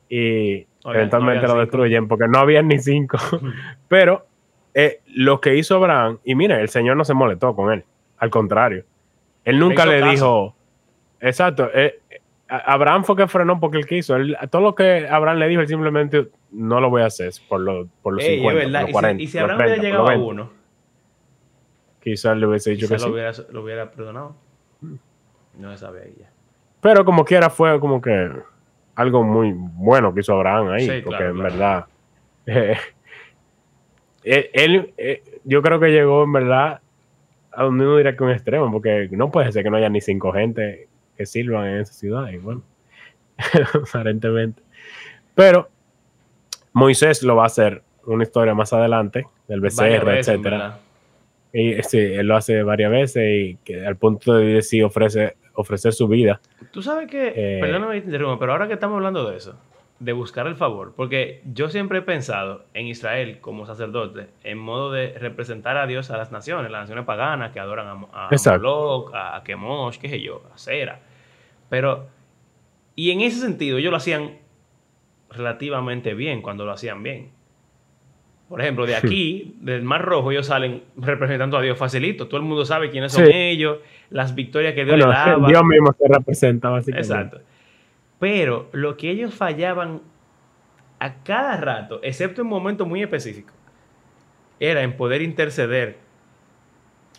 Y 0.09 0.67
Eventualmente 0.95 1.39
oigan, 1.45 1.49
lo 1.49 1.53
cinco. 1.53 1.59
destruyen 1.61 2.07
porque 2.07 2.27
no 2.27 2.39
había 2.39 2.61
ni 2.61 2.79
5. 2.79 3.17
pero 3.87 4.25
eh, 4.73 5.01
lo 5.07 5.41
que 5.41 5.55
hizo 5.55 5.75
Abraham, 5.75 6.19
y 6.23 6.35
mira, 6.35 6.59
el 6.61 6.69
Señor 6.69 6.95
no 6.97 7.03
se 7.05 7.13
molestó 7.13 7.55
con 7.55 7.71
él, 7.73 7.83
al 8.17 8.29
contrario. 8.29 8.83
Él 9.43 9.59
nunca 9.59 9.85
le, 9.85 10.01
dijo, 10.09 10.55
exacto, 11.19 11.69
eh, 11.73 11.99
a- 12.49 12.73
Abraham 12.73 13.03
fue 13.03 13.15
que 13.15 13.27
frenó 13.27 13.59
porque 13.59 13.77
él 13.77 13.85
quiso. 13.87 14.15
Él- 14.15 14.37
todo 14.49 14.61
lo 14.61 14.75
que 14.75 15.07
Abraham 15.09 15.37
le 15.37 15.47
dijo, 15.47 15.61
él 15.61 15.67
simplemente 15.67 16.29
no 16.51 16.79
lo 16.79 16.89
voy 16.89 17.01
a 17.01 17.05
hacer 17.07 17.31
por, 17.49 17.59
lo- 17.61 17.87
por 18.01 18.13
los 18.15 18.23
Ey, 18.23 18.35
es 18.35 18.39
50, 18.41 18.59
verdad. 18.65 18.81
por 18.81 18.81
los 18.81 18.87
Y 18.87 18.87
si- 18.87 18.93
40. 18.93 19.23
y 19.23 19.27
si 19.27 19.37
por 19.37 19.41
los 19.41 19.51
Abraham 19.53 19.57
hubiera 19.67 19.81
30, 19.81 19.87
llegado 19.87 20.03
por 20.03 20.11
a 20.11 20.15
los 20.17 20.25
20. 20.27 20.41
uno, 20.43 20.57
Quizás 22.01 22.37
le 22.37 22.45
hubiese 22.47 22.69
dicho 22.71 22.87
que 22.87 22.93
quizás 22.95 23.01
sí. 23.03 23.07
lo 23.09 23.13
hubiera, 23.13 23.31
lo 23.51 23.63
hubiera 23.63 23.91
perdonado. 23.91 24.35
No 25.57 25.71
se 25.71 25.77
sabe 25.79 26.13
ya. 26.17 26.29
Pero 26.81 27.03
como 27.03 27.25
quiera 27.25 27.49
fue 27.49 27.79
como 27.79 28.01
que 28.01 28.31
algo 28.97 29.23
muy 29.23 29.53
bueno 29.55 30.11
que 30.13 30.21
hizo 30.21 30.33
Abraham 30.33 30.69
ahí, 30.69 30.87
Sí, 30.87 31.01
porque 31.03 31.17
claro, 31.17 31.29
en 31.29 31.35
claro. 31.35 31.53
verdad 31.53 31.85
eh, 34.23 34.49
él, 34.53 34.93
eh, 34.97 35.21
yo 35.43 35.61
creo 35.61 35.79
que 35.79 35.89
llegó 35.89 36.23
en 36.23 36.33
verdad 36.33 36.81
a 37.51 37.63
donde 37.63 37.85
uno 37.85 37.97
diría 37.97 38.15
que 38.15 38.23
un 38.23 38.31
extremo, 38.31 38.71
porque 38.71 39.07
no 39.11 39.29
puede 39.29 39.51
ser 39.51 39.63
que 39.63 39.69
no 39.69 39.77
haya 39.77 39.89
ni 39.89 40.01
cinco 40.01 40.31
gente 40.31 40.87
que 41.15 41.25
sirvan 41.25 41.67
en 41.67 41.81
esa 41.81 41.93
ciudad, 41.93 42.29
y 42.29 42.37
bueno, 42.37 42.63
aparentemente. 43.73 44.63
Pero 45.35 45.69
Moisés 46.73 47.21
lo 47.21 47.35
va 47.35 47.43
a 47.43 47.47
hacer 47.47 47.83
una 48.05 48.23
historia 48.23 48.55
más 48.55 48.73
adelante 48.73 49.27
del 49.47 49.63
en 49.63 50.07
etcétera. 50.07 50.79
Y 51.53 51.81
sí, 51.83 51.99
él 51.99 52.27
lo 52.27 52.35
hace 52.35 52.63
varias 52.63 52.91
veces 52.91 53.23
y 53.25 53.57
que 53.63 53.85
al 53.85 53.95
punto 53.95 54.35
de 54.35 54.45
decir 54.45 54.83
ofrece 54.83 55.35
ofrecer 55.57 55.91
su 55.91 56.07
vida. 56.07 56.39
Tú 56.71 56.81
sabes 56.81 57.09
que, 57.09 57.33
Eh, 57.35 57.59
perdóname 57.59 57.95
que 57.95 58.01
te 58.01 58.07
interrumpa, 58.07 58.39
pero 58.39 58.53
ahora 58.53 58.67
que 58.67 58.73
estamos 58.73 58.95
hablando 58.95 59.29
de 59.29 59.37
eso, 59.37 59.59
de 59.99 60.13
buscar 60.13 60.45
el 60.45 60.55
favor, 60.55 60.93
porque 60.95 61.41
yo 61.51 61.69
siempre 61.69 61.99
he 61.99 62.01
pensado 62.03 62.65
en 62.75 62.85
Israel 62.85 63.39
como 63.41 63.65
sacerdote, 63.65 64.27
en 64.43 64.59
modo 64.59 64.91
de 64.91 65.17
representar 65.17 65.75
a 65.77 65.87
Dios 65.87 66.11
a 66.11 66.17
las 66.17 66.31
naciones, 66.31 66.71
las 66.71 66.81
naciones 66.81 67.05
paganas 67.05 67.51
que 67.51 67.59
adoran 67.59 67.87
a, 68.13 68.29
a 68.29 69.35
a 69.37 69.43
Kemosh, 69.43 69.97
qué 69.97 70.07
sé 70.09 70.21
yo, 70.21 70.43
a 70.53 70.57
Cera. 70.57 70.99
Pero, 71.69 72.07
y 72.95 73.09
en 73.09 73.21
ese 73.21 73.39
sentido, 73.39 73.79
ellos 73.79 73.89
lo 73.91 73.97
hacían 73.97 74.37
relativamente 75.31 76.13
bien 76.13 76.41
cuando 76.41 76.65
lo 76.65 76.71
hacían 76.71 77.01
bien. 77.01 77.31
Por 78.49 78.61
ejemplo, 78.61 78.85
de 78.85 78.95
aquí, 78.95 79.55
del 79.59 79.83
Mar 79.83 80.05
Rojo, 80.05 80.31
ellos 80.31 80.45
salen 80.45 80.83
representando 80.95 81.57
a 81.57 81.61
Dios 81.61 81.77
facilito. 81.77 82.27
Todo 82.27 82.39
el 82.39 82.45
mundo 82.45 82.63
sabe 82.63 82.89
quiénes 82.89 83.11
son 83.11 83.25
Sí. 83.25 83.31
ellos, 83.33 83.79
las 84.09 84.35
victorias 84.35 84.73
que 84.73 84.85
Dios 84.85 84.95
Bueno, 84.95 85.11
le 85.11 85.17
daba. 85.17 85.47
Dios 85.49 85.63
mismo 85.65 85.93
se 85.93 86.07
representa 86.07 86.69
básicamente. 86.69 87.13
Exacto. 87.13 87.41
Pero 88.19 88.69
lo 88.71 88.95
que 88.95 89.11
ellos 89.11 89.33
fallaban 89.33 90.01
a 90.99 91.15
cada 91.23 91.57
rato, 91.57 91.99
excepto 92.03 92.41
en 92.41 92.47
momentos 92.47 92.87
muy 92.87 93.03
específicos, 93.03 93.53
era 94.59 94.81
en 94.81 94.95
poder 94.95 95.21
interceder 95.21 95.97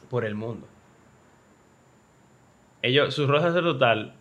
por 0.09 0.25
el 0.25 0.35
mundo. 0.35 0.67
Ellos, 2.81 3.15
su 3.15 3.27
rol 3.27 3.41
sacerdotal 3.41 4.15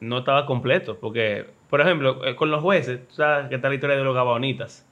no 0.00 0.18
estaba 0.18 0.46
completo, 0.46 0.98
porque, 0.98 1.50
por 1.68 1.80
ejemplo, 1.80 2.24
eh, 2.24 2.34
con 2.36 2.50
los 2.50 2.62
jueces, 2.62 3.06
tú 3.08 3.14
sabes 3.16 3.48
que 3.48 3.56
está 3.56 3.68
la 3.68 3.74
historia 3.74 3.96
de 3.96 4.04
los 4.04 4.14
gabaonitas. 4.14 4.86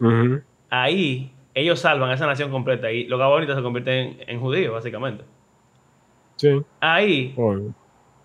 Ujú. 0.00 0.42
Ahí 0.70 1.32
ellos 1.54 1.80
salvan 1.80 2.10
a 2.10 2.14
esa 2.14 2.26
nación 2.26 2.50
completa 2.50 2.90
y 2.92 3.04
los 3.04 3.18
gabaonitas 3.18 3.56
se 3.56 3.62
convierten 3.62 4.20
en, 4.20 4.30
en 4.30 4.40
judíos, 4.40 4.72
básicamente. 4.72 5.24
Sí. 6.36 6.62
Ahí 6.80 7.34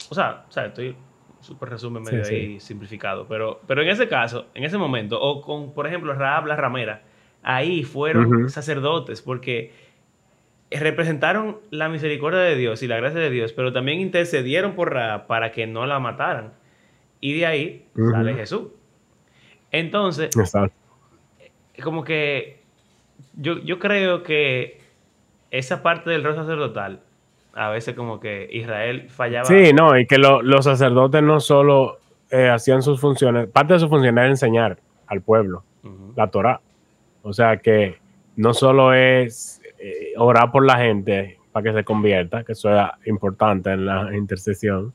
o 0.10 0.16
sea, 0.16 0.46
o 0.48 0.52
sea, 0.52 0.68
estoy 0.68 0.96
súper 1.40 1.70
resumen 1.70 2.04
medio 2.04 2.24
sí. 2.24 2.36
ahí 2.36 2.60
simplificado, 2.60 3.28
pero, 3.28 3.62
pero 3.68 3.82
en 3.82 3.90
ese 3.90 4.08
caso, 4.08 4.48
en 4.54 4.64
ese 4.64 4.78
momento, 4.78 5.20
o 5.20 5.42
con, 5.42 5.74
por 5.74 5.88
ejemplo, 5.88 6.14
Raab 6.14 6.46
la 6.46 6.56
ramera, 6.56 7.04
ahí 7.42 7.84
fueron 7.84 8.50
sacerdotes 8.50 9.22
porque 9.22 9.74
representaron 10.72 11.60
la 11.70 11.90
misericordia 11.90 12.40
de 12.40 12.56
Dios 12.56 12.82
y 12.84 12.88
la 12.88 12.98
gracia 12.98 13.20
de 13.20 13.30
Dios, 13.30 13.54
pero 13.54 13.74
también 13.74 14.00
intercedieron 14.00 14.74
por 14.74 14.94
Raab 14.94 15.28
para 15.28 15.52
que 15.52 15.68
no 15.68 15.86
la 15.86 16.00
mataran. 16.00 16.54
Y 17.20 17.34
de 17.34 17.46
ahí 17.46 17.86
sale 18.12 18.34
Jesús. 18.36 18.68
Entonces, 19.72 20.36
exacto. 20.38 20.76
Como 21.84 22.04
que 22.04 22.62
yo, 23.36 23.60
yo 23.60 23.80
creo 23.80 24.24
que 24.24 24.80
esa 25.52 25.84
parte 25.84 26.10
del 26.10 26.24
rol 26.24 26.36
sacerdotal, 26.36 27.02
a 27.54 27.70
veces 27.70 27.94
como 27.96 28.20
que 28.20 28.50
Israel 28.52 29.10
fallaba. 29.10 29.46
Sí, 29.46 29.72
no, 29.74 29.98
y 29.98 30.08
que 30.08 30.18
lo- 30.18 30.42
los 30.42 30.66
sacerdotes 30.66 31.22
no 31.22 31.40
solo 31.40 32.00
eh, 32.32 32.50
hacían 32.50 32.82
sus 32.82 33.00
funciones, 33.00 33.48
parte 33.48 33.74
de 33.74 33.80
su 33.80 33.88
función 33.90 34.18
era 34.18 34.28
enseñar 34.28 34.80
al 35.08 35.22
pueblo 35.22 35.64
la 36.16 36.28
Torah. 36.32 36.62
O 37.22 37.32
sea 37.34 37.58
que 37.58 37.98
no 38.36 38.54
solo 38.56 38.94
es 38.94 39.62
eh, 39.80 40.14
orar 40.18 40.52
por 40.52 40.66
la 40.66 40.78
gente 40.78 41.38
para 41.52 41.64
que 41.66 41.74
se 41.78 41.84
convierta, 41.84 42.44
que 42.44 42.54
eso 42.54 42.70
es 42.76 42.88
importante 43.06 43.72
en 43.72 43.86
la 43.86 44.16
intercesión, 44.16 44.94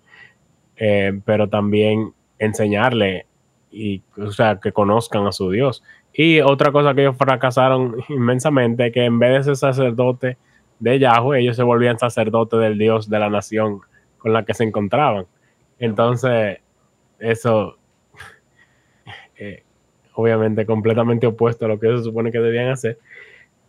eh, 0.77 1.21
pero 1.25 1.49
también 1.49 2.13
enseñarle 2.39 3.27
y, 3.71 4.03
o 4.17 4.31
sea, 4.33 4.59
que 4.61 4.73
conozcan 4.73 5.27
a 5.27 5.33
su 5.33 5.51
Dios. 5.51 5.85
Y 6.21 6.41
otra 6.41 6.73
cosa 6.73 6.95
que 6.95 7.03
ellos 7.03 7.17
fracasaron 7.17 7.95
inmensamente 8.09 8.91
que 8.91 9.05
en 9.05 9.21
vez 9.21 9.35
de 9.37 9.45
ser 9.45 9.57
sacerdote 9.57 10.37
de 10.81 10.99
Yahweh, 10.99 11.39
ellos 11.39 11.55
se 11.55 11.63
volvían 11.63 11.97
sacerdotes 11.97 12.59
del 12.59 12.77
Dios 12.77 13.09
de 13.09 13.21
la 13.21 13.31
nación 13.31 13.83
con 14.19 14.33
la 14.33 14.45
que 14.45 14.53
se 14.53 14.65
encontraban. 14.65 15.27
Entonces, 15.79 16.59
eso, 17.21 17.79
eh, 19.39 19.63
obviamente, 20.15 20.67
completamente 20.67 21.29
opuesto 21.29 21.67
a 21.67 21.69
lo 21.69 21.79
que 21.79 21.87
se 21.97 22.03
supone 22.03 22.33
que 22.33 22.41
debían 22.41 22.71
hacer. 22.71 22.99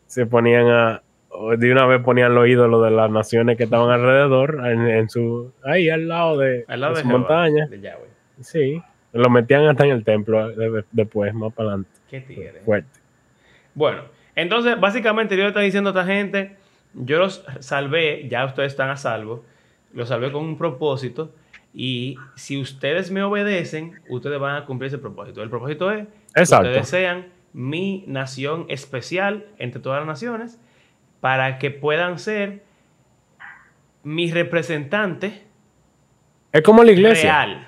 Se 0.07 0.25
ponían 0.25 0.67
a, 0.69 1.03
o 1.29 1.55
de 1.55 1.71
una 1.71 1.85
vez 1.85 2.01
ponían 2.01 2.33
los 2.33 2.47
ídolos 2.47 2.83
de 2.83 2.89
las 2.89 3.11
naciones 3.11 3.57
que 3.57 3.65
estaban 3.65 3.91
alrededor, 3.91 4.65
en, 4.65 4.87
en 4.87 5.07
su, 5.07 5.53
ahí 5.63 5.87
al 5.91 6.07
lado 6.07 6.39
de, 6.39 6.65
Al 6.67 6.81
lado 6.81 6.95
de 6.95 6.97
de 6.97 7.03
su 7.03 7.07
Jehová, 7.09 7.19
montaña. 7.19 7.67
de 7.67 7.79
Yahweh. 7.79 8.09
Sí, 8.41 8.81
lo 9.13 9.29
metían 9.29 9.65
hasta 9.67 9.85
en 9.85 9.91
el 9.91 10.03
templo 10.03 10.49
de- 10.49 10.83
después, 10.91 11.33
más 11.33 11.53
para 11.53 11.69
adelante. 11.69 11.89
Qué 12.09 12.21
tigre. 12.21 12.61
Fuerte. 12.65 12.99
Bueno, 13.75 14.03
entonces 14.35 14.79
básicamente 14.79 15.35
Dios 15.35 15.47
está 15.49 15.59
diciendo 15.61 15.89
a 15.89 15.93
esta 15.93 16.05
gente, 16.05 16.55
yo 16.93 17.19
los 17.19 17.45
salvé, 17.59 18.27
ya 18.29 18.45
ustedes 18.45 18.71
están 18.73 18.89
a 18.89 18.97
salvo, 18.97 19.43
los 19.93 20.09
salvé 20.09 20.31
con 20.31 20.43
un 20.43 20.57
propósito 20.57 21.33
y 21.73 22.15
si 22.35 22.59
ustedes 22.59 23.11
me 23.11 23.21
obedecen, 23.23 23.99
ustedes 24.09 24.39
van 24.39 24.55
a 24.55 24.65
cumplir 24.65 24.87
ese 24.87 24.97
propósito. 24.97 25.41
El 25.43 25.49
propósito 25.49 25.91
es 25.91 26.07
que 26.33 26.39
Exacto. 26.41 26.67
ustedes 26.67 26.87
sean 26.87 27.27
mi 27.53 28.03
nación 28.07 28.65
especial 28.69 29.45
entre 29.57 29.81
todas 29.81 29.99
las 29.99 30.07
naciones 30.07 30.59
para 31.21 31.57
que 31.59 31.69
puedan 31.71 32.17
ser 32.19 32.63
mis 34.03 34.33
representantes 34.33 35.33
Es 36.51 36.61
como 36.61 36.83
la 36.83 36.91
iglesia. 36.91 37.45
real. 37.45 37.67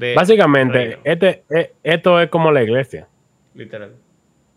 De 0.00 0.14
Básicamente, 0.14 0.98
este, 1.04 1.44
eh, 1.50 1.72
esto 1.82 2.20
es 2.20 2.28
como 2.30 2.50
la 2.50 2.62
iglesia. 2.62 3.06
Literal. 3.54 3.94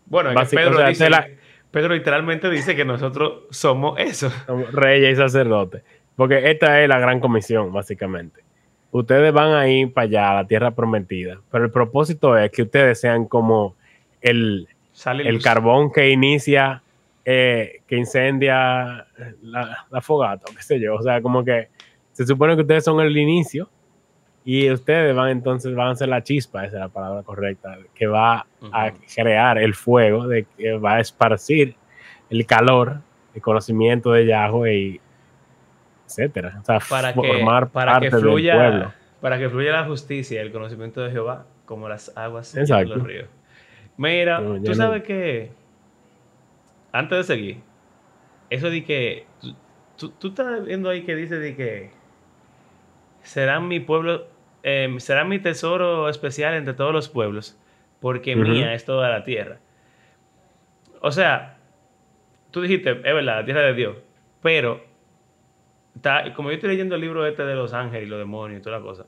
Bueno, 0.06 0.30
Pedro, 0.50 0.70
o 0.74 0.76
sea, 0.78 0.88
dice- 0.88 1.10
la- 1.10 1.28
Pedro 1.70 1.94
literalmente 1.94 2.48
dice 2.50 2.76
que 2.76 2.84
nosotros 2.84 3.44
somos 3.50 3.98
eso. 3.98 4.30
Somos 4.46 4.72
reyes 4.72 5.14
y 5.14 5.16
sacerdotes. 5.16 5.82
Porque 6.16 6.50
esta 6.50 6.80
es 6.80 6.88
la 6.88 7.00
gran 7.00 7.18
comisión, 7.18 7.72
básicamente. 7.72 8.42
Ustedes 8.92 9.32
van 9.32 9.52
a 9.54 9.66
ir 9.68 9.92
para 9.92 10.04
allá, 10.04 10.30
a 10.30 10.34
la 10.34 10.46
tierra 10.46 10.70
prometida. 10.70 11.40
Pero 11.50 11.64
el 11.64 11.72
propósito 11.72 12.38
es 12.38 12.50
que 12.52 12.62
ustedes 12.62 13.00
sean 13.00 13.26
como 13.26 13.74
el, 14.20 14.68
Sale 14.92 15.28
el 15.28 15.42
carbón 15.42 15.90
que 15.90 16.10
inicia, 16.10 16.80
eh, 17.24 17.80
que 17.88 17.96
incendia 17.96 19.06
la, 19.42 19.86
la 19.90 20.00
fogata, 20.00 20.44
o 20.48 20.54
qué 20.54 20.62
sé 20.62 20.78
yo. 20.78 20.94
O 20.94 21.02
sea, 21.02 21.20
como 21.20 21.44
que 21.44 21.68
se 22.12 22.24
supone 22.24 22.54
que 22.54 22.62
ustedes 22.62 22.84
son 22.84 23.00
el 23.00 23.16
inicio 23.16 23.68
Y 24.46 24.70
ustedes 24.70 25.16
van 25.16 25.30
entonces, 25.30 25.74
van 25.74 25.88
a 25.88 25.96
ser 25.96 26.08
la 26.08 26.22
chispa, 26.22 26.66
esa 26.66 26.76
es 26.76 26.80
la 26.80 26.88
palabra 26.88 27.22
correcta, 27.22 27.78
que 27.94 28.06
va 28.06 28.46
a 28.72 28.90
crear 29.14 29.56
el 29.58 29.74
fuego, 29.74 30.28
de 30.28 30.44
que 30.56 30.74
va 30.74 30.96
a 30.96 31.00
esparcir 31.00 31.76
el 32.28 32.44
calor, 32.46 33.00
el 33.34 33.40
conocimiento 33.40 34.12
de 34.12 34.26
Yahweh 34.26 34.74
y 34.76 35.00
etcétera. 36.06 36.58
O 36.60 36.64
sea, 36.64 36.78
para 36.90 37.14
que, 37.14 37.20
formar 37.26 37.70
para 37.70 37.92
parte 37.92 38.06
que 38.08 38.16
del 38.16 38.20
pueblo. 38.22 38.32
fluya 38.32 38.94
para 39.20 39.38
que 39.38 39.48
fluya 39.48 39.72
la 39.72 39.84
justicia 39.86 40.42
y 40.42 40.44
el 40.46 40.52
conocimiento 40.52 41.00
de 41.00 41.10
Jehová 41.10 41.46
como 41.64 41.88
las 41.88 42.14
aguas 42.14 42.54
Exacto. 42.54 42.96
los 42.96 43.02
ríos. 43.06 43.28
Mira, 43.96 44.40
No, 44.40 44.56
tú 44.60 44.68
no- 44.68 44.74
sabes 44.74 45.02
que 45.04 45.50
antes 46.92 47.16
de 47.18 47.24
seguir, 47.34 47.56
eso 48.50 48.68
de 48.68 48.84
que 48.84 49.26
tú- 49.96 50.10
tú 50.10 50.28
estás 50.28 50.66
viendo 50.66 50.90
ahí 50.90 51.04
que 51.04 51.16
dice 51.16 51.38
de 51.38 51.56
que 51.56 51.90
serán 53.22 53.66
mi 53.68 53.80
pueblo, 53.80 54.26
eh, 54.66 54.88
será 54.96 55.24
mi 55.24 55.38
tesoro 55.38 56.08
especial 56.08 56.54
entre 56.54 56.72
todos 56.72 56.90
los 56.90 57.10
pueblos, 57.10 57.56
porque 58.00 58.34
mía 58.34 58.72
es 58.72 58.86
toda 58.86 59.10
la 59.10 59.22
tierra. 59.22 59.58
O 61.00 61.12
sea, 61.12 61.58
tú 62.50 62.62
dijiste, 62.62 62.92
es 62.92 63.02
verdad, 63.02 63.40
la 63.40 63.44
tierra 63.44 63.60
de 63.60 63.74
Dios, 63.74 63.96
pero 64.42 64.82
está, 65.94 66.32
como 66.32 66.48
yo 66.48 66.54
estoy 66.54 66.70
leyendo 66.70 66.94
el 66.94 67.02
libro 67.02 67.26
este 67.26 67.44
de 67.44 67.54
los 67.54 67.74
ángeles 67.74 68.06
y 68.06 68.10
los 68.10 68.18
demonios 68.18 68.60
y 68.60 68.62
toda 68.62 68.78
la 68.78 68.82
cosa, 68.82 69.04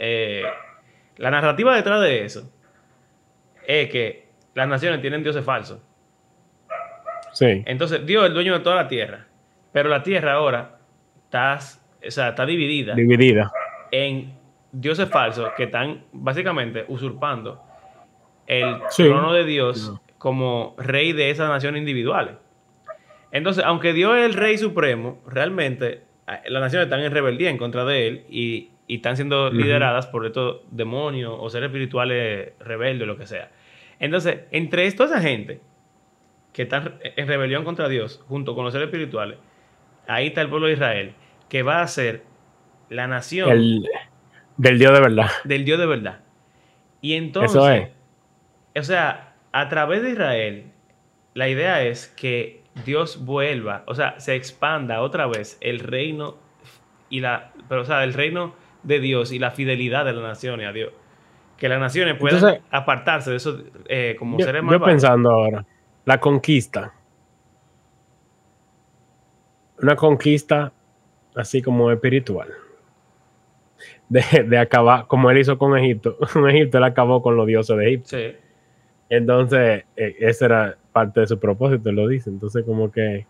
eh, 0.00 0.42
la 1.16 1.30
narrativa 1.30 1.76
detrás 1.76 2.02
de 2.02 2.24
eso 2.24 2.52
es 3.68 3.88
que 3.88 4.26
las 4.54 4.66
naciones 4.66 5.00
tienen 5.00 5.22
dioses 5.22 5.44
falsos. 5.44 5.80
Sí. 7.32 7.62
Entonces, 7.66 8.04
Dios 8.04 8.24
es 8.24 8.28
el 8.30 8.34
dueño 8.34 8.54
de 8.54 8.60
toda 8.60 8.74
la 8.74 8.88
tierra, 8.88 9.26
pero 9.72 9.88
la 9.88 10.02
tierra 10.02 10.32
ahora 10.32 10.78
está, 11.24 11.60
o 12.04 12.10
sea, 12.10 12.30
está 12.30 12.44
dividida 12.44 12.96
Dividida. 12.96 13.52
En 13.94 14.32
dioses 14.72 15.08
falsos 15.08 15.50
que 15.56 15.64
están 15.64 16.02
básicamente 16.12 16.84
usurpando 16.88 17.62
el 18.48 18.76
Sí. 18.90 19.04
trono 19.04 19.32
de 19.32 19.44
Dios 19.44 19.94
como 20.18 20.74
rey 20.78 21.12
de 21.12 21.30
esas 21.30 21.48
naciones 21.48 21.78
individuales. 21.78 22.34
Entonces, 23.30 23.64
aunque 23.64 23.92
Dios 23.92 24.16
es 24.16 24.24
el 24.24 24.34
rey 24.34 24.58
supremo, 24.58 25.20
realmente 25.28 26.02
las 26.46 26.60
naciones 26.60 26.86
están 26.86 27.00
en 27.00 27.12
rebeldía 27.12 27.50
en 27.50 27.58
contra 27.58 27.84
de 27.84 28.06
él 28.08 28.26
y, 28.28 28.70
y 28.88 28.96
están 28.96 29.14
siendo 29.16 29.50
lideradas 29.50 30.06
por 30.08 30.26
estos 30.26 30.62
demonios 30.72 31.32
o 31.38 31.48
seres 31.50 31.68
espirituales 31.68 32.52
rebeldes, 32.58 33.06
lo 33.06 33.16
que 33.16 33.26
sea. 33.26 33.50
Entonces, 34.00 34.40
entre 34.50 34.90
toda 34.92 35.10
esa 35.10 35.20
gente 35.20 35.60
que 36.52 36.62
están 36.62 36.98
en 37.02 37.28
rebelión 37.28 37.64
contra 37.64 37.88
Dios, 37.88 38.22
junto 38.28 38.54
con 38.56 38.64
los 38.64 38.72
seres 38.72 38.86
espirituales, 38.86 39.38
ahí 40.08 40.28
está 40.28 40.40
el 40.40 40.48
pueblo 40.48 40.66
de 40.66 40.72
Israel, 40.74 41.14
que 41.48 41.62
va 41.62 41.80
a 41.82 41.86
ser 41.86 42.22
la 42.94 43.06
nación 43.06 43.50
El, 43.50 43.88
del 44.56 44.78
Dios 44.78 44.92
de 44.92 45.00
verdad. 45.00 45.30
del 45.44 45.64
Dios 45.64 45.78
de 45.78 45.86
verdad. 45.86 46.20
Y 47.00 47.14
entonces, 47.14 47.50
Eso 47.56 47.68
es. 47.70 47.88
o 48.78 48.82
sea, 48.82 49.34
a 49.52 49.68
través 49.68 50.02
de 50.02 50.10
Israel, 50.10 50.66
la 51.34 51.48
idea 51.48 51.82
es 51.82 52.06
que 52.08 52.62
Dios 52.84 53.24
vuelva, 53.24 53.84
o 53.86 53.94
sea, 53.94 54.18
se 54.20 54.34
expanda 54.34 55.00
otra 55.00 55.26
vez 55.26 55.58
el 55.60 55.80
reino 55.80 56.36
y 57.10 57.20
la, 57.20 57.52
pero 57.68 57.82
o 57.82 57.84
sea, 57.84 58.02
el 58.04 58.14
reino 58.14 58.54
de 58.82 59.00
Dios 59.00 59.32
y 59.32 59.38
la 59.38 59.50
fidelidad 59.50 60.04
de 60.04 60.12
las 60.12 60.22
naciones 60.22 60.66
a 60.68 60.72
Dios. 60.72 60.92
Que 61.58 61.68
las 61.68 61.78
naciones 61.78 62.16
puedan 62.18 62.38
Entonces- 62.38 62.62
apartarse 62.70 63.30
de 63.30 63.36
esos 63.36 63.62
eh, 63.88 64.16
como 64.18 64.38
Yo, 64.38 64.44
seres 64.44 64.60
yo 64.62 64.66
malvados. 64.66 64.88
pensando 64.88 65.30
ahora, 65.30 65.64
la 66.04 66.18
conquista. 66.18 66.92
Una 69.80 69.96
conquista 69.96 70.72
así 71.36 71.62
como 71.62 71.90
espiritual. 71.90 72.48
De, 74.08 74.22
de 74.46 74.58
acabar, 74.58 75.06
como 75.06 75.30
él 75.30 75.38
hizo 75.38 75.56
con 75.58 75.76
Egipto. 75.78 76.16
Con 76.32 76.48
Egipto 76.50 76.78
él 76.78 76.84
acabó 76.84 77.22
con 77.22 77.36
los 77.36 77.46
dioses 77.46 77.76
de 77.76 77.86
Egipto. 77.86 78.08
Sí, 78.10 78.36
Entonces, 79.08 79.84
eh, 79.96 80.16
ese 80.20 80.44
era 80.44 80.76
parte 80.92 81.20
de 81.20 81.26
su 81.26 81.38
propósito, 81.40 81.88
él 81.90 81.96
lo 81.96 82.06
dice. 82.08 82.28
Entonces, 82.30 82.64
como 82.64 82.92
que 82.92 83.26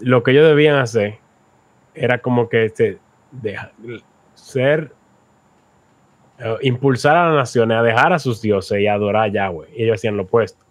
lo 0.00 0.22
que 0.22 0.32
ellos 0.32 0.46
debían 0.46 0.76
hacer 0.76 1.18
era 1.94 2.18
como 2.18 2.48
que 2.48 2.68
se 2.68 2.98
deja- 3.32 3.72
ser, 4.34 4.92
eh, 6.38 6.56
impulsar 6.62 7.16
a 7.16 7.26
las 7.28 7.34
naciones 7.36 7.76
a 7.78 7.82
dejar 7.82 8.12
a 8.12 8.18
sus 8.18 8.42
dioses 8.42 8.78
y 8.80 8.86
a 8.86 8.94
adorar 8.94 9.24
a 9.24 9.28
Yahweh. 9.28 9.68
Y 9.76 9.84
ellos 9.84 9.94
hacían 9.94 10.16
lo 10.16 10.24
opuesto. 10.24 10.64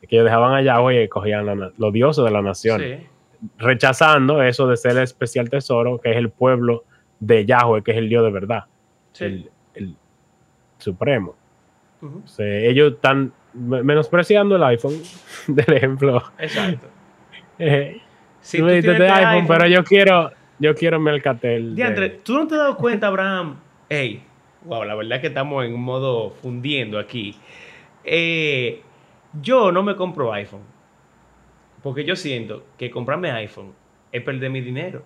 Que 0.00 0.16
ellos 0.16 0.24
dejaban 0.24 0.54
a 0.54 0.62
Yahweh 0.62 1.04
y 1.04 1.08
cogían 1.08 1.46
la 1.46 1.72
los 1.76 1.92
dioses 1.92 2.24
de 2.24 2.30
la 2.30 2.40
nación, 2.42 2.80
sí. 2.80 3.06
rechazando 3.58 4.42
eso 4.42 4.66
de 4.66 4.76
ser 4.76 4.92
el 4.92 4.98
especial 5.04 5.48
tesoro, 5.50 5.98
que 5.98 6.10
es 6.10 6.16
el 6.16 6.30
pueblo 6.30 6.84
de 7.20 7.44
Yahweh, 7.46 7.82
que 7.82 7.92
es 7.92 7.96
el 7.98 8.08
Dios 8.08 8.24
de 8.24 8.30
verdad, 8.30 8.64
sí. 9.12 9.24
el, 9.24 9.50
el 9.74 9.94
supremo. 10.78 11.34
Ujú. 12.02 12.22
O 12.24 12.28
sea, 12.28 12.46
ellos 12.46 12.94
están 12.94 13.32
me- 13.52 13.82
menospreciando 13.82 14.56
el 14.56 14.62
iPhone, 14.64 14.94
del 15.46 15.76
ejemplo. 15.76 16.22
Exacto. 16.38 16.86
Eh, 17.62 18.00
Si 18.40 18.56
tú 18.56 18.62
tú 18.62 18.66
me 18.68 18.76
dices 18.76 18.98
de 18.98 19.06
este 19.06 19.18
iPhone, 19.22 19.46
pero 19.46 19.66
yo 19.66 19.84
quiero, 19.84 20.30
yo 20.58 20.74
quiero 20.74 20.98
mi 20.98 21.10
Alcatel. 21.10 21.76
de- 21.76 22.08
¿tú 22.24 22.32
no 22.38 22.46
te 22.46 22.54
has 22.54 22.60
dado 22.60 22.76
cuenta, 22.78 23.06
Abraham? 23.08 23.56
Ey, 23.90 24.22
wow, 24.64 24.82
la 24.84 24.94
verdad 24.94 25.16
es 25.16 25.20
que 25.20 25.26
estamos 25.26 25.62
en 25.66 25.74
un 25.74 25.82
modo 25.82 26.30
fundiendo 26.30 26.98
aquí. 26.98 27.36
Eh, 28.02 28.80
yo 29.42 29.70
no 29.72 29.82
me 29.82 29.94
compro 29.94 30.32
iPhone. 30.32 30.62
Porque 31.82 32.02
yo 32.04 32.16
siento 32.16 32.64
que 32.78 32.90
comprarme 32.90 33.30
iPhone 33.30 33.72
es 34.10 34.22
perder 34.22 34.48
mi 34.50 34.62
dinero. 34.62 35.02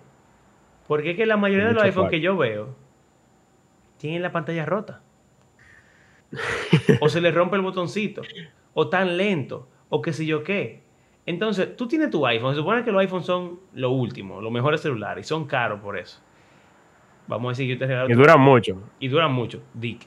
Porque 0.87 1.11
es 1.11 1.17
que 1.17 1.25
la 1.25 1.37
mayoría 1.37 1.67
de 1.67 1.73
los 1.73 1.83
iPhones 1.83 2.11
que 2.11 2.21
yo 2.21 2.37
veo 2.37 2.75
tienen 3.97 4.21
la 4.21 4.31
pantalla 4.31 4.65
rota. 4.65 5.01
o 7.01 7.09
se 7.09 7.21
le 7.21 7.31
rompe 7.31 7.55
el 7.55 7.61
botoncito. 7.61 8.21
O 8.73 8.87
tan 8.89 9.17
lento. 9.17 9.67
O 9.89 10.01
qué 10.01 10.13
sé 10.13 10.25
yo 10.25 10.43
qué. 10.43 10.83
Entonces, 11.25 11.75
tú 11.75 11.87
tienes 11.87 12.09
tu 12.11 12.25
iPhone. 12.27 12.53
Se 12.53 12.59
supone 12.59 12.83
que 12.83 12.91
los 12.91 13.01
iPhones 13.01 13.25
son 13.25 13.59
lo 13.73 13.89
último, 13.91 14.41
los 14.41 14.51
mejores 14.51 14.81
celulares. 14.81 15.25
Y 15.25 15.27
son 15.27 15.45
caros 15.45 15.79
por 15.79 15.97
eso. 15.97 16.21
Vamos 17.27 17.47
a 17.47 17.51
decir 17.53 17.65
que 17.67 17.73
yo 17.73 17.79
te 17.79 17.87
regalo 17.87 18.09
Y 18.09 18.13
duran 18.13 18.39
mucho. 18.39 18.79
y 18.99 19.07
duran 19.07 19.33
mucho. 19.33 19.63
Dick. 19.73 20.05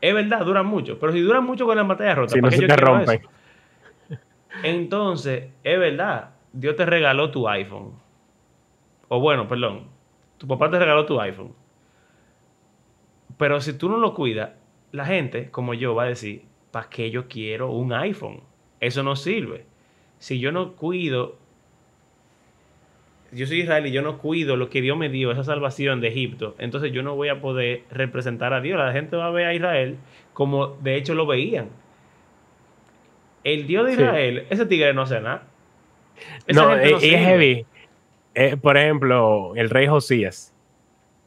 Es 0.00 0.12
verdad, 0.14 0.44
duran 0.44 0.66
mucho. 0.66 0.98
Pero 0.98 1.12
si 1.12 1.20
duran 1.20 1.44
mucho 1.44 1.64
con 1.66 1.76
la 1.76 1.86
pantalla 1.86 2.16
rota, 2.16 2.32
Si 2.32 2.40
no 2.40 2.42
¿para 2.42 2.50
qué 2.50 2.56
se 2.56 2.62
yo 2.62 2.68
te 2.68 2.76
rompen. 2.76 3.20
eso? 3.20 4.18
Entonces, 4.64 5.50
es 5.62 5.78
verdad. 5.78 6.30
Dios 6.52 6.74
te 6.76 6.84
regaló 6.86 7.30
tu 7.30 7.48
iPhone. 7.48 7.92
O 9.08 9.20
bueno, 9.20 9.46
perdón. 9.46 9.91
Tu 10.42 10.48
papá 10.48 10.68
te 10.68 10.76
regaló 10.76 11.06
tu 11.06 11.20
iPhone. 11.20 11.52
Pero 13.38 13.60
si 13.60 13.74
tú 13.74 13.88
no 13.88 13.98
lo 13.98 14.12
cuidas, 14.12 14.50
la 14.90 15.06
gente, 15.06 15.50
como 15.52 15.72
yo, 15.72 15.94
va 15.94 16.02
a 16.02 16.06
decir, 16.06 16.42
¿para 16.72 16.88
qué 16.88 17.12
yo 17.12 17.28
quiero 17.28 17.70
un 17.70 17.92
iPhone? 17.92 18.40
Eso 18.80 19.04
no 19.04 19.14
sirve. 19.14 19.66
Si 20.18 20.40
yo 20.40 20.50
no 20.50 20.72
cuido, 20.72 21.36
yo 23.30 23.46
soy 23.46 23.60
Israel 23.60 23.86
y 23.86 23.92
yo 23.92 24.02
no 24.02 24.18
cuido 24.18 24.56
lo 24.56 24.68
que 24.68 24.80
Dios 24.82 24.96
me 24.98 25.08
dio, 25.10 25.30
esa 25.30 25.44
salvación 25.44 26.00
de 26.00 26.08
Egipto, 26.08 26.56
entonces 26.58 26.90
yo 26.90 27.04
no 27.04 27.14
voy 27.14 27.28
a 27.28 27.40
poder 27.40 27.84
representar 27.92 28.52
a 28.52 28.60
Dios. 28.60 28.80
La 28.80 28.90
gente 28.92 29.14
va 29.14 29.26
a 29.26 29.30
ver 29.30 29.46
a 29.46 29.54
Israel 29.54 29.96
como 30.32 30.76
de 30.82 30.96
hecho 30.96 31.14
lo 31.14 31.24
veían. 31.24 31.68
El 33.44 33.68
Dios 33.68 33.86
de 33.86 33.94
Sí. 33.94 34.02
Israel, 34.02 34.46
ese 34.50 34.66
tigre 34.66 34.92
no 34.92 35.02
hace 35.02 35.20
nada. 35.20 35.44
Esa 36.48 36.64
No, 36.64 36.82
y 36.82 36.88
sirve. 37.00 37.14
es 37.14 37.26
heavy. 37.26 37.66
Eh, 38.34 38.56
por 38.56 38.76
ejemplo, 38.76 39.54
el 39.56 39.70
rey 39.70 39.86
Josías. 39.86 40.54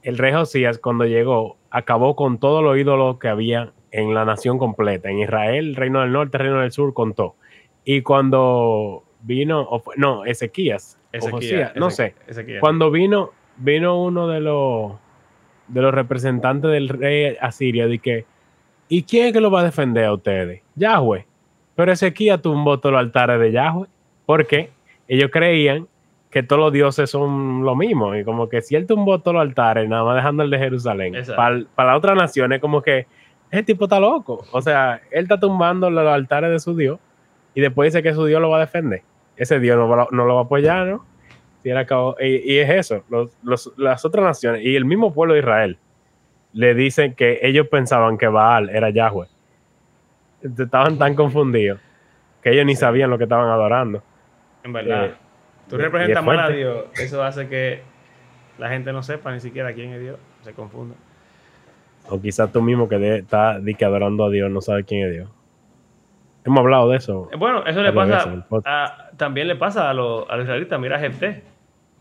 El 0.02 0.18
rey 0.18 0.34
Josías, 0.34 0.78
cuando 0.78 1.06
llegó, 1.06 1.58
acabó 1.70 2.16
con 2.16 2.40
todos 2.40 2.64
los 2.64 2.78
ídolos 2.78 3.18
que 3.20 3.28
había 3.28 3.74
en 3.92 4.14
la 4.14 4.26
nación 4.26 4.58
completa. 4.58 5.10
En 5.10 5.20
Israel, 5.20 5.70
el 5.70 5.76
reino 5.76 6.02
del 6.02 6.12
norte, 6.12 6.38
el 6.38 6.44
reino 6.44 6.62
del 6.62 6.72
sur, 6.72 6.94
contó. 6.94 7.36
Y 7.84 8.02
cuando 8.02 9.04
vino, 9.22 9.68
no, 9.96 10.26
Ezequías, 10.26 11.00
o 11.14 11.18
Ezequiel, 11.18 11.32
Josías, 11.32 11.76
no 11.76 11.90
sé. 11.90 12.14
Ezequiel. 12.28 12.60
Cuando 12.60 12.92
vino, 12.92 13.32
vino 13.58 14.04
uno 14.04 14.28
de 14.28 14.42
los 14.42 14.94
de 15.68 15.82
los 15.82 15.94
representantes 15.94 16.70
del 16.72 16.90
rey 16.90 17.38
asirio, 17.42 17.90
de 17.90 18.00
que, 18.00 18.26
¿y 18.88 19.04
quién 19.04 19.28
es 19.28 19.34
que 19.34 19.42
lo 19.42 19.50
va 19.50 19.62
a 19.62 19.64
defender 19.64 20.06
a 20.06 20.14
ustedes? 20.14 20.62
Yahweh. 20.76 21.26
Pero 21.76 21.92
Ezequiel 21.92 22.40
tumbó 22.42 22.80
todos 22.80 22.94
los 22.94 23.00
altares 23.00 23.40
de 23.40 23.52
Yahweh. 23.52 23.88
porque 24.26 24.70
Ellos 25.08 25.30
creían 25.32 25.88
que 26.36 26.44
todos 26.44 26.60
los 26.60 26.74
dioses 26.74 27.10
son 27.10 27.64
lo 27.64 27.78
mismo. 27.78 28.14
Y 28.14 28.26
como 28.26 28.50
que 28.50 28.62
si 28.62 28.76
él 28.76 28.86
tumbó 28.86 29.20
todos 29.20 29.36
los 29.36 29.42
altares, 29.42 29.88
nada 29.88 30.04
más 30.04 30.18
dejando 30.18 30.44
el 30.44 30.50
de 30.50 30.58
Jerusalén. 30.60 31.16
Para, 31.34 31.62
para 31.76 31.90
las 31.92 31.98
otras 32.00 32.18
naciones, 32.18 32.60
como 32.60 32.82
que 32.82 33.08
ese 33.50 33.64
tipo 33.64 33.86
está 33.86 34.02
loco. 34.02 34.44
O 34.52 34.62
sea, 34.62 35.00
él 35.12 35.24
está 35.24 35.40
tumbando 35.40 35.90
los 35.90 36.06
altares 36.06 36.52
de 36.52 36.60
su 36.60 36.76
Dios 36.76 37.00
y 37.54 37.62
después 37.62 37.94
dice 37.94 38.04
que 38.04 38.14
su 38.14 38.26
Dios 38.26 38.42
lo 38.42 38.50
va 38.50 38.58
a 38.58 38.60
defender. 38.60 39.02
Ese 39.38 39.62
Dios 39.62 39.78
no, 39.78 39.88
va- 39.88 40.10
no 40.12 40.26
lo 40.26 40.36
va 40.36 40.42
a 40.42 40.44
apoyar, 40.44 40.86
¿no? 40.88 41.06
Acabó- 41.64 42.18
y, 42.20 42.54
y 42.54 42.58
es 42.60 42.70
eso, 42.70 43.06
los- 43.10 43.32
los- 43.42 43.72
las 43.78 44.04
otras 44.04 44.26
naciones 44.26 44.62
y 44.62 44.76
el 44.76 44.84
mismo 44.84 45.14
pueblo 45.14 45.36
de 45.36 45.40
Israel 45.40 45.78
le 46.52 46.76
dicen 46.76 47.14
que 47.16 47.40
ellos 47.44 47.70
pensaban 47.70 48.18
que 48.18 48.28
Baal 48.28 48.70
era 48.72 48.90
Yahweh. 48.90 49.28
Estaban 50.44 50.98
tan 50.98 51.16
confundidos 51.16 51.80
que 52.44 52.52
ellos 52.52 52.66
ni 52.66 52.76
sabían 52.76 53.10
lo 53.10 53.18
que 53.18 53.24
estaban 53.24 53.48
adorando. 53.50 54.04
En 54.66 54.74
verdad. 54.74 55.06
Eh, 55.06 55.14
Tú 55.70 55.78
representas 55.78 56.22
es 56.22 56.26
mal 56.26 56.40
a. 56.40 56.50
Dios. 56.50 56.86
Eso 57.00 57.24
hace 57.24 57.48
que 57.48 57.82
la 58.58 58.70
gente 58.70 58.92
no 58.94 59.02
sepa 59.04 59.32
ni 59.32 59.40
siquiera 59.40 59.74
quién 59.74 59.94
es 59.94 60.02
Dios. 60.02 60.18
Se 60.44 60.54
confunda. 60.54 60.96
O 62.10 62.22
quizás 62.22 62.52
tú 62.52 62.62
mismo 62.62 62.88
que 62.88 63.18
estás 63.18 63.62
adorando 63.84 64.26
a 64.26 64.30
Dios, 64.30 64.52
no 64.52 64.62
sabes 64.62 64.86
quién 64.86 65.08
es 65.08 65.14
Dios. 65.14 65.30
Hemos 66.44 66.60
hablado 66.60 66.90
de 66.92 66.98
eso. 66.98 67.30
Bueno, 67.40 67.66
eso 67.66 67.82
le 67.82 67.90
veces 67.90 68.16
pasa, 68.16 68.30
a- 68.66 69.10
también 69.18 69.48
le 69.48 69.56
pasa 69.56 69.90
a 69.90 69.94
los, 69.96 70.30
a 70.30 70.36
los 70.36 70.46
israelitas. 70.46 70.80
Mira 70.80 70.98
a 70.98 71.00
Jefté, 71.00 71.42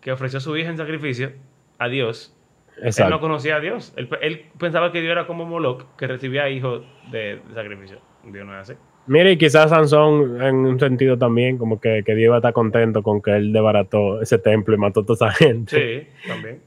que 0.02 0.12
ofreció 0.12 0.36
a 0.36 0.40
su 0.40 0.54
hija 0.58 0.68
en 0.68 0.76
sacrificio 0.76 1.32
a 1.78 1.88
Dios. 1.88 2.36
Él 2.76 3.10
no 3.10 3.20
conocía 3.20 3.56
a 3.56 3.60
Dios. 3.60 3.94
Él, 3.96 4.10
él 4.20 4.46
pensaba 4.58 4.92
que 4.92 5.00
Dios 5.00 5.12
era 5.12 5.26
como 5.26 5.46
Moloch, 5.46 5.84
que 5.96 6.06
recibía 6.06 6.50
hijos 6.50 6.82
de, 7.10 7.40
de 7.48 7.54
sacrificio. 7.54 7.98
Dios 8.24 8.44
no 8.44 8.52
es 8.60 8.68
así. 8.70 8.78
Mire, 9.06 9.32
y 9.32 9.36
quizás 9.36 9.70
Sansón, 9.70 10.42
en 10.42 10.54
un 10.56 10.80
sentido 10.80 11.18
también, 11.18 11.58
como 11.58 11.78
que, 11.80 12.02
que 12.04 12.14
Dios 12.14 12.34
estar 12.36 12.52
contento 12.54 13.02
con 13.02 13.20
que 13.20 13.32
él 13.36 13.52
desbarató 13.52 14.22
ese 14.22 14.38
templo 14.38 14.74
y 14.74 14.78
mató 14.78 15.00
a 15.00 15.04
toda 15.06 15.28
esa 15.28 15.36
gente. 15.36 16.08
Sí, 16.24 16.28
también. 16.28 16.60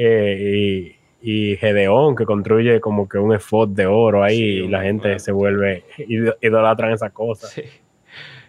Eh, 0.00 0.96
y, 1.22 1.52
y 1.52 1.56
Gedeón, 1.56 2.14
que 2.14 2.24
construye 2.24 2.80
como 2.80 3.08
que 3.08 3.18
un 3.18 3.32
efod 3.34 3.68
de 3.70 3.86
oro 3.86 4.22
ahí, 4.22 4.36
Sí, 4.36 4.44
y 4.64 4.68
la 4.68 4.82
gente 4.82 5.08
bueno. 5.08 5.18
se 5.18 5.32
vuelve, 5.32 5.84
id- 5.98 6.36
idolatran 6.40 6.92
esa 6.92 7.10
cosa. 7.10 7.46
Sí. 7.48 7.62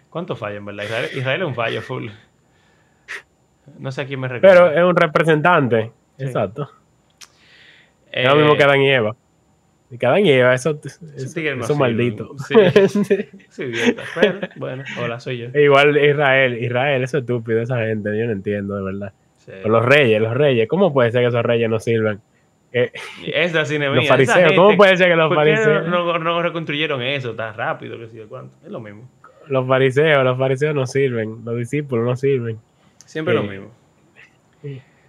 ¿Cuánto 0.08 0.34
falla, 0.36 0.56
en 0.56 0.64
verdad? 0.64 0.84
Israel, 0.84 1.08
Israel 1.16 1.42
es 1.42 1.48
un 1.48 1.54
fallo 1.54 1.82
full. 1.82 2.08
No 3.78 3.92
sé 3.92 4.02
a 4.02 4.06
quién 4.06 4.18
me 4.20 4.28
recuerda. 4.28 4.70
Pero 4.70 4.78
es 4.80 4.84
un 4.90 4.96
representante. 4.96 5.92
Sí. 6.18 6.24
Exacto. 6.24 6.68
Eh, 8.12 8.22
Es 8.24 8.28
lo 8.28 8.34
mismo 8.36 8.56
que 8.56 8.64
Adán 8.64 8.80
y 8.82 8.90
Eva. 8.90 9.14
Y 9.90 9.98
que 9.98 10.06
Adán 10.06 10.24
y 10.24 10.30
Eva, 10.30 10.54
eso, 10.54 10.78
eso, 11.16 11.76
maldito. 11.76 12.36
Sí. 12.46 12.54
Sí, 13.50 13.62
idiota. 13.64 14.02
Pero, 14.20 14.38
bueno, 14.56 14.84
hola, 15.02 15.18
soy 15.18 15.38
yo. 15.38 15.58
Igual 15.58 15.96
Israel, 15.98 16.62
Israel, 16.62 17.02
eso 17.02 17.18
es 17.18 17.22
estúpido, 17.22 17.60
esa 17.60 17.78
gente, 17.84 18.16
yo 18.16 18.26
no 18.26 18.32
entiendo, 18.32 18.76
de 18.76 18.82
verdad. 18.84 19.12
Sí. 19.36 19.52
Los 19.64 19.84
reyes, 19.84 20.20
los 20.22 20.34
reyes, 20.34 20.68
¿cómo 20.68 20.92
puede 20.92 21.10
ser 21.10 21.22
que 21.22 21.28
esos 21.28 21.42
reyes 21.42 21.68
no 21.68 21.80
sirvan? 21.80 22.20
Eh, 22.72 22.92
Es 23.26 23.52
la 23.52 23.64
cine 23.64 23.88
los 23.88 24.06
fariseos, 24.06 24.52
¿cómo 24.54 24.76
puede 24.76 24.96
ser 24.96 25.08
que 25.08 25.16
los 25.16 25.26
¿Por 25.34 25.44
qué 25.44 25.56
fariseos, 25.56 25.88
no, 25.88 26.04
no- 26.04 26.18
no 26.20 26.40
reconstruyeron 26.42 27.02
eso 27.02 27.34
tan 27.34 27.54
rápido? 27.56 27.98
Que 27.98 28.16
yo 28.16 28.28
cuánto? 28.28 28.54
Es 28.64 28.70
lo 28.70 28.78
mismo. 28.80 29.10
los 29.48 29.66
fariseos, 29.66 30.22
los 30.22 30.38
fariseos 30.38 30.72
no 30.72 30.86
sirven, 30.86 31.44
los 31.44 31.56
discípulos 31.56 32.04
no 32.04 32.14
sirven? 32.14 32.58
Siempre 33.04 33.34
Sí. 33.34 33.40
lo 33.42 33.50
mismo. 33.50 33.70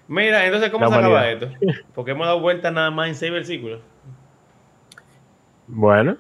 Mira, 0.08 0.46
entonces, 0.46 0.70
¿cómo 0.72 0.86
La 0.86 0.92
se 0.92 0.98
acaba 0.98 1.30
esto? 1.30 1.50
Porque 1.94 2.12
hemos 2.12 2.26
dado 2.26 2.40
vueltas 2.40 2.74
nada 2.74 2.90
más 2.92 3.08
en 3.10 3.16
seis 3.16 3.32
versículos. 3.32 3.80
Bueno, 5.74 6.17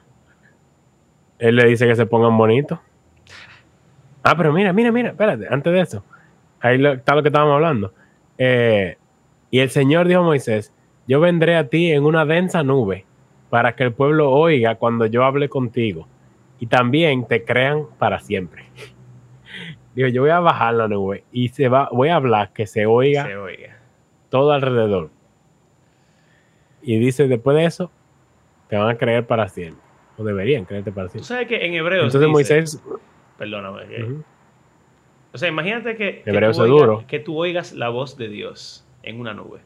él 1.39 1.55
le 1.57 1.65
dice 1.67 1.85
que 1.87 1.95
se 1.95 2.05
pongan 2.05 2.37
bonitos. 2.37 2.79
Ah, 4.23 4.35
pero 4.37 4.53
mira, 4.53 4.71
mira, 4.71 4.91
mira, 4.91 5.09
espérate, 5.09 5.47
antes 5.49 5.73
de 5.73 5.79
eso, 5.81 6.03
ahí 6.59 6.77
lo- 6.77 6.93
está 6.93 7.15
lo 7.15 7.21
que 7.23 7.29
estábamos 7.29 7.55
hablando. 7.55 7.93
Eh, 8.37 8.97
y 9.49 9.59
el 9.59 9.69
Señor 9.69 10.07
dijo 10.07 10.21
a 10.21 10.23
Moisés, 10.23 10.73
yo 11.07 11.19
vendré 11.19 11.57
a 11.57 11.67
ti 11.67 11.91
en 11.91 12.05
una 12.05 12.25
densa 12.25 12.63
nube 12.63 13.05
para 13.49 13.75
que 13.75 13.83
el 13.83 13.93
pueblo 13.93 14.31
oiga 14.31 14.75
cuando 14.75 15.05
yo 15.07 15.25
hable 15.25 15.49
contigo 15.49 16.07
y 16.59 16.67
también 16.67 17.25
te 17.27 17.43
crean 17.43 17.85
para 17.97 18.19
siempre. 18.19 18.65
Digo, 19.95 20.07
yo 20.07 20.21
voy 20.21 20.29
a 20.31 20.39
bajar 20.39 20.75
la 20.75 20.87
nube 20.87 21.25
y 21.33 21.49
se 21.49 21.67
va, 21.67 21.89
voy 21.91 22.07
a 22.09 22.15
hablar 22.15 22.53
que 22.53 22.65
se 22.65 22.85
oiga 22.85 23.25
Se 23.25 23.35
oiga. 23.35 23.77
todo 24.29 24.51
alrededor. 24.51 25.09
Y 26.83 26.97
dice, 26.99 27.27
después 27.27 27.57
de 27.57 27.65
eso, 27.65 27.91
te 28.71 28.77
van 28.77 28.89
a 28.89 28.97
creer 28.97 29.27
para 29.27 29.47
siempre. 29.49 29.83
O 30.17 30.23
deberían 30.23 30.65
creerte 30.65 30.91
para 30.91 31.07
Tú 31.07 31.19
siempre. 31.19 31.27
sabes 31.27 31.47
que 31.47 31.65
en 31.65 31.73
Hebreos. 31.73 32.05
Entonces 32.05 32.21
dice- 32.21 32.31
Moisés... 32.31 32.83
Perdóname. 33.37 33.85
que-. 33.87 34.15
O 35.33 35.37
sea, 35.37 35.49
imagínate 35.49 35.95
que, 35.95 36.21
que, 36.23 36.29
Hebreo 36.29 36.51
tú 36.53 36.63
duro. 36.65 37.03
que 37.07 37.19
tú 37.19 37.37
oigas 37.37 37.73
la 37.73 37.89
voz 37.89 38.17
de 38.17 38.29
Dios 38.29 38.87
en 39.03 39.19
una 39.19 39.33
nube. 39.33 39.59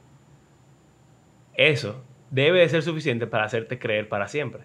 Eso 1.56 2.04
debe 2.32 2.60
de 2.60 2.70
ser 2.70 2.82
suficiente 2.82 3.28
para 3.28 3.44
hacerte 3.46 3.78
creer 3.80 4.10
para 4.10 4.28
siempre. 4.28 4.64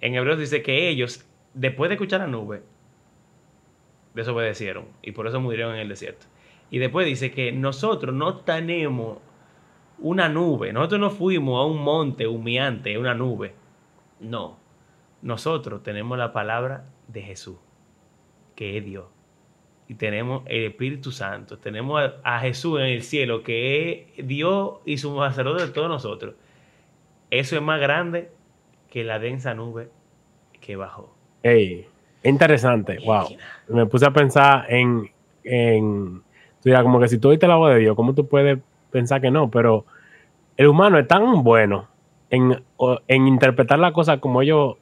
En 0.00 0.14
Hebreos 0.14 0.38
dice 0.38 0.62
que 0.62 0.88
ellos, 0.88 1.26
después 1.54 1.88
de 1.88 1.94
escuchar 1.94 2.20
la 2.20 2.26
nube, 2.26 2.62
desobedecieron 4.14 4.86
y 5.02 5.12
por 5.12 5.26
eso 5.26 5.40
murieron 5.40 5.74
en 5.74 5.80
el 5.80 5.88
desierto. 5.88 6.26
Y 6.70 6.78
después 6.78 7.06
dice 7.06 7.30
que 7.30 7.52
nosotros 7.52 8.14
no 8.14 8.36
tenemos 8.38 9.18
una 10.00 10.28
nube, 10.28 10.72
nosotros 10.72 11.00
no 11.00 11.10
fuimos 11.10 11.60
a 11.60 11.66
un 11.66 11.82
monte 11.82 12.26
humeante, 12.26 12.98
una 12.98 13.14
nube. 13.14 13.54
No, 14.20 14.58
nosotros 15.22 15.82
tenemos 15.82 16.18
la 16.18 16.32
palabra 16.32 16.86
de 17.08 17.22
Jesús, 17.22 17.56
que 18.54 18.76
es 18.76 18.84
Dios 18.84 19.06
y 19.90 19.96
tenemos 19.96 20.44
el 20.46 20.66
Espíritu 20.66 21.10
Santo, 21.10 21.58
tenemos 21.58 22.00
a, 22.00 22.36
a 22.36 22.38
Jesús 22.38 22.78
en 22.78 22.86
el 22.86 23.02
cielo, 23.02 23.42
que 23.42 24.06
es 24.16 24.24
Dios 24.28 24.74
y 24.84 24.98
su 24.98 25.18
sacerdote 25.18 25.66
de 25.66 25.72
todos 25.72 25.88
nosotros. 25.88 26.36
Eso 27.28 27.56
es 27.56 27.62
más 27.62 27.80
grande 27.80 28.30
que 28.88 29.02
la 29.02 29.18
densa 29.18 29.52
nube 29.52 29.88
que 30.60 30.76
bajó. 30.76 31.12
Ey, 31.42 31.88
interesante. 32.22 32.98
Wow. 33.04 33.36
Me 33.66 33.86
puse 33.86 34.06
a 34.06 34.12
pensar 34.12 34.66
en... 34.68 35.10
en 35.42 36.22
tú 36.62 36.68
dirás, 36.68 36.84
como 36.84 37.00
que 37.00 37.08
si 37.08 37.18
tú 37.18 37.30
oíste 37.30 37.48
la 37.48 37.56
voz 37.56 37.74
de 37.74 37.80
Dios, 37.80 37.96
¿cómo 37.96 38.14
tú 38.14 38.28
puedes 38.28 38.60
pensar 38.90 39.20
que 39.20 39.30
no? 39.30 39.50
Pero 39.50 39.84
el 40.56 40.66
humano 40.68 40.98
es 40.98 41.08
tan 41.08 41.42
bueno 41.42 41.88
en, 42.30 42.62
en 43.08 43.26
interpretar 43.28 43.78
la 43.78 43.92
cosa 43.92 44.18
como 44.20 44.42
ellos, 44.42 44.76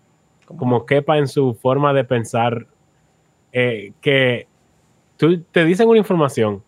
como 0.44 0.86
quepa 0.86 1.18
en 1.18 1.28
su 1.28 1.54
forma 1.54 1.92
de 1.92 2.04
pensar, 2.04 2.66
eh, 3.52 3.92
que 4.00 4.46
tú 5.16 5.40
te 5.52 5.64
dicen 5.64 5.88
una 5.88 5.98
información 5.98 6.62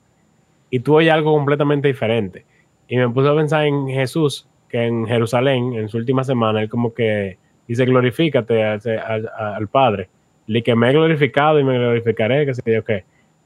y 0.70 0.80
tú 0.80 0.95
oyes 0.97 1.12
algo 1.12 1.32
completamente 1.34 1.88
diferente. 1.88 2.45
Y 2.88 2.97
me 2.97 3.09
puse 3.09 3.28
a 3.28 3.34
pensar 3.34 3.66
en 3.66 3.88
Jesús, 3.88 4.47
que 4.68 4.84
en 4.86 5.07
Jerusalén, 5.07 5.74
en 5.74 5.88
su 5.88 5.97
última 5.99 6.22
semana, 6.24 6.62
él 6.62 6.68
como 6.68 6.95
que 6.95 7.38
dice 7.66 7.84
glorifícate 7.84 8.64
al, 8.64 8.80
al- 9.07 9.30
al 9.36 9.68
Padre. 9.68 10.09
Y 10.47 10.62
que 10.62 10.74
me 10.74 10.88
he 10.91 10.93
glorificado 10.93 11.61
y 11.61 11.64
me 11.64 11.78
glorificaré, 11.78 12.45
que 12.47 12.55
sé 12.55 12.62
yo 12.66 12.82
qué. 12.84 13.05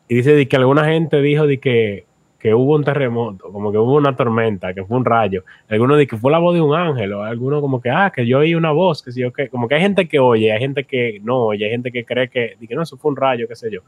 Y 0.08 0.14
dice 0.16 0.32
de 0.34 0.48
que 0.48 0.56
alguna 0.56 0.84
gente 0.86 1.20
dijo 1.20 1.46
de 1.46 1.58
que, 1.60 2.06
que 2.44 2.52
hubo 2.52 2.74
un 2.74 2.84
terremoto, 2.84 3.50
como 3.50 3.72
que 3.72 3.78
hubo 3.78 3.94
una 3.94 4.14
tormenta, 4.14 4.74
que 4.74 4.84
fue 4.84 4.98
un 4.98 5.06
rayo. 5.06 5.44
Algunos 5.66 5.96
de 5.96 6.06
que 6.06 6.18
fue 6.18 6.30
la 6.30 6.38
voz 6.38 6.54
de 6.54 6.60
un 6.60 6.74
ángel, 6.74 7.14
o 7.14 7.22
algunos 7.22 7.62
como 7.62 7.80
que, 7.80 7.88
ah, 7.88 8.12
que 8.14 8.26
yo 8.26 8.40
oí 8.40 8.54
una 8.54 8.70
voz, 8.70 9.02
que 9.02 9.12
sé 9.12 9.22
yo 9.22 9.32
qué. 9.32 9.48
Como 9.48 9.66
que 9.66 9.76
hay 9.76 9.80
gente 9.80 10.06
que 10.06 10.18
oye, 10.18 10.52
hay 10.52 10.60
gente 10.60 10.84
que 10.84 11.20
no 11.24 11.38
oye, 11.38 11.64
hay 11.64 11.70
gente 11.70 11.90
que 11.90 12.04
cree 12.04 12.28
que, 12.28 12.58
que 12.60 12.74
no, 12.74 12.82
eso 12.82 12.98
fue 12.98 13.12
un 13.12 13.16
rayo, 13.16 13.48
qué 13.48 13.56
sé 13.56 13.70
yo. 13.72 13.80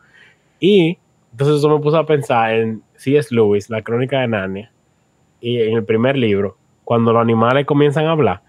Y 0.58 0.96
entonces 1.32 1.58
eso 1.58 1.68
me 1.68 1.82
puso 1.82 1.98
a 1.98 2.06
pensar 2.06 2.54
en 2.54 2.82
C.S. 2.94 3.34
Lewis, 3.34 3.68
la 3.68 3.82
crónica 3.82 4.20
de 4.20 4.28
Narnia, 4.28 4.72
y 5.38 5.60
en 5.60 5.76
el 5.76 5.84
primer 5.84 6.16
libro, 6.16 6.56
cuando 6.84 7.12
los 7.12 7.20
animales 7.20 7.66
comienzan 7.66 8.06
a 8.06 8.12
hablar, 8.12 8.40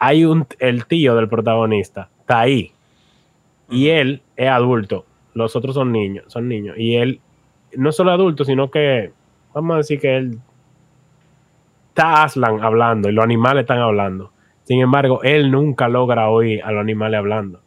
hay 0.00 0.24
un, 0.24 0.48
el 0.58 0.86
tío 0.86 1.14
del 1.14 1.28
protagonista, 1.28 2.08
está 2.22 2.40
ahí, 2.40 2.72
y 3.70 3.90
él 3.90 4.20
es 4.36 4.48
adulto, 4.48 5.06
los 5.32 5.54
otros 5.54 5.76
son 5.76 5.92
niños, 5.92 6.24
son 6.26 6.48
niños, 6.48 6.76
y 6.76 6.96
él 6.96 7.20
no 7.76 7.92
solo 7.92 8.12
adulto, 8.12 8.44
sino 8.44 8.70
que, 8.70 9.12
vamos 9.54 9.74
a 9.74 9.78
decir 9.78 10.00
que 10.00 10.16
él 10.16 10.38
está 11.88 12.22
Aslan 12.24 12.62
hablando 12.62 13.08
y 13.08 13.12
los 13.12 13.24
animales 13.24 13.62
están 13.62 13.78
hablando. 13.78 14.32
Sin 14.64 14.80
embargo, 14.80 15.22
él 15.22 15.50
nunca 15.50 15.88
logra 15.88 16.28
oír 16.28 16.62
a 16.62 16.70
los 16.72 16.80
animales 16.80 17.18
hablando. 17.18 17.60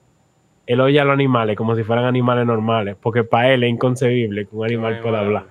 Él 0.66 0.80
oye 0.80 1.00
a 1.00 1.04
los 1.04 1.14
animales 1.14 1.58
como 1.58 1.76
si 1.76 1.84
fueran 1.84 2.06
animales 2.06 2.46
normales, 2.46 2.96
porque 3.02 3.24
para 3.24 3.54
él 3.54 3.64
es 3.64 3.70
inconcebible 3.70 4.46
que 4.46 4.56
un 4.56 4.66
animal 4.66 5.00
pueda 5.02 5.20
hablar. 5.20 5.46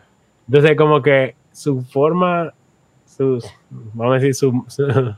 Entonces, 0.46 0.76
como 0.76 1.02
que 1.02 1.34
su 1.50 1.82
forma, 1.82 2.54
su, 3.04 3.44
vamos 3.92 4.12
a 4.12 4.18
decir, 4.18 4.34
su, 4.34 4.64
su, 4.68 5.14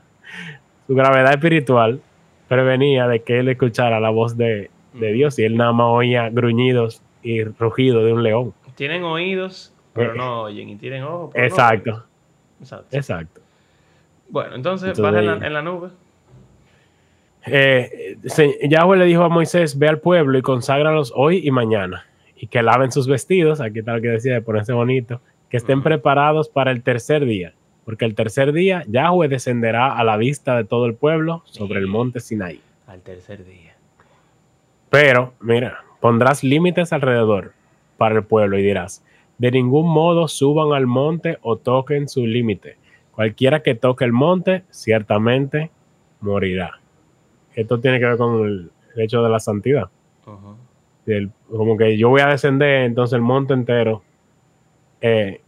su 0.87 0.95
gravedad 0.95 1.32
espiritual 1.32 2.01
prevenía 2.49 3.07
de 3.07 3.22
que 3.22 3.39
él 3.39 3.49
escuchara 3.49 4.01
la 4.01 4.11
voz 4.11 4.37
de, 4.37 4.70
de 4.95 5.12
Dios 5.12 5.39
y 5.39 5.45
él 5.45 5.57
nada 5.57 5.72
más 5.72 5.87
oía 5.89 6.30
gruñidos 6.30 7.03
y 7.22 7.45
rugidos 7.45 8.05
de 8.05 8.12
un 8.12 8.22
león. 8.22 8.55
Tienen 8.75 9.05
oídos, 9.05 9.72
pero 9.93 10.14
no 10.14 10.43
oyen. 10.43 10.68
Y 10.68 10.77
tienen 10.77 11.03
ojos, 11.05 11.31
pero 11.33 11.43
no 11.45 11.49
Exacto, 11.49 11.93
ven. 11.93 12.03
Exacto. 12.61 12.97
exacto. 12.97 13.41
Bueno, 14.29 14.55
entonces, 14.57 14.89
Entonces, 14.89 15.03
baja 15.03 15.18
en 15.20 15.27
la, 15.27 15.33
ahí- 15.35 15.47
en 15.47 15.53
la 15.53 15.62
nube. 15.62 15.89
Eh, 17.47 18.16
se- 18.25 18.59
Yahweh 18.68 18.97
le 18.97 19.05
dijo 19.05 19.22
a 19.22 19.29
Moisés, 19.29 19.79
ve 19.79 19.89
al 19.89 20.01
pueblo 20.01 20.39
y 20.39 20.43
conságralos 20.43 21.12
hoy 21.14 21.47
y 21.47 21.51
mañana, 21.51 22.07
y 22.37 22.47
que 22.47 22.62
laven 22.62 22.91
sus 22.91 23.07
vestidos, 23.07 23.61
aquí 23.61 23.81
está 23.81 23.95
lo 23.95 24.01
que 24.01 24.09
decía 24.09 24.33
de 24.35 24.41
ponerse 24.43 24.72
bonito, 24.72 25.20
que 25.51 25.59
estén 25.59 25.83
preparados 25.83 26.49
para 26.49 26.70
el 26.70 26.83
tercer 26.83 27.25
día, 27.27 27.53
porque 27.85 28.07
el 28.07 28.14
tercer 28.14 28.53
día 28.53 28.83
Yahweh 28.89 29.29
descenderá 29.29 29.95
a 29.95 30.03
la 30.05 30.16
vista 30.16 30.57
de 30.57 30.64
todo 30.64 30.87
el 30.87 30.95
pueblo 30.95 31.43
sobre 31.45 31.81
el 31.81 31.87
monte 31.87 32.20
Sinaí. 32.20 32.61
Al 32.87 33.03
tercer 33.03 33.45
día. 33.45 33.75
Pero, 34.89 35.35
mira, 35.41 35.85
pondrás 36.01 36.43
límites 36.43 36.93
alrededor 36.95 37.53
para 37.97 38.17
el 38.17 38.25
pueblo 38.25 38.59
y 38.59 38.63
dirás, 38.63 39.05
de 39.39 39.51
ningún 39.51 39.89
modo 39.89 40.29
suban 40.29 40.73
al 40.73 40.87
monte 40.87 41.39
o 41.43 41.57
toquen 41.57 42.09
su 42.09 42.27
límite. 42.27 42.77
Cualquiera 43.13 43.63
que 43.63 43.75
toque 43.75 44.05
el 44.05 44.13
monte, 44.13 44.65
ciertamente 44.71 45.71
morirá. 46.21 46.81
Esto 47.55 47.79
tiene 47.79 48.01
que 48.01 48.07
ver 48.07 48.17
con 48.17 48.45
el, 48.45 48.71
hecho 48.97 49.23
de 49.23 49.29
la 49.29 49.41
santidad. 49.41 49.89
Como 51.51 51.77
que 51.77 51.97
yo 51.99 52.09
voy 52.09 52.23
a 52.23 52.29
descender, 52.29 52.85
entonces 52.85 53.15
el 53.15 53.23
monte 53.23 53.55
entero, 53.55 54.03
eh, 55.01 55.43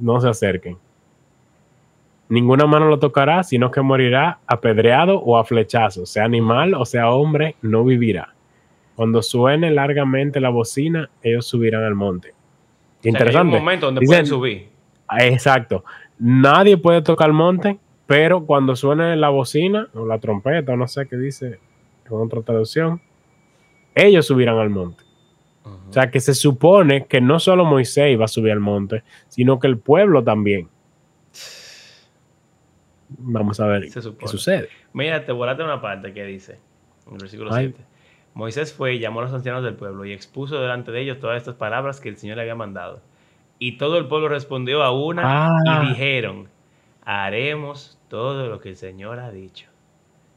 no 0.00 0.20
se 0.20 0.28
acerquen. 0.28 0.76
ninguna 2.28 2.66
mano 2.66 2.86
lo 2.88 2.98
tocará, 2.98 3.44
sino 3.44 3.70
que 3.70 3.80
morirá 3.80 4.40
apedreado 4.46 5.20
o 5.20 5.38
a 5.38 5.44
flechazos, 5.44 6.10
sea 6.10 6.24
animal 6.24 6.74
o 6.74 6.84
sea 6.84 7.10
hombre, 7.10 7.54
no 7.62 7.84
vivirá. 7.84 8.33
Cuando 8.96 9.22
suene 9.22 9.70
largamente 9.70 10.40
la 10.40 10.50
bocina, 10.50 11.10
ellos 11.22 11.46
subirán 11.46 11.82
al 11.82 11.94
monte. 11.94 12.30
O 12.30 13.02
sea, 13.02 13.10
Interesante. 13.10 13.54
Hay 13.54 13.58
un 13.58 13.64
momento 13.64 13.86
donde 13.86 14.00
Dicen- 14.00 14.08
pueden 14.08 14.26
subir. 14.26 14.68
Ah, 15.08 15.24
Exacto. 15.26 15.84
Nadie 16.18 16.76
puede 16.76 17.02
tocar 17.02 17.28
el 17.28 17.34
monte, 17.34 17.78
pero 18.06 18.46
cuando 18.46 18.76
suene 18.76 19.16
la 19.16 19.30
bocina 19.30 19.88
o 19.94 20.06
la 20.06 20.18
trompeta, 20.18 20.72
o 20.72 20.76
no 20.76 20.86
sé 20.86 21.06
qué 21.08 21.16
dice 21.16 21.58
en 22.06 22.12
otra 22.12 22.40
traducción, 22.42 23.00
ellos 23.94 24.26
subirán 24.26 24.58
al 24.58 24.70
monte. 24.70 25.02
O 25.64 25.92
sea 25.92 26.10
que 26.10 26.20
se 26.20 26.34
supone 26.34 27.06
que 27.06 27.20
no 27.20 27.38
solo 27.40 27.64
Moisés 27.64 28.12
iba 28.12 28.26
a 28.26 28.28
subir 28.28 28.52
al 28.52 28.60
monte, 28.60 29.02
sino 29.28 29.58
que 29.58 29.66
el 29.66 29.78
pueblo 29.78 30.22
también. 30.22 30.68
Vamos 33.08 33.60
a 33.60 33.66
ver 33.66 33.82
qué 33.90 34.28
sucede. 34.28 34.68
Mira, 34.92 35.24
te 35.24 35.32
volaste 35.32 35.62
una 35.62 35.80
parte 35.80 36.12
que 36.12 36.24
dice, 36.24 36.58
en 37.06 37.12
el 37.14 37.18
versículo 37.18 37.52
Ay. 37.54 37.68
7. 37.76 37.84
Moisés 38.34 38.72
fue 38.74 38.94
y 38.94 38.98
llamó 38.98 39.20
a 39.20 39.24
los 39.24 39.32
ancianos 39.32 39.62
del 39.62 39.74
pueblo 39.74 40.04
y 40.04 40.12
expuso 40.12 40.60
delante 40.60 40.90
de 40.92 41.00
ellos 41.00 41.20
todas 41.20 41.36
estas 41.38 41.54
palabras 41.54 42.00
que 42.00 42.08
el 42.08 42.16
Señor 42.16 42.36
le 42.36 42.42
había 42.42 42.54
mandado. 42.56 43.00
Y 43.60 43.78
todo 43.78 43.96
el 43.98 44.06
pueblo 44.06 44.28
respondió 44.28 44.82
a 44.82 44.90
una 44.90 45.22
Ah. 45.56 45.82
y 45.84 45.88
dijeron, 45.90 46.48
haremos 47.04 47.98
todo 48.08 48.48
lo 48.48 48.60
que 48.60 48.70
el 48.70 48.76
Señor 48.76 49.20
ha 49.20 49.30
dicho. 49.30 49.68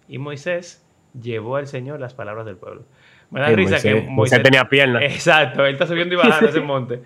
Y 0.08 0.18
Moisés 0.20 0.86
llevó 1.20 1.56
al 1.56 1.68
Señor 1.68 2.00
las 2.00 2.14
palabras 2.14 2.46
del 2.46 2.58
pueblo. 2.58 2.84
Me 3.32 3.42
da 3.42 3.48
Sí, 3.50 3.56
risa 3.56 3.72
Moisés, 3.72 3.84
que 3.84 3.94
Moisés 3.96 4.12
Moisés... 4.12 4.44
tenía 4.44 4.66
piernas. 4.70 5.02
Exacto, 5.04 5.66
él 5.66 5.74
está 5.74 5.88
subiendo 5.88 6.14
y 6.14 6.18
bajando 6.18 6.50
ese 6.50 6.62
monte. 6.62 7.02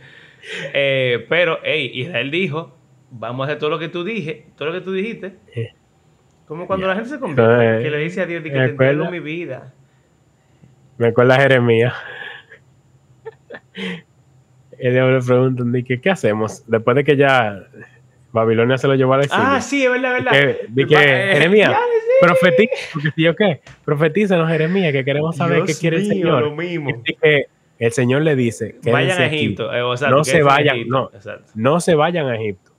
Eh, 0.74 1.26
pero, 1.30 1.60
hey, 1.64 1.90
Israel 1.94 2.30
dijo, 2.32 2.76
vamos 3.12 3.46
a 3.46 3.50
hacer 3.50 3.60
todo 3.60 3.70
lo 3.70 3.80
que 3.80 3.90
tú 3.90 4.04
dije, 4.04 4.48
todo 4.58 4.68
lo 4.68 4.74
que 4.74 4.82
tú 4.82 4.92
dijiste. 4.92 5.36
Como 6.48 6.68
cuando 6.68 6.86
Ya. 6.86 6.90
la 6.90 6.96
gente 6.96 7.10
se 7.12 7.20
convierte, 7.20 7.80
Eh, 7.80 7.84
que 7.84 7.90
le 7.92 7.98
dice 8.00 8.22
a 8.22 8.26
Dios, 8.26 8.44
que 8.44 8.50
te 8.50 8.58
entrego 8.66 9.10
mi 9.10 9.20
vida. 9.20 9.74
Me 10.98 11.08
acuerda 11.08 11.36
Jeremías. 11.38 11.94
Ellos 14.80 15.12
le 15.12 15.22
preguntan, 15.26 15.84
que, 15.84 16.02
¿qué 16.02 16.10
hacemos? 16.10 16.64
Después 16.68 16.96
de 16.96 17.04
que 17.04 17.16
ya 17.16 17.64
Babilonia 18.32 18.78
se 18.78 18.88
lo 18.88 18.96
llevó 18.96 19.14
al 19.14 19.24
exilio. 19.24 19.46
Ah, 19.48 19.62
sí, 19.62 19.84
es 19.86 19.92
verdad, 19.92 20.18
es 20.18 20.24
verdad. 20.24 20.32
que, 20.32 20.66
di 20.70 20.86
que, 20.88 20.96
Va- 20.96 21.04
eh, 21.04 21.34
Jeremías, 21.34 21.70
ya, 21.72 21.80
profetiza, 22.28 22.74
porque 22.94 23.12
si 23.16 23.22
yo 23.24 23.36
qué, 23.36 23.62
profetízanos, 23.86 24.50
Jeremías, 24.50 24.92
que 24.92 25.04
queremos 25.06 25.36
saber 25.36 25.64
Dios 25.64 25.68
qué 25.68 25.82
quiere 25.82 25.98
el 25.98 26.04
mío, 26.04 26.12
Señor. 26.14 26.42
lo 26.44 26.52
mismo. 26.56 26.90
Y 27.06 27.14
que 27.16 27.46
el 27.78 27.92
Señor 27.92 28.22
le 28.24 28.36
dice, 28.36 28.76
Vayan 28.84 29.22
a. 29.22 29.26
Egipto. 29.28 29.74
eh, 29.74 29.82
o 29.82 29.96
sea, 29.98 30.10
No 30.10 30.24
se 30.24 30.42
vayan, 30.42 30.76
Egipto. 30.78 30.94
no. 30.94 31.12
Exacto. 31.14 31.52
No 31.56 31.80
se 31.80 31.96
vayan 31.96 32.28
a 32.28 32.36
Egipto. 32.36 32.72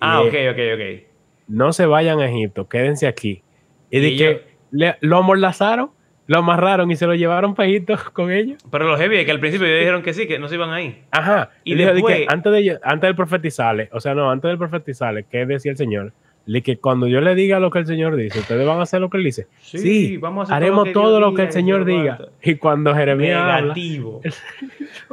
Ah, 0.00 0.20
ok, 0.22 0.34
ok, 0.52 0.58
ok. 0.74 1.02
No 1.48 1.72
se 1.72 1.86
vayan 1.86 2.20
a 2.20 2.26
Egipto, 2.28 2.68
quédense 2.68 3.06
aquí. 3.06 3.42
Y, 3.90 3.98
Y 3.98 4.00
de 4.00 4.16
que 4.16 4.42
le- 4.70 4.96
lo 5.00 5.16
amordazaron, 5.18 5.90
lo 6.30 6.38
amarraron 6.38 6.88
y 6.92 6.94
se 6.94 7.08
lo 7.08 7.14
llevaron 7.16 7.56
Egipto 7.58 7.98
con 8.12 8.30
ellos. 8.30 8.62
Pero 8.70 8.86
lo 8.86 8.96
heavy 8.96 9.16
es 9.16 9.24
que 9.24 9.32
al 9.32 9.40
principio 9.40 9.66
ellos 9.66 9.80
dijeron 9.80 10.02
que 10.02 10.14
sí, 10.14 10.28
que 10.28 10.38
no 10.38 10.46
se 10.46 10.54
iban 10.54 10.70
ahí. 10.70 11.02
Ajá. 11.10 11.50
Y 11.64 11.72
Y, 11.72 11.74
dijo, 11.74 11.92
di 11.92 12.02
que 12.04 12.08
después- 12.12 12.28
antes, 12.32 12.52
de, 12.52 12.78
antes 12.84 13.08
del 13.08 13.16
profetizarle, 13.16 13.88
o 13.90 13.98
sea, 13.98 14.14
no, 14.14 14.30
antes 14.30 14.48
del 14.48 14.56
profetizarle, 14.56 15.24
¿qué 15.28 15.44
decía 15.44 15.72
el 15.72 15.76
Señor? 15.76 16.12
De 16.46 16.62
que 16.62 16.78
cuando 16.78 17.08
yo 17.08 17.20
le 17.20 17.34
diga 17.34 17.58
lo 17.58 17.72
que 17.72 17.80
el 17.80 17.86
Señor 17.86 18.14
dice, 18.14 18.38
ustedes 18.38 18.64
van 18.64 18.78
a 18.78 18.82
hacer 18.82 19.00
lo 19.00 19.10
que 19.10 19.16
él 19.16 19.24
dice. 19.24 19.48
Sí, 19.60 19.78
Sí, 19.78 20.16
vamos 20.18 20.48
a 20.48 20.54
hacer 20.54 20.62
haremos 20.68 20.92
todo 20.92 20.92
lo 20.92 20.92
que 20.92 20.92
todo 20.92 21.10
Dios 21.10 21.20
lo 21.20 21.34
que 21.34 21.42
diga 21.42 21.46
el 21.48 21.52
Señor 21.52 21.84
diga. 21.84 22.18
Y 22.44 22.54
cuando 22.54 22.94
Jeremías 22.94 23.40
habla, 23.40 23.60
Negativo. 23.62 24.20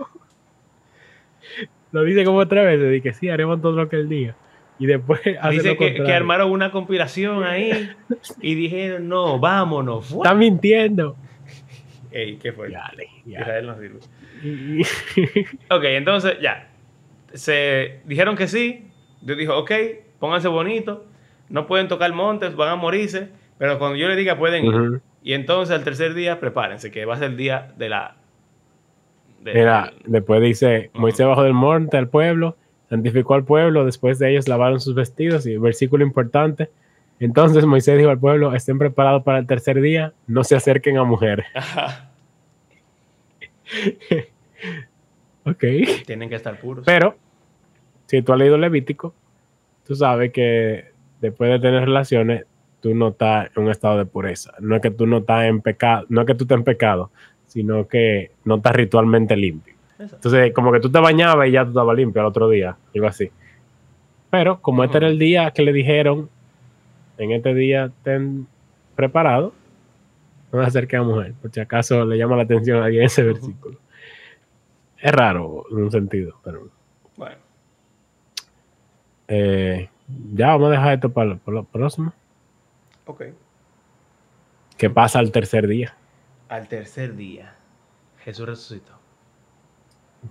lo 1.91 2.03
dice 2.03 2.25
como 2.25 2.47
tres 2.47 2.65
veces, 2.65 2.89
de 2.91 3.01
que 3.01 3.13
sí, 3.13 3.29
haremos 3.29 3.61
todo 3.61 3.73
lo 3.73 3.89
que 3.89 3.95
él 3.95 4.09
diga. 4.09 4.35
Y 4.79 4.85
después 4.85 5.21
Dice 5.51 5.75
que, 5.77 6.01
armaron 6.13 6.51
una 6.51 6.71
conspiración 6.71 7.43
ahí 7.43 7.89
y 8.41 8.55
dijeron, 8.55 9.07
no, 9.09 9.39
vámonos. 9.39 10.07
¡Fua! 10.07 10.23
Está 10.25 10.35
mintiendo. 10.35 11.15
Ey, 12.11 12.37
¿qué 12.37 12.51
fue? 12.53 12.69
Dale, 12.69 13.07
ya. 13.25 13.41
Israel 13.41 13.67
no 13.67 13.77
sirve. 13.79 13.99
Y- 14.43 14.81
Ok, 15.73 15.83
entonces 15.83 16.37
ya. 16.41 16.69
Se 17.33 17.99
dijeron 18.05 18.35
que 18.35 18.47
sí. 18.47 18.87
Dios 19.21 19.37
dijo, 19.37 19.57
ok, 19.57 19.71
pónganse 20.19 20.47
bonitos. 20.47 20.99
No 21.49 21.65
pueden 21.67 21.87
tocar 21.87 22.11
montes, 22.13 22.55
van 22.55 22.69
a 22.69 22.75
morirse. 22.75 23.29
Pero 23.57 23.79
cuando 23.79 23.97
yo 23.97 24.07
les 24.07 24.17
diga, 24.17 24.37
pueden 24.37 24.65
ir. 24.65 25.01
Y 25.23 25.33
entonces 25.33 25.75
al 25.75 25.83
tercer 25.83 26.13
día, 26.13 26.39
prepárense, 26.39 26.91
que 26.91 27.03
va 27.05 27.15
a 27.15 27.17
ser 27.17 27.31
el 27.31 27.37
día 27.37 27.73
de 27.77 27.89
la. 27.89 28.15
de- 29.41 29.53
Mira, 29.53 29.91
después 30.05 30.41
dice, 30.41 30.91
Moisés 30.93 31.25
bajó 31.25 31.43
del 31.43 31.53
monte 31.53 31.97
al 31.97 32.07
pueblo, 32.07 32.55
santificó 32.89 33.33
al 33.33 33.43
pueblo, 33.43 33.85
después 33.85 34.19
de 34.19 34.31
ellos 34.31 34.47
lavaron 34.47 34.79
sus 34.79 34.95
vestidos, 34.95 35.45
y 35.45 35.57
versículo 35.57 36.05
importante, 36.05 36.69
entonces 37.19 37.65
Moisés 37.65 37.97
dijo 37.97 38.09
al 38.09 38.19
pueblo, 38.19 38.53
estén 38.53 38.77
preparados 38.77 39.23
para 39.23 39.39
el 39.39 39.47
tercer 39.47 39.81
día, 39.81 40.13
no 40.27 40.43
se 40.43 40.55
acerquen 40.55 40.97
a 40.97 41.03
mujeres. 41.03 41.47
Ok. 45.43 45.63
Tienen 46.05 46.27
que 46.27 46.35
estar 46.35 46.59
puros. 46.59 46.85
Pero, 46.85 47.15
si 48.05 48.21
tú 48.21 48.33
has 48.33 48.39
leído 48.39 48.57
Levítico, 48.57 49.13
tú 49.85 49.95
sabes 49.95 50.33
que 50.33 50.91
después 51.21 51.49
de 51.49 51.59
tener 51.59 51.85
relaciones, 51.85 52.43
tú 52.81 52.93
no 52.93 53.09
estás 53.09 53.49
en 53.55 53.63
un 53.63 53.71
estado 53.71 53.97
de 53.97 54.05
pureza. 54.05 54.53
No 54.59 54.75
es 54.75 54.81
que 54.81 54.91
tú 54.91 55.07
no 55.07 55.19
estás 55.19 55.45
en 55.45 55.61
pecado, 55.61 56.05
no 56.09 56.21
es 56.21 56.27
que 56.27 56.35
tú 56.35 56.43
estés 56.43 56.57
en 56.57 56.63
pecado, 56.65 57.11
sino 57.45 57.87
que 57.87 58.31
no 58.43 58.55
estás 58.55 58.75
ritualmente 58.75 59.37
limpio. 59.37 59.76
Entonces, 59.99 60.53
como 60.53 60.71
que 60.71 60.79
tú 60.79 60.91
te 60.91 60.99
bañabas 60.99 61.47
y 61.47 61.51
ya 61.51 61.63
tú 61.63 61.69
estabas 61.69 61.95
limpio 61.97 62.21
al 62.21 62.27
otro 62.27 62.49
día, 62.49 62.77
algo 62.93 63.07
así. 63.07 63.31
Pero 64.29 64.61
como 64.61 64.83
este 64.83 64.97
era 64.97 65.07
el 65.07 65.17
día 65.17 65.51
que 65.51 65.63
le 65.63 65.73
dijeron, 65.73 66.29
en 67.17 67.31
este 67.31 67.53
día 67.53 67.85
estén 67.85 68.47
preparados, 68.95 69.53
no 70.51 70.61
se 70.61 70.67
acerquen 70.67 70.99
a 70.99 71.03
mujer, 71.03 71.33
por 71.41 71.51
si 71.51 71.59
acaso 71.59 72.05
le 72.05 72.17
llama 72.17 72.35
la 72.35 72.43
atención 72.43 72.81
a 72.81 72.85
alguien 72.85 73.03
ese 73.03 73.23
versículo. 73.23 73.79
Es 74.97 75.11
raro 75.11 75.65
en 75.71 75.77
un 75.77 75.91
sentido, 75.91 76.39
pero 76.43 76.69
Bueno, 77.15 77.37
eh, 79.27 79.89
ya 80.33 80.47
vamos 80.47 80.69
a 80.69 80.71
dejar 80.71 80.93
esto 80.93 81.09
para 81.11 81.29
lo, 81.31 81.37
para 81.39 81.55
lo 81.55 81.63
próximo. 81.63 82.13
ok. 83.05 83.23
¿Qué 84.77 84.89
pasa 84.91 85.17
al 85.19 85.31
tercer 85.31 85.67
día? 85.67 85.95
Al 86.49 86.67
tercer 86.67 87.15
día, 87.15 87.55
Jesús 88.19 88.47
resucitó. 88.47 88.96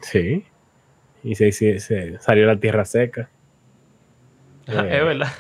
Sí. 0.03 0.45
Y 1.23 1.35
se, 1.35 1.51
se- 1.53 1.81
se 1.81 2.19
salió 2.21 2.47
la 2.47 2.59
tierra 2.59 2.85
seca. 2.85 3.29
Eh. 4.67 4.73
Es 4.99 5.05
verdad. 5.05 5.33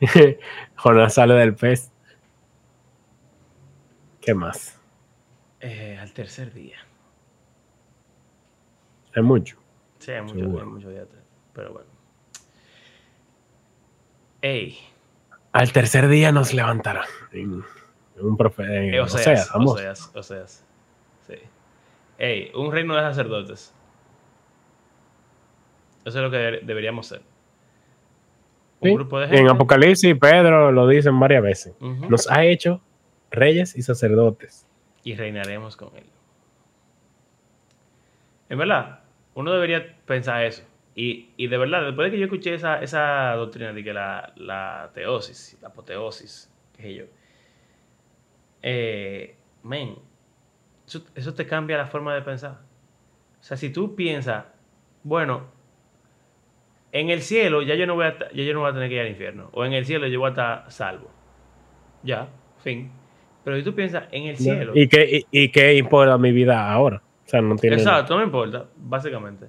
Jonás 0.76 1.14
sale 1.14 1.34
del 1.34 1.54
pez. 1.54 1.90
¿Qué 4.20 4.34
más? 4.34 4.78
Eh, 5.60 5.98
al 6.00 6.12
tercer 6.12 6.52
día. 6.52 6.76
Hay 9.14 9.22
mucho. 9.22 9.56
Sí, 9.98 10.12
hay 10.12 10.22
mucho, 10.22 10.60
hay 10.60 10.66
mucho 10.66 10.88
día 10.90 11.04
Pero 11.52 11.72
bueno. 11.72 11.88
Ey, 14.42 14.78
Al 15.52 15.72
tercer 15.72 16.08
día 16.08 16.32
nos 16.32 16.54
levantará. 16.54 17.04
En, 17.32 17.62
en 18.16 18.24
un 18.26 18.36
profeta. 18.36 18.72
eh, 18.72 19.00
Oseas. 19.00 19.50
Oseas, 19.54 20.10
Oseas. 20.14 20.64
Sí. 21.26 21.34
Ey, 22.18 22.50
un 22.54 22.72
reino 22.72 22.94
de 22.94 23.02
sacerdotes. 23.02 23.74
Eso 26.04 26.18
es 26.18 26.22
lo 26.24 26.30
que 26.30 26.36
debe- 26.38 26.60
deberíamos 26.62 27.06
ser. 27.06 27.20
Un 28.80 28.88
Sí. 28.88 28.94
grupo 28.94 29.18
de 29.20 29.26
gente. 29.28 29.42
En 29.42 29.48
Apocalipsis, 29.50 30.16
Pedro 30.18 30.72
lo 30.72 30.88
dicen 30.88 31.18
varias 31.20 31.42
veces. 31.42 31.74
Ujú. 31.80 32.08
Nos 32.08 32.30
ha 32.30 32.44
hecho 32.44 32.80
reyes 33.30 33.76
y 33.76 33.82
sacerdotes. 33.82 34.66
y 35.02 35.14
reinaremos 35.14 35.76
con 35.76 35.96
él. 35.96 36.04
En 38.50 38.58
verdad, 38.58 39.00
uno 39.34 39.52
debería 39.52 39.96
pensar 40.04 40.44
eso. 40.44 40.62
Y, 40.94 41.30
y 41.36 41.46
de 41.46 41.56
verdad, 41.56 41.84
después 41.86 42.06
de 42.06 42.10
que 42.10 42.18
yo 42.18 42.24
escuché 42.26 42.52
esa, 42.54 42.82
esa 42.82 43.32
doctrina 43.36 43.72
de 43.72 43.82
que 43.84 43.92
la, 43.94 44.32
la 44.36 44.90
teosis, 44.92 45.56
la 45.62 45.68
apoteosis, 45.68 46.50
qué 46.76 46.82
sé 46.82 46.94
yo, 46.94 47.04
eh, 48.62 49.36
men, 49.62 49.94
eso, 50.86 51.02
eso 51.14 51.32
te 51.34 51.46
cambia 51.46 51.78
la 51.78 51.86
forma 51.86 52.14
de 52.14 52.22
pensar. 52.22 52.58
O 53.40 53.42
sea, 53.42 53.56
si 53.56 53.70
tú 53.70 53.94
piensas, 53.94 54.44
bueno, 55.02 55.44
en 56.92 57.10
el 57.10 57.22
cielo 57.22 57.62
ya 57.62 57.74
yo 57.74 57.86
no 57.86 57.94
voy 57.94 58.06
a, 58.06 58.18
ya 58.18 58.42
yo 58.44 58.52
no 58.54 58.60
voy 58.60 58.70
a 58.70 58.72
tener 58.74 58.88
que 58.88 58.94
ir 58.96 59.00
al 59.02 59.08
infierno, 59.08 59.48
o 59.52 59.64
en 59.64 59.72
el 59.72 59.84
cielo 59.86 60.06
yo 60.06 60.18
voy 60.20 60.28
a 60.28 60.30
estar 60.30 60.64
salvo. 60.70 61.10
Ya, 62.02 62.28
fin. 62.62 62.90
Pero 63.44 63.56
si 63.56 63.62
tú 63.62 63.74
piensas 63.74 64.04
en 64.12 64.24
el 64.24 64.36
cielo, 64.36 64.72
¿Y 64.74 64.88
qué, 64.88 65.24
y, 65.30 65.44
y 65.44 65.48
qué 65.50 65.74
importa 65.74 66.16
mi 66.18 66.32
vida 66.32 66.70
ahora? 66.70 67.02
O 67.26 67.28
sea, 67.28 67.40
no 67.40 67.56
tiene. 67.56 67.76
Exacto, 67.76 68.14
no 68.14 68.18
me 68.20 68.24
importa, 68.26 68.64
básicamente. 68.76 69.46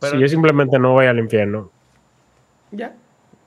Pero 0.00 0.12
si 0.14 0.20
yo 0.20 0.28
simplemente 0.28 0.78
no 0.78 0.92
voy 0.92 1.06
al 1.06 1.18
infierno. 1.18 1.70
ya. 2.70 2.94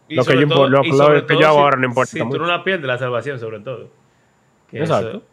Y 0.07 0.15
Lo 0.15 0.25
que 0.25 0.37
yo 0.41 0.47
todo- 0.49 0.67
lo- 0.67 0.83
y 0.83 0.91
lo 0.91 1.25
que 1.25 1.37
yo 1.37 1.47
hago 1.47 1.55
si- 1.57 1.61
ahora 1.63 1.77
no 1.77 1.85
importa 1.87 2.11
Si 2.11 2.19
tú 2.19 2.37
no 2.37 2.45
la 2.45 2.65
pierdes, 2.65 2.85
la 2.85 2.97
salvación, 2.97 3.39
sobre 3.39 3.61
todo. 3.61 3.89
Que 4.69 4.79
Exacto. 4.79 5.09
eso, 5.09 5.23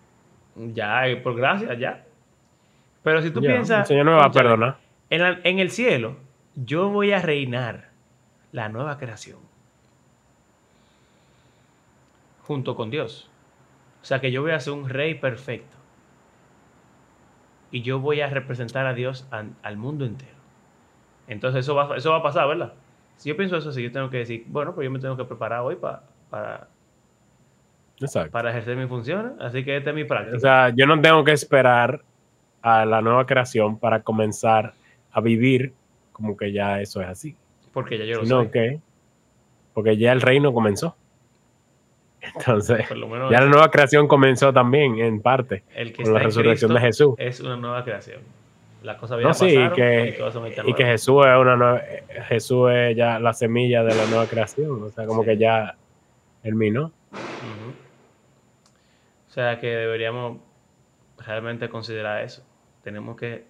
ya, 0.73 1.09
y 1.09 1.17
por 1.17 1.35
gracia, 1.35 1.75
ya. 1.75 2.05
Pero 3.03 3.21
si 3.21 3.31
tú 3.33 3.41
Ya, 3.41 3.51
piensas. 3.51 3.81
el 3.81 3.87
Señor 3.87 4.05
no 4.07 4.13
me 4.13 4.19
va 4.19 4.27
a 4.27 4.31
perdonar. 4.31 4.77
En, 5.11 5.23
la- 5.23 5.41
en 5.43 5.59
el 5.59 5.71
cielo, 5.71 6.17
yo 6.55 6.91
voy 6.91 7.11
a 7.11 7.21
reinar 7.21 7.88
la 8.53 8.68
nueva 8.68 8.99
creación. 8.99 9.38
junto 12.42 12.74
con 12.76 12.88
Dios. 12.90 13.28
O 14.01 14.07
sea 14.07 14.22
que 14.22 14.32
yo 14.32 14.40
voy 14.40 14.53
a 14.53 14.61
ser 14.61 14.72
un 14.72 14.88
rey 14.88 15.14
perfecto. 15.16 15.76
Y 17.70 17.82
yo 17.82 18.01
voy 18.01 18.22
a 18.22 18.30
representar 18.30 18.86
a 18.86 18.94
Dios 18.94 19.26
an- 19.30 19.55
al 19.62 19.76
mundo 19.76 20.07
entero. 20.07 20.32
Entonces 21.26 21.61
eso 21.66 21.74
va, 21.74 21.94
eso 21.94 22.11
va 22.11 22.16
a 22.16 22.22
pasar, 22.22 22.49
¿verdad? 22.49 22.72
Si 23.18 23.28
yo 23.28 23.36
pienso 23.36 23.59
eso, 23.59 23.70
sí, 23.70 23.82
yo 23.82 23.92
tengo 23.92 24.09
que 24.09 24.16
decir, 24.18 24.44
bueno, 24.49 24.74
pues 24.74 24.86
yo 24.86 24.90
me 24.90 24.99
tengo 24.99 25.14
que 25.14 25.24
preparar 25.26 25.61
hoy 25.61 25.76
pa- 25.76 26.03
para, 26.30 26.68
Exacto. 28.01 28.30
para 28.30 28.49
ejercer 28.49 28.78
mis 28.78 28.88
funciones. 28.88 29.32
Así 29.40 29.62
que 29.62 29.76
esta 29.76 29.90
es 29.90 29.96
mi 29.96 30.05
práctica. 30.05 30.38
O 30.38 30.40
sea, 30.40 30.70
yo 30.70 30.86
no 30.86 30.99
tengo 31.03 31.22
que 31.24 31.32
esperar 31.32 32.01
a 32.62 32.86
la 32.86 33.03
nueva 33.03 33.26
creación 33.26 33.78
para 33.78 34.01
comenzar 34.03 34.72
a 35.12 35.20
vivir 35.20 35.74
como 36.12 36.34
que 36.34 36.51
ya 36.51 36.80
eso 36.80 37.03
es 37.03 37.09
así. 37.09 37.36
Porque 37.73 37.99
ya 37.99 38.05
yo 38.05 38.23
lo 38.23 38.45
sé. 38.45 38.51
que, 38.51 38.81
porque 39.75 39.97
ya 39.97 40.12
el 40.12 40.21
reino 40.21 40.53
comenzó. 40.53 40.97
Entonces, 42.21 42.87
Por 42.89 42.97
lo 42.97 43.09
menos 43.09 43.31
ya 43.31 43.41
la 43.41 43.47
nueva 43.47 43.71
creación 43.71 44.09
comenzó 44.09 44.53
también, 44.53 44.99
en 44.99 45.21
parte, 45.21 45.62
el 45.75 45.93
que 45.93 46.03
con 46.03 46.14
la 46.14 46.19
resurrección 46.21 46.75
de 46.75 46.81
Jesús. 46.81 47.14
es 47.19 47.41
una 47.41 47.57
nueva 47.57 47.85
creación. 47.85 48.21
Las 48.83 48.97
cosas 48.97 49.21
No, 49.21 49.35
sí, 49.35 49.47
y 49.47 49.55
pasaron 49.57 49.75
que, 49.77 50.09
y 50.14 50.19
todas 50.19 50.35
son 50.35 50.47
hechas 50.47 50.64
y 50.69 50.73
que. 50.73 50.85
Jesús 50.85 51.27
es 51.27 51.37
una 51.37 51.57
nueva, 51.57 51.83
Jesús 52.29 52.71
es 52.73 52.97
ya 52.97 53.19
la 53.19 53.33
semilla 53.33 53.83
de 53.83 53.95
la 53.95 54.07
nueva 54.07 54.27
creación. 54.27 54.83
O 54.83 54.89
sea, 54.91 55.05
como 55.07 55.23
Sí. 55.23 55.29
que 55.31 55.37
ya 55.39 55.77
terminó. 56.43 56.93
Ujú. 57.12 57.73
O 59.29 59.31
sea 59.31 59.59
que 59.59 59.66
deberíamos 59.69 60.39
realmente 61.25 61.69
considerar 61.69 62.23
eso. 62.25 62.45
Tenemos 62.85 63.16
que 63.16 63.45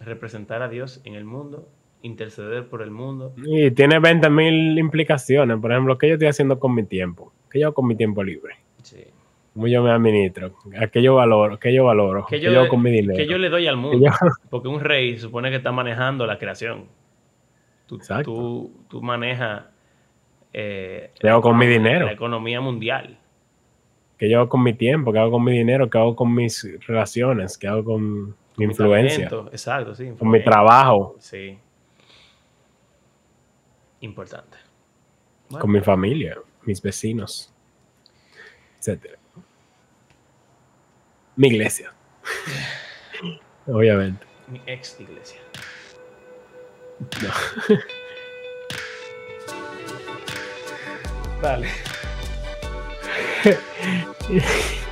representar 0.00 0.62
a 0.62 0.68
Dios 0.68 1.00
en 1.04 1.14
el 1.14 1.24
mundo, 1.24 1.68
interceder 2.04 2.68
por 2.68 2.82
el 2.82 2.90
mundo. 2.90 3.32
Y 3.44 3.70
tiene 3.72 3.98
20.000 3.98 4.78
implicaciones. 4.78 5.58
Por 5.60 5.72
ejemplo, 5.72 5.98
¿qué 5.98 6.08
yo 6.08 6.14
estoy 6.14 6.28
haciendo 6.28 6.58
con 6.60 6.74
mi 6.74 6.84
tiempo? 6.84 7.32
¿Qué 7.50 7.60
yo 7.60 7.66
hago 7.68 7.74
con 7.74 7.86
mi 7.86 7.96
tiempo 7.96 8.22
libre? 8.22 8.54
Sí. 8.82 9.04
¿Cómo 9.54 9.66
yo 9.68 9.82
me 9.82 9.90
administro? 9.90 10.52
¿A 10.80 10.88
qué 10.88 11.00
yo 11.02 11.14
valoro? 11.14 11.58
¿Qué 11.58 11.72
yo 11.72 11.84
valoro? 11.84 12.26
¿Qué 12.28 12.38
yo, 12.40 12.46
yo, 12.46 12.50
le- 12.50 12.58
hago 12.58 12.68
con 12.68 12.82
mi 12.82 12.90
dinero? 12.90 13.16
que 13.16 13.26
yo 13.26 13.38
le 13.38 13.48
doy 13.48 13.66
al 13.66 13.76
¿Qué 13.76 13.80
mundo. 13.80 14.06
yo- 14.06 14.28
Porque 14.50 14.68
un 14.68 14.80
rey 14.80 15.16
supone 15.18 15.50
que 15.50 15.56
está 15.56 15.72
manejando 15.72 16.26
la 16.26 16.38
creación. 16.38 16.86
Tú, 17.86 17.96
Exacto. 17.96 18.24
tú, 18.32 18.72
tú 18.88 19.02
manejas 19.02 19.64
eh, 20.52 21.10
¿Qué 21.18 21.28
hago 21.28 21.40
con 21.42 21.56
mi 21.58 21.66
dinero? 21.66 22.06
la 22.06 22.12
economía 22.12 22.60
mundial. 22.60 23.18
¿Qué 24.18 24.28
yo 24.30 24.40
hago 24.40 24.48
con 24.48 24.62
mi 24.62 24.72
tiempo? 24.74 25.12
¿Qué 25.12 25.18
hago 25.18 25.32
con 25.32 25.44
mi 25.44 25.52
dinero? 25.52 25.88
¿Qué 25.90 25.98
hago 25.98 26.14
con 26.16 26.34
mis 26.34 26.66
relaciones? 26.86 27.56
¿Qué 27.58 27.66
hago 27.66 27.84
con 27.84 28.24
mi 28.56 28.64
influencia? 28.64 29.28
Exacto, 29.50 29.94
sí. 29.94 30.10
Con 30.18 30.30
mi 30.30 30.42
trabajo, 30.42 31.16
Sí. 31.18 31.58
Importante. 34.04 34.58
Bueno, 35.48 35.62
con 35.62 35.72
mi 35.72 35.80
familia, 35.80 36.36
mis 36.64 36.82
vecinos, 36.82 37.50
etcétera. 38.78 39.18
Mi 41.36 41.48
iglesia. 41.48 41.94
Obviamente. 43.66 44.26
mi 44.48 44.60
ex 44.66 45.00
iglesia. 45.00 45.40
No. 47.22 47.32
Dale. 51.40 51.68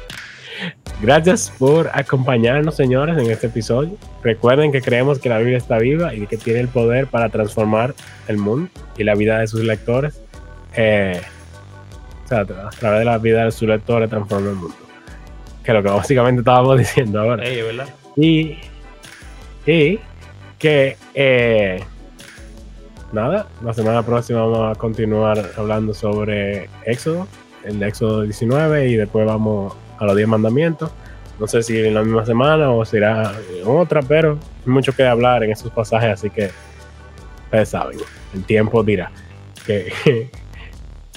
Gracias 1.02 1.52
por 1.58 1.90
acompañarnos, 1.92 2.76
señores, 2.76 3.18
en 3.18 3.28
este 3.28 3.48
episodio. 3.48 3.96
Recuerden 4.22 4.70
que 4.70 4.80
creemos 4.80 5.18
que 5.18 5.28
la 5.28 5.38
Biblia 5.38 5.58
está 5.58 5.78
viva 5.78 6.14
y 6.14 6.28
que 6.28 6.36
tiene 6.36 6.60
el 6.60 6.68
poder 6.68 7.08
para 7.08 7.28
transformar 7.28 7.92
el 8.28 8.38
mundo 8.38 8.70
y 8.96 9.02
la 9.02 9.16
vida 9.16 9.40
de 9.40 9.48
sus 9.48 9.64
lectores. 9.64 10.20
Eh, 10.76 11.20
o 12.24 12.28
sea, 12.28 12.42
a 12.42 12.44
través 12.46 13.00
de 13.00 13.04
la 13.04 13.18
vida 13.18 13.44
de 13.44 13.50
sus 13.50 13.66
lectores 13.66 14.08
transforma 14.08 14.50
el 14.50 14.54
mundo. 14.54 14.76
Que 15.64 15.72
es 15.72 15.74
lo 15.74 15.82
que 15.82 15.88
básicamente 15.88 16.38
estábamos 16.42 16.78
diciendo 16.78 17.20
ahora. 17.20 17.44
Ey, 17.44 17.62
¿verdad? 17.62 17.88
Y, 18.14 18.58
y 19.66 19.98
que, 20.56 20.96
eh, 21.14 21.82
nada, 23.10 23.48
la 23.60 23.74
semana 23.74 24.04
próxima 24.04 24.46
vamos 24.46 24.76
a 24.76 24.78
continuar 24.78 25.50
hablando 25.56 25.94
sobre 25.94 26.70
Éxodo, 26.86 27.26
el 27.64 27.82
Éxodo 27.82 28.22
19, 28.22 28.88
y 28.88 28.94
después 28.94 29.26
vamos 29.26 29.74
a 30.02 30.06
los 30.06 30.16
10 30.16 30.28
mandamientos. 30.28 30.90
No 31.38 31.46
sé 31.46 31.62
si 31.62 31.78
en 31.78 31.94
la 31.94 32.02
misma 32.02 32.24
semana 32.26 32.70
o 32.70 32.84
será 32.84 33.32
en 33.54 33.66
otra, 33.66 34.02
pero 34.02 34.38
hay 34.66 34.70
mucho 34.72 34.92
que 34.94 35.04
hablar 35.06 35.42
en 35.44 35.50
esos 35.52 35.70
pasajes, 35.72 36.10
así 36.10 36.30
que 36.30 36.50
ustedes 37.44 37.68
saben, 37.70 37.98
el 38.34 38.44
tiempo 38.44 38.82
dirá 38.84 39.10
que 39.66 39.92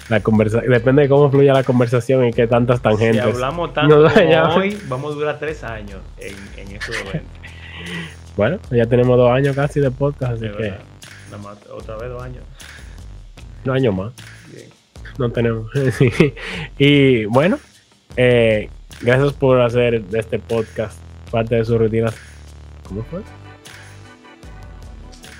la 0.09 0.19
conversa 0.21 0.61
depende 0.61 1.03
de 1.03 1.09
cómo 1.09 1.29
fluya 1.29 1.53
la 1.53 1.63
conversación 1.63 2.25
y 2.27 2.33
qué 2.33 2.47
tantas 2.47 2.77
Si 2.77 2.83
tangentes. 2.83 3.23
hablamos 3.23 3.73
tanto 3.73 3.99
No, 3.99 4.09
como 4.13 4.29
ya. 4.29 4.49
hoy, 4.49 4.77
vamos 4.87 5.13
a 5.13 5.15
durar 5.15 5.39
tres 5.39 5.63
años 5.63 5.99
en, 6.17 6.35
en 6.59 6.75
estos 6.75 6.95
eventos. 7.01 7.31
Bueno, 8.37 8.59
ya 8.69 8.85
tenemos 8.85 9.15
dos 9.17 9.31
años 9.31 9.55
casi 9.55 9.79
de 9.79 9.91
podcast, 9.91 10.33
así 10.33 10.41
De 10.47 10.51
que. 10.51 10.69
Nada 11.31 11.37
más, 11.41 11.57
otra 11.71 11.95
vez 11.97 12.09
dos 12.09 12.21
años. 12.21 12.43
un 13.65 13.71
año 13.71 13.91
más. 13.93 14.11
Bien. 14.51 14.69
no 15.17 15.29
tenemos. 15.31 15.69
Y 16.77 17.25
bueno, 17.25 17.57
eh, 18.17 18.69
gracias 19.05 19.33
por 19.33 19.61
hacer 19.61 20.03
de 20.03 20.19
este 20.19 20.39
podcast 20.39 20.97
parte 21.31 21.55
de 21.55 21.65
sus 21.65 21.77
rutinas. 21.77 22.15
¿Cómo 22.87 23.03
fue? 23.03 23.21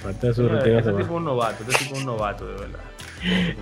Parte 0.04 0.28
de 0.28 0.34
sus 0.34 0.46
Señores, 0.46 0.64
rutinas. 0.64 0.86
Este 0.86 0.92
tipo 0.92 1.04
es 1.04 1.18
un 1.18 1.26
novato, 1.26 1.64
este 1.64 1.84
tipo 1.84 1.96
es 1.96 2.00
un 2.00 2.06
novato, 2.06 2.46
de 2.46 2.54
verdad. 2.54 2.80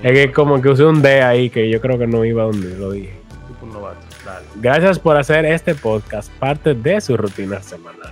Es 0.03 0.11
que 0.11 0.31
como 0.31 0.61
que 0.61 0.69
usé 0.69 0.83
un 0.83 1.01
D 1.01 1.21
ahí 1.21 1.49
que 1.49 1.69
yo 1.69 1.79
creo 1.79 1.97
que 1.97 2.07
no 2.07 2.25
iba 2.25 2.43
donde 2.43 2.77
lo 2.77 2.91
dije. 2.91 3.13
Este 3.29 3.47
tipo 3.47 3.65
un 3.65 3.73
novato. 3.73 3.99
Dale. 4.25 4.45
Gracias 4.55 4.99
por 4.99 5.15
hacer 5.17 5.45
este 5.45 5.73
podcast 5.75 6.31
parte 6.33 6.73
de 6.73 6.99
su 7.01 7.15
rutina 7.15 7.61
semanal. 7.61 8.11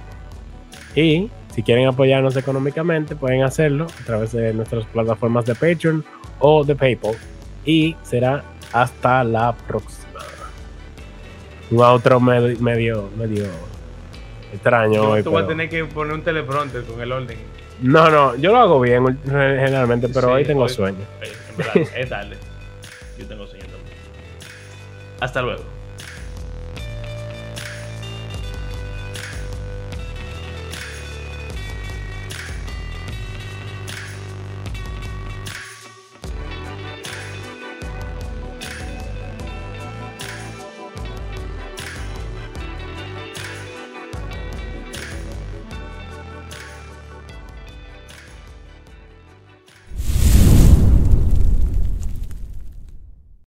Y 0.95 1.29
si 1.53 1.63
quieren 1.63 1.87
apoyarnos 1.87 2.37
económicamente, 2.37 3.15
pueden 3.15 3.43
hacerlo 3.43 3.87
a 4.01 4.05
través 4.05 4.31
de 4.31 4.53
nuestras 4.53 4.85
plataformas 4.85 5.45
de 5.45 5.55
Patreon 5.55 6.03
o 6.39 6.63
de 6.63 6.75
PayPal. 6.75 7.15
Y 7.65 7.95
será 8.03 8.43
hasta 8.71 9.23
la 9.23 9.53
próxima. 9.67 10.00
Un 11.71 11.79
outro 11.83 12.19
medio, 12.19 12.59
medio, 12.59 13.09
medio 13.17 13.45
extraño 14.53 14.93
Yo 14.95 15.09
hoy, 15.11 15.23
te 15.23 15.29
voy 15.29 15.37
a 15.41 15.45
pero- 15.45 15.47
tener 15.47 15.69
que 15.69 15.85
poner 15.85 16.13
un 16.13 16.21
teleprompter 16.23 16.83
con 16.83 16.99
el 17.01 17.11
orden. 17.11 17.37
No, 17.81 18.09
no, 18.11 18.35
yo 18.35 18.51
lo 18.51 18.57
hago 18.59 18.79
bien 18.81 19.17
generalmente, 19.25 20.09
pero 20.09 20.27
Sí, 20.27 20.33
hoy 20.33 20.45
tengo 20.45 20.63
hoy- 20.63 20.69
sueño. 20.69 20.99
Eh, 21.21 21.31
En 21.51 21.57
verdad, 21.57 21.75
es 21.97 22.09
tarde. 22.09 22.37
Yo 23.17 23.25
tengo 23.27 23.47
sueño 23.47 23.63
también. 23.65 23.97
Hasta 25.19 25.41
luego. 25.41 25.63